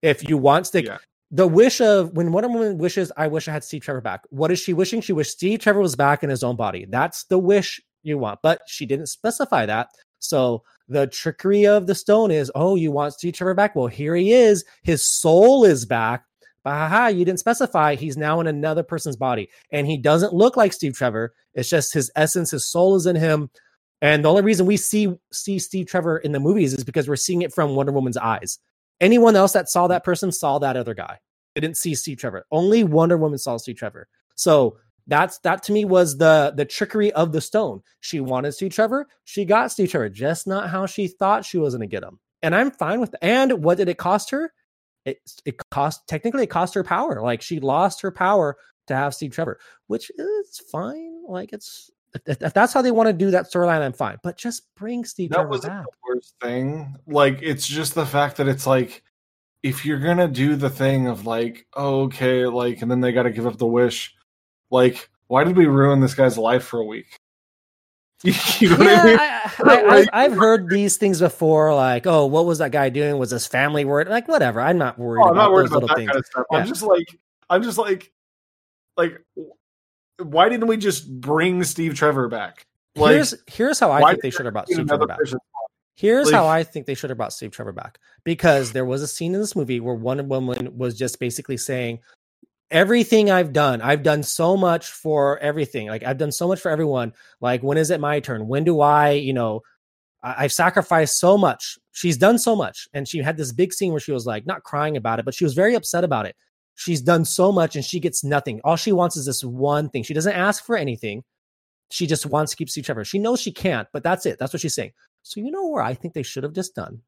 [0.00, 0.98] If you want to, Yeah.
[1.30, 4.22] the wish of when Wonder Woman wishes, I wish I had Steve Trevor back.
[4.30, 5.00] What is she wishing?
[5.00, 6.86] She wished Steve Trevor was back in his own body.
[6.88, 9.88] That's the wish you want, but she didn't specify that.
[10.18, 13.76] So the trickery of the stone is, oh, you want Steve Trevor back?
[13.76, 14.64] Well, here he is.
[14.82, 16.24] His soul is back.
[16.64, 17.96] But haha, you didn't specify.
[17.96, 21.34] He's now in another person's body, and he doesn't look like Steve Trevor.
[21.54, 23.50] It's just his essence, his soul is in him.
[24.00, 27.16] And the only reason we see see Steve Trevor in the movies is because we're
[27.16, 28.58] seeing it from Wonder Woman's eyes.
[29.00, 31.18] Anyone else that saw that person saw that other guy.
[31.54, 32.46] They didn't see Steve Trevor.
[32.50, 34.08] Only Wonder Woman saw Steve Trevor.
[34.34, 37.82] So that's that to me was the the trickery of the stone.
[38.00, 41.74] She wanted Steve Trevor, she got Steve Trevor, just not how she thought she was
[41.74, 42.18] going to get him.
[42.42, 43.24] And I'm fine with that.
[43.24, 44.52] And what did it cost her?
[45.04, 47.20] It it cost technically it cost her power.
[47.20, 48.56] Like she lost her power
[48.86, 49.58] to have Steve Trevor,
[49.88, 51.22] which is fine.
[51.26, 51.90] Like it's
[52.26, 54.18] if, if that's how they want to do that storyline, I'm fine.
[54.22, 55.84] But just bring Steve that Trevor was back.
[55.84, 56.96] the worst thing.
[57.06, 59.02] Like, it's just the fact that it's like,
[59.62, 63.22] if you're gonna do the thing of like, oh, okay, like, and then they got
[63.24, 64.14] to give up the wish,
[64.70, 67.18] like, why did we ruin this guy's life for a week?
[68.60, 69.16] you know what I mean?
[69.16, 71.74] Yeah, I, have heard these things before.
[71.74, 73.18] Like, oh, what was that guy doing?
[73.18, 74.08] Was his family worried?
[74.08, 74.60] Like, whatever.
[74.60, 76.08] I'm not worried Oh, I'm about not worried those about little that things.
[76.10, 76.46] kind of stuff.
[76.52, 76.58] Yeah.
[76.58, 77.18] I'm just like,
[77.50, 78.12] I'm just like,
[78.96, 79.20] like,
[80.22, 82.66] why didn't we just bring Steve Trevor back?
[82.94, 85.18] Like, here's here's how I think they should have brought Steve Trevor back.
[85.18, 85.38] person?
[85.96, 89.02] Here's Like- how I think they should have brought Steve Trevor back because there was
[89.02, 91.98] a scene in this movie where Wonder Woman was just basically saying,
[92.72, 95.88] Everything I've done, I've done so much for everything.
[95.88, 97.12] Like, I've done so much for everyone.
[97.40, 98.48] Like, when is it my turn?
[98.48, 99.60] When do I, you know,
[100.22, 101.78] I- I've sacrificed so much.
[101.92, 102.88] She's done so much.
[102.94, 105.34] And she had this big scene where she was like, not crying about it, but
[105.34, 106.34] she was very upset about it.
[106.74, 108.60] She's done so much and she gets nothing.
[108.64, 110.02] All she wants is this one thing.
[110.02, 111.24] She doesn't ask for anything.
[111.90, 113.04] She just wants to keep Steve Trevor.
[113.04, 114.38] She knows she can't, but that's it.
[114.38, 114.92] That's what she's saying.
[115.22, 117.02] So you know where I think they should have just done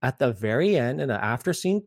[0.00, 1.82] at the very end in an after scene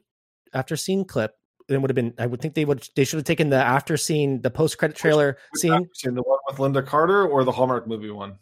[0.54, 1.34] after scene clip.
[1.68, 2.14] It would have been.
[2.20, 2.88] I would think they would.
[2.96, 6.40] They should have taken the after scene, the post credit trailer scene, scene, the one
[6.48, 8.38] with Lynda Carter or the Hallmark movie one?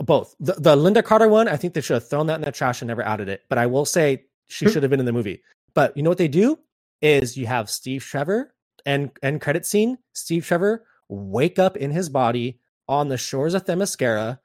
[0.00, 0.34] both.
[0.40, 2.82] The, the Lynda Carter one, I think they should have thrown that in the trash
[2.82, 3.42] and never added it.
[3.48, 4.70] But I will say she hmm.
[4.70, 5.42] should have been in the movie.
[5.74, 6.58] But you know what they do
[7.02, 8.54] is you have Steve Trevor
[8.86, 9.98] and end credit scene.
[10.12, 14.38] Steve Trevor wake up in his body on the shores of Themyscira,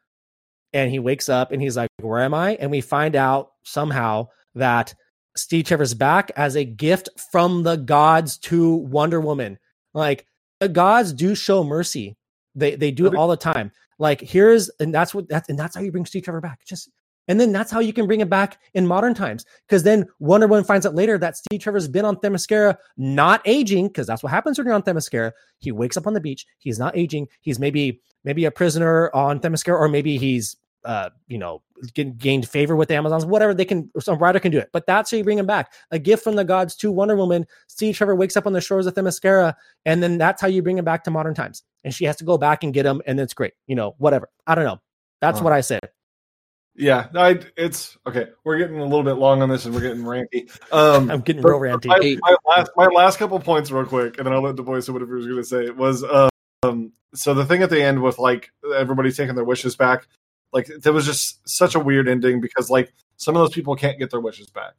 [0.73, 4.29] and he wakes up and he's like, "Where am I?" And we find out somehow
[4.55, 4.95] that
[5.39, 9.57] Steve Trevor's back as a gift from the gods to Wonder Woman.
[9.93, 10.25] Like
[10.59, 12.17] the gods do show mercy.
[12.55, 13.71] They they do it all the time.
[13.97, 16.59] Like here's and that's what that's and that's how you bring Steve Trevor back.
[16.65, 16.89] Just
[17.29, 19.45] and then that's how you can bring it back in modern times.
[19.67, 23.87] Because then Wonder Woman finds out later that Steve Trevor's been on Themyscira, not aging,
[23.87, 25.31] because that's what happens when you're on Themyscira.
[25.59, 26.47] He wakes up on the beach.
[26.57, 27.27] He's not aging.
[27.41, 31.61] He's maybe maybe a prisoner on Themyscira, or maybe he's uh you know
[31.93, 33.25] get, gained favor with the Amazons.
[33.25, 34.69] Whatever they can, some writer can do it.
[34.71, 35.73] But that's how you bring him back.
[35.91, 37.45] A gift from the gods to Wonder Woman.
[37.67, 40.77] Steve Trevor wakes up on the shores of Themyscira, and then that's how you bring
[40.77, 41.63] him back to modern times.
[41.83, 43.53] And she has to go back and get him, and it's great.
[43.67, 44.29] You know, whatever.
[44.45, 44.81] I don't know.
[45.21, 45.45] That's Huh.
[45.45, 45.89] what I said.
[46.75, 48.27] Yeah, I, it's okay.
[48.45, 50.49] We're getting a little bit long on this, and we're getting ranty.
[50.71, 52.19] Um, I'm getting real but ranty.
[52.21, 54.85] My, my last, my last couple points, real quick, and then I'll let the voice
[54.85, 55.69] say whatever he was going to say.
[55.71, 56.05] Was
[56.63, 60.07] um, so the thing at the end with like everybody taking their wishes back,
[60.53, 63.99] like there was just such a weird ending because like some of those people can't
[63.99, 64.73] get their wishes back.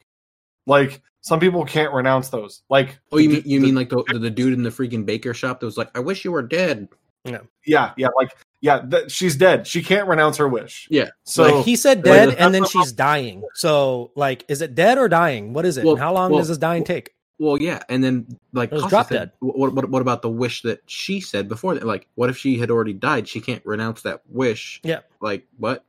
[0.67, 2.63] Like some people can't renounce those.
[2.71, 5.35] Like Oh, you mean you the- mean like the, the dude in the freaking baker
[5.35, 6.89] shop that was like, "I wish you were dead."
[7.25, 8.09] yeah, yeah, yeah.
[8.17, 8.31] like
[8.63, 9.67] yeah, that she's dead.
[9.67, 10.87] She can't renounce her wish.
[10.91, 11.09] Yeah.
[11.25, 13.43] So like he said dead, that's and then she's dying.
[13.55, 15.53] So, like, is it dead or dying?
[15.53, 15.85] What is it?
[15.85, 17.15] Well- and how long well- does this dying take?
[17.41, 19.33] Well, yeah, and then like Costa drop said, dead.
[19.41, 21.87] What, what what about the wish that she said before that?
[21.87, 23.27] Like, what if she had already died?
[23.27, 24.79] She can't renounce that wish.
[24.85, 25.01] Yeah.
[25.23, 25.87] Like what?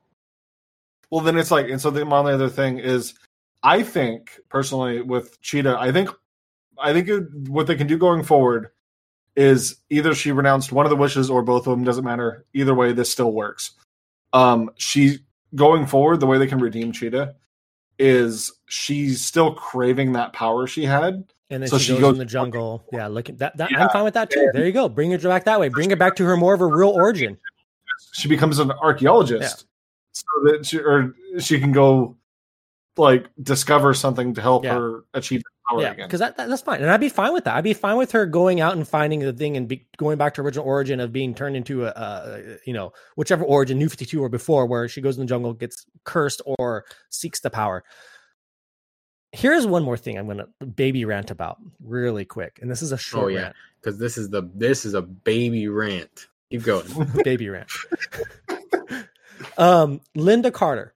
[1.10, 3.16] Well, then it's like, and so the only other thing is,
[3.64, 6.10] I think personally with Cheetah, I think,
[6.80, 8.70] I think it, what they can do going forward
[9.36, 11.84] is either she renounced one of the wishes or both of them.
[11.84, 12.46] Doesn't matter.
[12.54, 13.72] Either way, this still works.
[14.32, 15.20] Um, she
[15.54, 17.36] going forward, the way they can redeem Cheetah
[18.00, 21.26] is she's still craving that power she had.
[21.52, 22.84] And then So she, she goes, goes- in the jungle.
[22.92, 23.56] Yeah, looking that.
[23.58, 24.50] that Yeah, I'm fine with that too.
[24.54, 24.90] There you go.
[24.90, 25.68] Bring her back that way.
[25.70, 27.38] Bring her back to her more of a real origin.
[28.14, 29.66] She becomes an archaeologist,
[30.14, 32.18] so that she or she can go
[32.98, 34.76] like discover something to help Yeah.
[34.76, 36.08] her achieve power Yeah, again.
[36.08, 37.56] because that, that- that's fine, and I'd be fine with that.
[37.56, 40.34] I'd be fine with her going out and finding the thing and be, going back
[40.36, 44.06] to original origin of being turned into a, a you know whichever origin, New Fifty
[44.06, 47.84] Two or before, where she goes in the jungle, gets cursed, or seeks the power.
[49.34, 52.98] Here's one more thing I'm gonna baby rant about really quick, and this is a
[52.98, 53.42] short Oh yeah.
[53.44, 53.56] rant.
[53.82, 56.28] Because this is the this is a baby rant.
[56.52, 56.86] Keep going.
[57.24, 57.70] baby rant.
[59.58, 60.94] um, Lynda Carter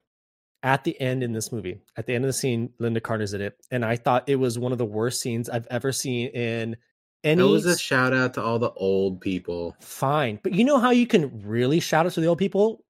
[0.63, 3.41] at the end in this movie, at the end of the scene, Lynda Carter's in
[3.41, 6.75] it, and I thought it was one of the worst scenes I've ever seen in
[7.23, 7.41] any.
[7.41, 9.75] It was a shout out to all the old people.
[9.79, 12.83] fine, but you know how you can really shout out to the old people.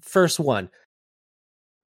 [0.00, 0.70] First one,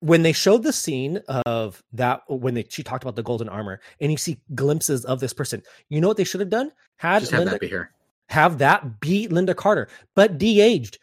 [0.01, 3.81] when they showed the scene of that, when they she talked about the golden armor,
[4.01, 6.73] and you see glimpses of this person, you know what they should have done?
[6.97, 7.91] Had Just have that be here.
[8.29, 10.99] have that be Lynda Carter, but de-aged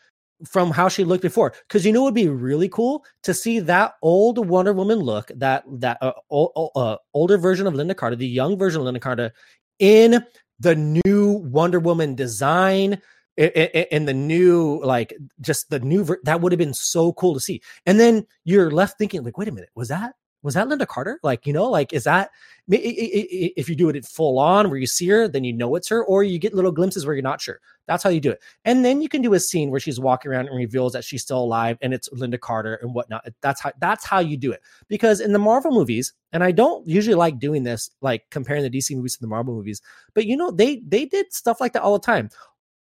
[0.45, 1.53] from how she looked before.
[1.67, 5.31] Because you know, it would be really cool to see that old Wonder Woman look,
[5.35, 9.01] that that uh, o- uh, older version of Lynda Carter, the young version of Lynda
[9.01, 9.33] Carter,
[9.79, 10.23] in
[10.59, 13.01] the new Wonder Woman design
[13.37, 17.61] and the new like just the new that would have been so cool to see
[17.85, 21.19] and then you're left thinking like wait a minute was that was that lynda Carter?
[21.23, 22.29] Like, you know, like, is that
[22.69, 26.03] if you do it full on where you see her, then you know it's her,
[26.05, 27.59] or you get little glimpses where you're not sure.
[27.87, 28.41] That's how you do it.
[28.63, 31.21] And then you can do a scene where she's walking around and reveals that she's
[31.21, 33.27] still alive and it's lynda Carter and whatnot.
[33.41, 34.61] That's how that's how you do it.
[34.87, 38.69] Because in the Marvel movies, and I don't usually like doing this, like comparing the
[38.69, 39.81] DC movies to the Marvel movies,
[40.13, 42.29] but you know, they they did stuff like that all the time.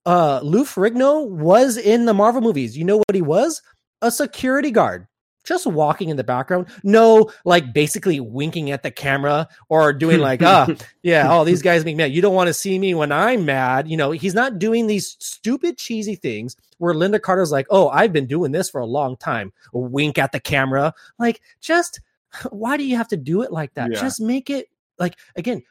[0.06, 2.78] Uh Lou Ferrigno was in the Marvel movies.
[2.78, 3.62] You know what he was?
[4.02, 5.08] A security guard
[5.44, 6.68] just walking in the background.
[6.84, 10.68] No, like basically winking at the camera or doing like, ah,
[11.04, 12.14] yeah, oh, these guys make me mad.
[12.14, 13.88] You don't want to see me when I'm mad.
[13.88, 18.14] You know, he's not doing these stupid, cheesy things where Lynda Carter's like, oh, I've
[18.14, 19.52] been doing this for a long time.
[19.74, 20.94] wink at the camera.
[21.20, 22.00] Like, just
[22.50, 23.92] why do you have to do it like that?
[23.92, 24.00] Yeah.
[24.00, 24.68] Just make it
[24.98, 25.64] like, again,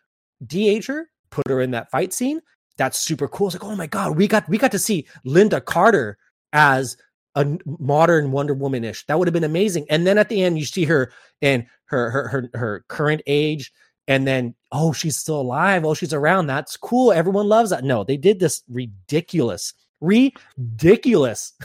[0.47, 2.41] de her, put her in that fight scene.
[2.83, 3.47] That's super cool.
[3.47, 6.19] It's like, oh my God, we got we got to see Lynda Carter
[6.53, 6.97] as
[7.37, 7.47] a
[7.79, 9.07] modern Wonder Woman-ish.
[9.07, 9.87] That would have been amazing.
[9.89, 13.73] And then at the end, you see her in her her her, her current age,
[14.09, 15.85] and then oh, she's still alive.
[15.85, 16.49] Oh, she's around.
[16.49, 17.13] That's cool.
[17.13, 17.85] Everyone loves that.
[17.85, 21.53] No, they did this ridiculous, ridiculous.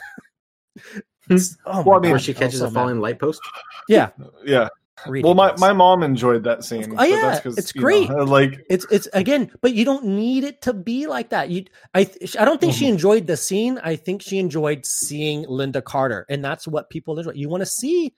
[1.27, 1.35] Hmm.
[1.65, 3.41] oh well, I mean, where she catches so a falling light post.
[3.89, 4.11] Yeah,
[4.45, 4.69] yeah.
[5.05, 6.95] Well, my, my mom enjoyed that scene.
[6.97, 8.09] Oh yeah, it's great.
[8.09, 11.49] Know, like it's it's again, but you don't need it to be like that.
[11.49, 12.09] You, I
[12.39, 12.79] I don't think mm-hmm.
[12.79, 13.79] she enjoyed the scene.
[13.83, 17.33] I think she enjoyed seeing Lynda Carter, and that's what people enjoy.
[17.33, 18.13] You want to see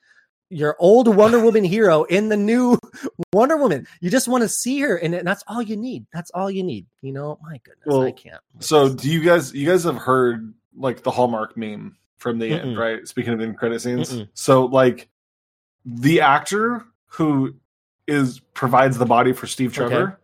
[0.49, 2.77] your old Wonder Woman hero in the new
[3.33, 3.85] Wonder Woman.
[3.99, 6.05] You just want to see her, and that's all you need.
[6.13, 6.85] That's all you need.
[7.01, 8.41] You know, my goodness, well, I can't.
[8.59, 12.61] So, do you guys you guys have heard like the Hallmark meme from the Mm-mm.
[12.61, 13.07] end, right?
[13.07, 14.29] Speaking of in credit scenes, Mm-mm.
[14.33, 15.09] so like
[15.85, 17.55] the actor who
[18.07, 20.15] is provides the body for Steve Trevor okay.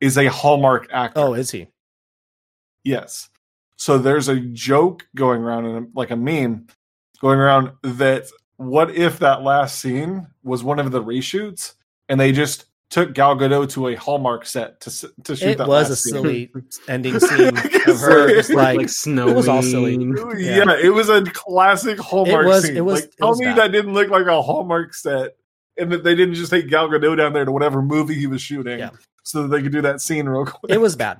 [0.00, 1.20] is a Hallmark actor.
[1.20, 1.68] Oh, is he?
[2.84, 3.30] Yes.
[3.76, 6.66] So there's a joke going around and like a meme
[7.20, 8.26] going around that
[8.56, 11.74] what if that last scene was one of the reshoots
[12.08, 14.90] and they just took Gal Gadot to a Hallmark set to
[15.24, 15.48] to shoot.
[15.48, 16.12] It that was a scene.
[16.12, 16.52] silly
[16.88, 19.28] ending scene of her just like, like snow.
[19.28, 19.96] It was all silly.
[20.38, 20.64] Yeah.
[20.64, 20.76] yeah.
[20.76, 22.76] it was a classic Hallmark it was, scene.
[22.76, 23.02] It was.
[23.02, 23.56] Like, tell was me bad.
[23.58, 25.36] that didn't look like a Hallmark set,
[25.78, 28.42] and that they didn't just take Gal Gadot down there to whatever movie he was
[28.42, 28.90] shooting, yeah.
[29.22, 30.72] so that they could do that scene real quick.
[30.72, 31.18] It was bad.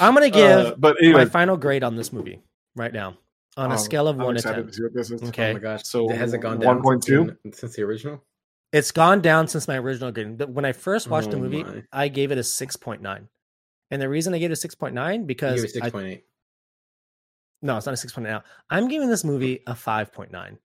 [0.00, 1.24] I'm gonna give uh, but anyway.
[1.24, 2.40] my final grade on this movie
[2.76, 3.18] right now
[3.56, 4.70] on a um, scale of I'm one to ten.
[4.70, 5.50] To okay.
[5.50, 5.82] Oh my gosh!
[5.84, 8.22] So it hasn't gone down one point two since the original?
[8.76, 10.36] It's gone down since my original grading.
[10.52, 11.82] When I first watched oh the movie, my.
[11.92, 13.28] I gave it a 6.9.
[13.90, 16.22] And the reason I gave it a 6.9 because 6.8.
[17.62, 18.42] No, it's not a 6.8 now.
[18.68, 20.58] I'm giving this movie a 5.9.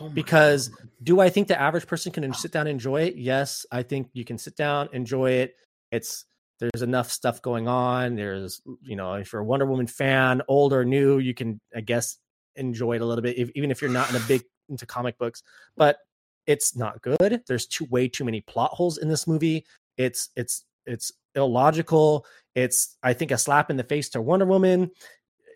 [0.00, 0.88] Oh because God.
[1.04, 3.16] do I think the average person can sit down and enjoy it?
[3.16, 5.54] Yes, I think you can sit down, enjoy it.
[5.92, 6.24] It's
[6.58, 8.16] there's enough stuff going on.
[8.16, 11.80] There's, you know, if you're a Wonder Woman fan, old or new, you can, I
[11.80, 12.18] guess,
[12.56, 15.18] enjoy it a little bit, if, even if you're not in a big into comic
[15.18, 15.42] books.
[15.76, 15.98] But
[16.46, 17.42] it's not good.
[17.46, 19.64] There's too way too many plot holes in this movie.
[19.96, 22.26] It's it's it's illogical.
[22.54, 24.90] It's I think a slap in the face to Wonder Woman.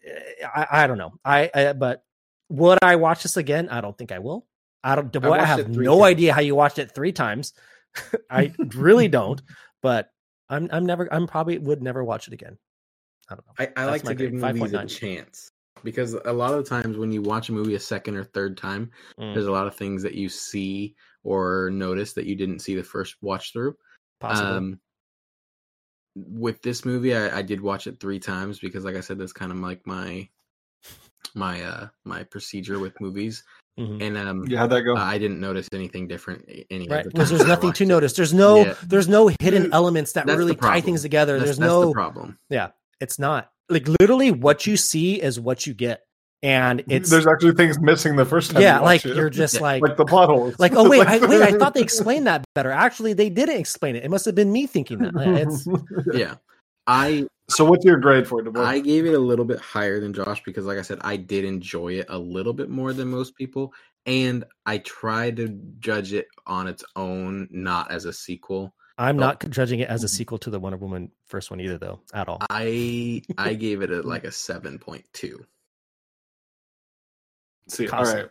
[0.07, 1.15] Eh, I, I don't know.
[1.25, 2.05] I, I but
[2.49, 3.69] would I watch this again?
[3.69, 4.47] I don't think I will.
[4.85, 5.15] I don't.
[5.25, 6.05] I, I have no times.
[6.05, 7.53] idea how you watched it three times.
[8.31, 9.43] I really don't.
[9.83, 10.11] But
[10.49, 11.13] I'm I'm never.
[11.13, 12.57] I'm probably would never watch it again.
[13.29, 13.55] I don't know.
[13.59, 15.51] I, I like to give movies a chance
[15.87, 18.57] because a lot of the times when you watch a movie a second or third
[18.57, 19.33] time, mm.
[19.33, 22.83] there's a lot of things that you see or notice that you didn't see the
[22.83, 23.77] first watch through.
[24.21, 24.51] Possibly.
[24.51, 24.81] Um,
[26.17, 29.33] with this movie, I, I, did watch it three times because, like I said, that's
[29.33, 30.29] kind of like my
[31.35, 33.45] my uh my procedure with movies.
[33.79, 34.03] Mm-hmm.
[34.03, 34.97] And um, yeah, how'd that go?
[34.97, 36.51] I didn't notice anything different.
[36.69, 37.87] Any right, because there's nothing to it.
[37.87, 38.15] notice.
[38.15, 38.75] There's no yeah.
[38.85, 41.35] there's no hidden elements that that's really tie things together.
[41.35, 42.39] That's, there's that's no the problem.
[42.51, 46.03] Yeah, it's not like literally what you see is what you get
[46.43, 48.63] and it's there's actually things missing the first time.
[48.63, 49.17] Yeah, you like it.
[49.17, 50.59] you're just like like the plot holes.
[50.59, 52.71] Like oh wait, I, wait, I thought they explained that better.
[52.71, 54.05] Actually, they didn't explain it.
[54.05, 55.15] It must have been me thinking that.
[55.17, 55.67] It's
[56.13, 56.37] yeah.
[56.87, 58.57] I so what's your grade for it?
[58.57, 61.45] I gave it a little bit higher than Josh because, like I said, I did
[61.45, 63.73] enjoy it a little bit more than most people,
[64.05, 65.49] and I tried to
[65.81, 68.73] judge it on its own, not as a sequel.
[68.99, 72.01] I'm not judging it as a sequel to the Wonder Woman first one either, though,
[72.15, 72.39] at all.
[72.49, 75.45] I I gave it a, like a seven point two.
[77.69, 78.29] See, all right.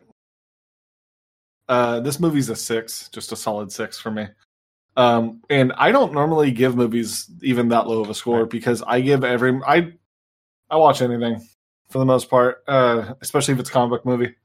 [1.67, 4.27] Uh, this movie's a six, just a solid six for me.
[4.97, 8.49] Um, and I don't normally give movies even that low of a score right.
[8.49, 9.93] because I give every I
[10.69, 11.47] I watch anything
[11.89, 14.35] for the most part, uh, especially if it's a comic book movie.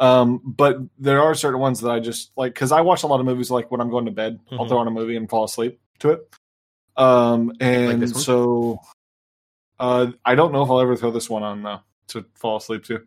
[0.00, 3.20] Um, but there are certain ones that I just like because I watch a lot
[3.20, 4.58] of movies like when I'm going to bed, mm-hmm.
[4.58, 6.34] I'll throw on a movie and fall asleep to it.
[6.96, 8.08] Um, and one?
[8.08, 8.80] so
[9.78, 12.84] uh, I don't know if I'll ever throw this one on though to fall asleep
[12.84, 13.02] to,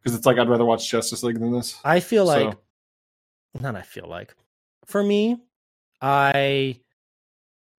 [0.00, 1.78] because it's like I'd rather watch Justice League than this.
[1.84, 2.58] I feel So- like
[3.60, 4.34] not I feel like
[4.86, 5.36] for me,
[6.00, 6.80] I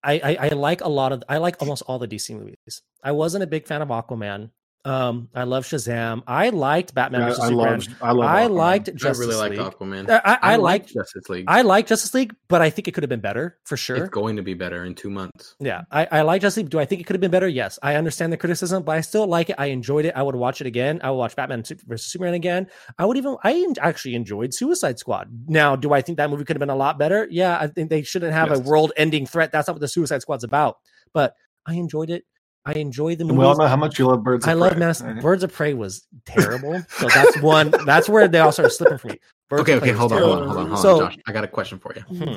[0.03, 2.83] I, I I like a lot of I like almost all the DC movies.
[3.03, 4.51] I wasn't a big fan of Aquaman.
[4.85, 6.23] Um, I love Shazam.
[6.25, 7.79] I liked Batman Yeah, versus I Superman.
[7.79, 8.25] love, I love.
[8.29, 8.55] I Aquaman.
[8.55, 9.59] liked I really like League.
[9.59, 10.09] Aquaman.
[10.09, 11.45] I, I, I like liked Justice League.
[11.49, 13.97] I like Justice League, but I think it could have been better for sure.
[13.97, 15.55] It's going to be better in two months.
[15.59, 16.69] Yeah, I, I like Justice League.
[16.69, 17.47] Do I think it could have been better?
[17.47, 17.77] Yes.
[17.83, 19.57] I understand the criticism, but I still like it.
[19.59, 20.13] I enjoyed it.
[20.15, 21.01] I would watch it again.
[21.03, 22.67] I would watch Batman versus Superman again.
[22.97, 25.27] I would even, I actually enjoyed Suicide Squad.
[25.47, 27.27] Now, do I think that movie could have been a lot better?
[27.29, 29.51] Yeah, I think they shouldn't have a world ending threat.
[29.51, 30.77] That's not what the Suicide Squad's about.
[31.13, 31.35] But
[31.65, 32.23] I enjoyed it.
[32.65, 34.47] I enjoyed the And we all know how much you love Birds.
[34.47, 35.01] I of love Mass.
[35.01, 35.21] right?
[35.21, 36.81] Birds of Prey was terrible.
[36.89, 39.19] so that's one, that's where they all started slipping for me.
[39.49, 41.19] Birds okay, okay, hold on, hold on, hold on, hold So- on, Josh.
[41.25, 42.01] I got a question for you.
[42.01, 42.35] Hmm.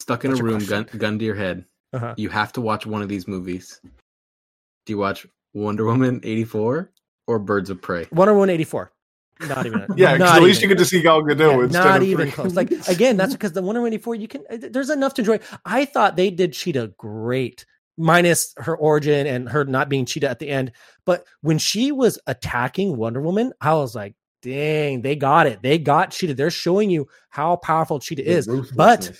[0.00, 1.64] Stuck in What's a room, gun, gun to your head.
[1.92, 2.14] Uh-huh.
[2.16, 3.80] You have to watch one of these movies.
[4.86, 6.90] Do you watch Wonder Woman eighty four
[7.28, 8.06] or Birds of Prey?
[8.10, 8.90] Wonder Woman 84.
[9.48, 9.86] Not even.
[9.96, 10.70] Yeah, not at least even.
[10.70, 12.54] you get to see Gal Gadot Yeah, instead not of even close.
[12.54, 15.40] Like again, that's because the Wonder Woman 84, you can there's enough to enjoy.
[15.64, 17.66] I thought they did Cheetah great,
[17.96, 20.72] minus her origin and her not being Cheetah at the end.
[21.04, 25.62] But when she was attacking Wonder Woman, I was like, dang, they got it.
[25.62, 26.34] They got Cheetah.
[26.34, 28.46] They're showing you how powerful Cheetah is.
[28.74, 29.12] But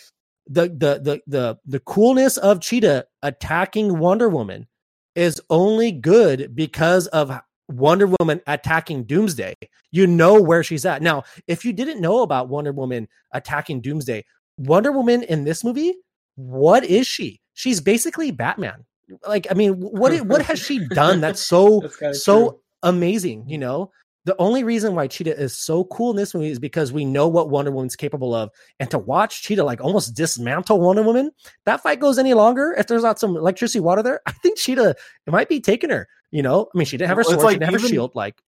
[0.46, 4.66] the the the the the coolness of Cheetah attacking Wonder Woman
[5.14, 9.54] is only good because of Wonder Woman attacking Doomsday.
[9.90, 11.02] You know where she's at.
[11.02, 14.24] Now, if you didn't know about Wonder Woman attacking Doomsday,
[14.58, 15.94] Wonder Woman in this movie,
[16.36, 17.40] what is she?
[17.54, 18.84] She's basically Batman.
[19.26, 22.60] Like, I mean, what what has she done that's so That's so true.
[22.82, 23.44] amazing?
[23.48, 23.90] You know,
[24.24, 27.28] the only reason why Cheetah is so cool in this movie is because we know
[27.28, 31.30] what Wonder Woman's capable of, and to watch Cheetah like almost dismantle Wonder Woman,
[31.66, 34.20] that fight goes any longer if there's not some electricity water there.
[34.26, 34.94] I think Cheetah
[35.26, 36.08] it might be taking her.
[36.32, 37.78] You know, I mean, she didn't have her sword, it's she like didn't have her
[37.86, 38.14] even- shield.
[38.14, 38.42] Like,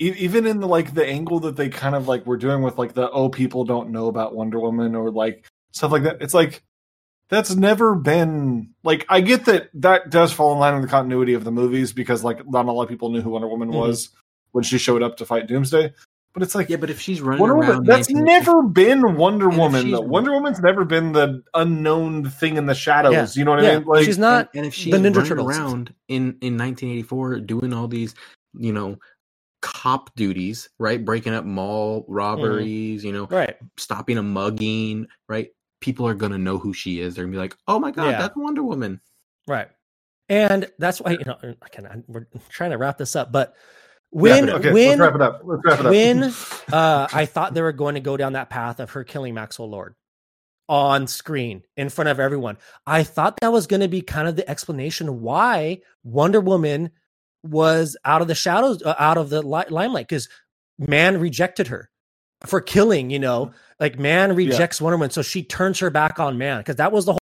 [0.00, 2.78] E- even in the like the angle that they kind of like were doing with
[2.78, 6.22] like the oh people don't know about Wonder Woman or like stuff like that.
[6.22, 6.62] It's like
[7.28, 11.34] that's never been like I get that that does fall in line with the continuity
[11.34, 13.74] of the movies because like not a lot of people knew who Wonder Woman Mhm.
[13.80, 14.08] was
[14.52, 15.92] when she showed up to fight Doomsday.
[16.36, 19.48] But it's like Yeah, but if she's running Wonder around, Woman, that's never been Wonder
[19.48, 19.86] Woman.
[19.86, 20.02] she's- Though.
[20.02, 23.34] Wonder Woman's never been the unknown thing in the shadows.
[23.34, 23.40] Yeah.
[23.40, 23.86] You know what yeah, I mean?
[23.86, 24.50] Like she's not.
[24.52, 25.56] and, and if she's the Ninja running Turtles.
[25.56, 28.14] around in in 1984 doing all these,
[28.52, 28.98] you know,
[29.62, 31.02] cop duties, right?
[31.02, 33.34] Breaking up mall robberies, you know, mm-hmm.
[33.34, 33.56] right.
[33.78, 35.48] stopping a mugging, right?
[35.80, 37.14] People are gonna know who she is.
[37.14, 38.18] They're gonna be like, "Oh my god, Yeah.
[38.18, 39.00] that's Wonder Woman."
[39.48, 39.68] Right.
[40.28, 43.54] And that's why, you know, I can, we're trying to wrap this up, but
[44.10, 45.42] when, Yeah, okay, when, let's wrap it up.
[45.44, 45.92] Let's wrap it up.
[45.92, 46.22] when
[46.72, 49.68] uh, I thought they were going to go down that path of her killing Maxwell
[49.68, 49.94] Lord
[50.68, 54.36] on screen in front of everyone, I thought that was going to be kind of
[54.36, 56.90] the explanation why Wonder Woman
[57.42, 60.28] was out of the shadows, uh, out of the li- limelight, because
[60.78, 61.90] man rejected her
[62.44, 65.10] for killing, you know, like man rejects Wonder Woman.
[65.10, 67.16] So she turns her back on man, because that was the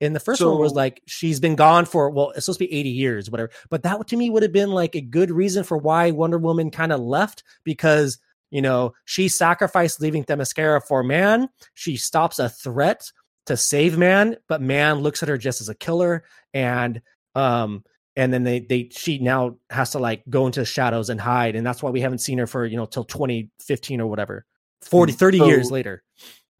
[0.00, 2.72] in the first one was like she's been gone for well it's supposed to be
[2.72, 3.50] 80 years whatever.
[3.70, 6.70] But that to me would have been like a good reason for why wonder woman
[6.70, 8.18] kind of left because
[8.50, 11.48] you know she sacrificed leaving themyscira for man.
[11.74, 13.10] She stops a threat
[13.46, 16.24] to save man but man looks at her just as a killer.
[16.52, 17.00] And
[17.34, 17.84] um
[18.16, 21.56] and then they they she now has to like go into the shadows and hide.
[21.56, 24.44] And that's why we haven't seen her for you know till 2015 or whatever.
[24.82, 26.02] 40 30 So- years later.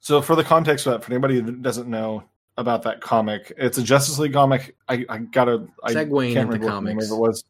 [0.00, 2.24] So for the context of that, for anybody that doesn't know
[2.56, 4.76] about that comic, it's a Justice League comic.
[4.88, 7.10] I, I gotta I Segueing can't into remember what the name comics.
[7.10, 7.44] of it was.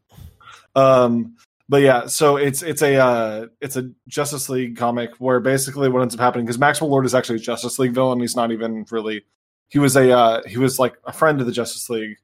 [0.76, 1.36] Um,
[1.68, 6.02] but yeah, so it's it's a uh, it's a Justice League comic where basically what
[6.02, 8.20] ends up happening because Maxwell Lord is actually a Justice League villain.
[8.20, 9.24] He's not even really.
[9.68, 12.16] He was a uh, he was like a friend of the Justice League,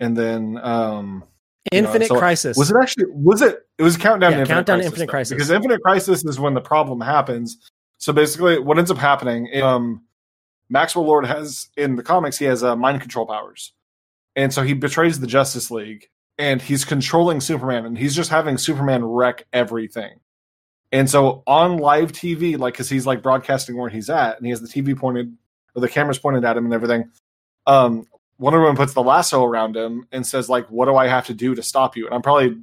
[0.00, 1.24] and then um,
[1.72, 4.40] You know, infinite so crisis was it actually was it it was countdown Yeah, to
[4.42, 5.34] infinite Countdown to crisis, Infinite though, Crisis.
[5.34, 10.02] because infinite crisis is when the problem happens so basically what ends up happening um
[10.70, 13.72] maxwell lord has in the comics he has uh, mind control powers
[14.36, 18.56] and so he betrays the justice league and he's controlling superman and he's just having
[18.56, 20.18] superman wreck everything
[20.92, 24.50] and so on live tv like because he's like broadcasting where he's at and he
[24.50, 25.36] has the tv pointed
[25.74, 27.10] or the cameras pointed at him and everything
[27.66, 28.06] um
[28.40, 31.34] Wonder Woman puts the lasso around him and says, like, what do I have to
[31.34, 32.06] do to stop you?
[32.06, 32.56] And I'm probably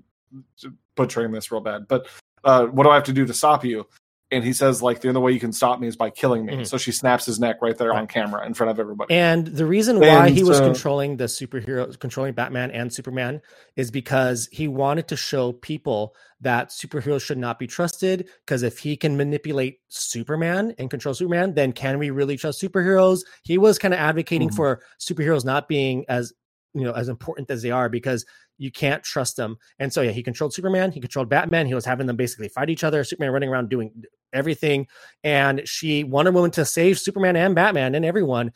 [0.96, 2.08] butchering this real bad, but
[2.44, 3.86] uh, what do I have to do to stop you?
[4.30, 6.54] And he says like the only way you can stop me is by killing me.
[6.58, 6.68] Mhm.
[6.68, 9.14] So she snaps his neck right there on camera in front of everybody.
[9.14, 13.42] And the reason why And he was so- controlling the superhero, controlling Batman and Superman,
[13.76, 18.28] is because he wanted to show people that superheroes should not be trusted.
[18.46, 23.22] Because if he can manipulate Superman and control Superman, then can we really trust superheroes?
[23.44, 24.56] He was kind of advocating Mhm.
[24.56, 26.34] for superheroes not being as
[26.74, 28.24] you know as important as they are because
[28.58, 29.58] you can't trust them.
[29.80, 31.68] And so yeah, he controlled Superman, he controlled Batman.
[31.68, 33.04] He was having them basically fight each other.
[33.04, 33.92] Superman running around doing
[34.34, 34.88] everything,
[35.24, 38.52] and she Wonder Woman to save Superman and Batman and everyone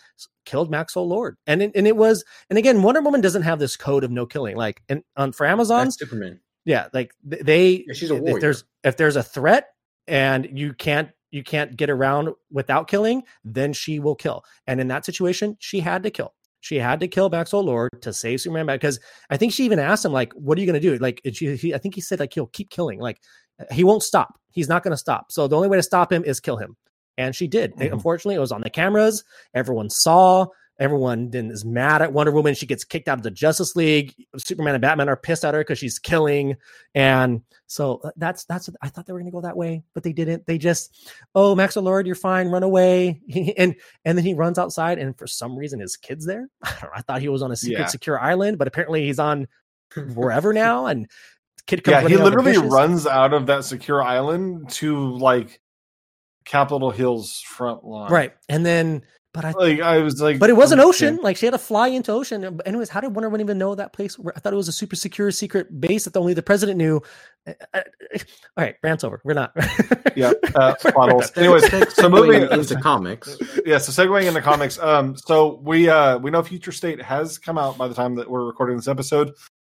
[0.45, 1.37] killed Maxwell Lord.
[1.47, 4.25] And it, and it was and again, Wonder Woman doesn't have this code of no
[4.25, 4.55] killing.
[4.57, 6.39] Like and on for Amazon, That's Superman.
[6.65, 8.39] yeah, like they Yeah, she's a if warrior.
[8.39, 9.67] there's if there's a threat
[10.07, 14.43] and you can't you can't get around without killing, then she will kill.
[14.67, 16.33] And in that situation, she had to kill.
[16.61, 19.79] She had to kill Maxwell Lord to save Superman back because I think she even
[19.79, 21.95] asked him like, "What are you going to do?" Like, and she, he, I think
[21.95, 22.99] he said like he'll keep killing.
[22.99, 23.19] Like,
[23.71, 24.39] he won't stop.
[24.51, 25.31] He's not going to stop.
[25.31, 26.77] So the only way to stop him is kill him.
[27.17, 27.75] And she did.
[27.75, 27.91] Mhm.
[27.93, 29.23] Unfortunately, it was on the cameras.
[29.53, 30.45] Everyone saw.
[30.79, 32.55] Everyone then is mad at Wonder Woman.
[32.55, 34.15] She gets kicked out of the Justice League.
[34.37, 36.55] Superman and Batman are pissed at her because she's killing.
[36.95, 40.11] And so uh, that's that's I thought they were gonna go that way, but they
[40.13, 40.47] didn't.
[40.47, 43.21] They just, oh Max Lord, you're fine, run away.
[43.57, 43.75] and
[44.05, 46.49] and then he runs outside, and for some reason his kid's there.
[46.63, 47.85] I, don't know, I thought he was on a secret Yeah.
[47.87, 49.47] secure island, but apparently he's on
[50.15, 50.87] wherever now.
[50.87, 51.07] And
[51.67, 54.69] kid comes yeah, he running out of the literally runs out of that secure island
[54.71, 55.61] to like
[56.45, 58.11] Capitol Hill's front line.
[58.11, 61.17] right, and then but I Like I was like, But it was an ocean.
[61.21, 62.59] Like she had to fly into ocean.
[62.65, 64.17] Anyways, how did Wonder Woman even know that place?
[64.35, 67.01] I thought it was a super secure secret base that only the president knew.
[67.47, 67.81] Uh, uh,
[68.57, 69.21] All right, rant's over.
[69.23, 69.55] We're not.
[70.13, 71.31] Yeah, uh, We're plot holes.
[71.31, 71.45] done.
[71.45, 73.37] Anyways, so moving into comics.
[73.65, 74.77] yeah, so segueing into comics.
[74.77, 78.29] Um, so we uh we know Future State has come out by the time that
[78.29, 79.31] we're recording this episode.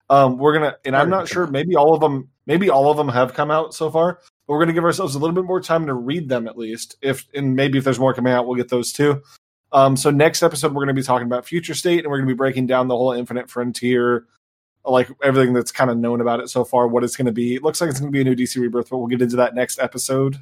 [0.08, 1.46] Um, we're gonna, and I'm not sure.
[1.46, 4.20] Maybe all of them, maybe all of them have come out so far.
[4.46, 6.96] But we're gonna give ourselves a little bit more time to read them at least.
[7.02, 9.22] If and maybe if there's more coming out, we'll get those too.
[9.72, 12.34] Um, so next episode we're gonna be talking about Future State, and we're gonna be
[12.34, 14.26] breaking down the whole Infinite Frontier,
[14.84, 16.86] like everything that's kind of known about it so far.
[16.86, 17.54] What it's gonna be.
[17.54, 19.54] It looks like it's gonna be a new DC Rebirth, but we'll get into that
[19.54, 20.36] next episode.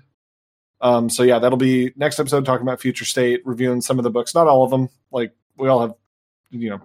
[0.81, 4.11] Um, so yeah, that'll be next episode talking about Future State, reviewing some of the
[4.11, 4.89] books, not all of them.
[5.13, 5.95] Like we all have,
[6.51, 6.81] you know,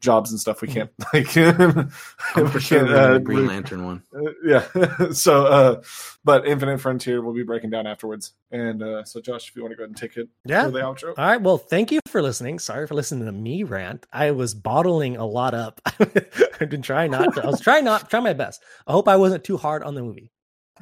[0.00, 0.60] jobs and stuff.
[0.60, 1.36] We can't like.
[1.36, 1.90] I'm
[2.36, 4.02] we for sure can't, uh, the Green Lantern one.
[4.14, 5.10] uh, yeah.
[5.12, 5.82] so, uh,
[6.24, 8.32] but Infinite Frontier we'll be breaking down afterwards.
[8.50, 10.64] And uh, so, Josh, if you want to go ahead and take it yeah.
[10.64, 11.14] for the outro.
[11.16, 11.40] All right.
[11.40, 12.58] Well, thank you for listening.
[12.58, 14.06] Sorry for listening to me rant.
[14.12, 15.80] I was bottling a lot up.
[16.60, 17.42] I've been trying not to.
[17.42, 18.62] I was trying not, trying my best.
[18.86, 20.30] I hope I wasn't too hard on the movie.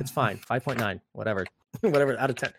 [0.01, 0.39] It's fine.
[0.39, 1.47] 5.9, whatever,
[1.81, 2.53] whatever out of 10,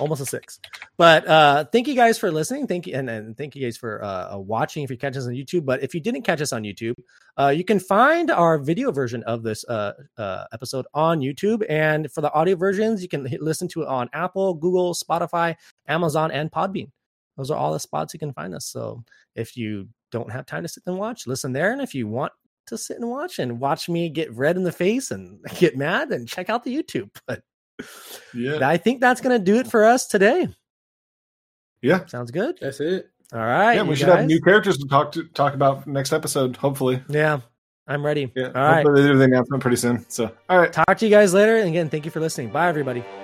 [0.00, 0.58] almost a six.
[0.96, 2.66] But uh, thank you guys for listening.
[2.66, 2.94] Thank you.
[2.94, 5.64] And, and thank you guys for uh, uh, watching if you catch us on YouTube.
[5.64, 6.94] But if you didn't catch us on YouTube,
[7.38, 11.64] uh, you can find our video version of this uh, uh, episode on YouTube.
[11.68, 15.54] And for the audio versions, you can hit, listen to it on Apple, Google, Spotify,
[15.86, 16.90] Amazon, and Podbean.
[17.36, 18.66] Those are all the spots you can find us.
[18.66, 19.04] So
[19.34, 21.72] if you don't have time to sit and watch, listen there.
[21.72, 22.32] And if you want
[22.66, 26.10] to sit and watch and watch me get red in the face and get mad,
[26.10, 27.10] then check out the YouTube.
[27.26, 27.42] But
[28.34, 28.68] Yeah.
[28.68, 30.48] I think that's going to do it for us today.
[31.82, 32.06] Yeah.
[32.06, 32.58] Sounds good.
[32.60, 33.10] That's it.
[33.32, 33.74] All right.
[33.74, 33.82] yeah.
[33.82, 37.02] We should have new characters to talk to talk about next episode, hopefully.
[37.08, 37.40] Yeah,
[37.86, 38.32] I'm ready.
[38.34, 38.46] Yeah.
[38.46, 38.76] All right.
[38.76, 40.04] Hopefully they do the announcement pretty soon.
[40.08, 40.72] So, all right.
[40.72, 41.56] Talk to you guys later.
[41.56, 42.50] And again, thank you for listening.
[42.50, 43.00] Bye, everybody.
[43.00, 43.19] Bye.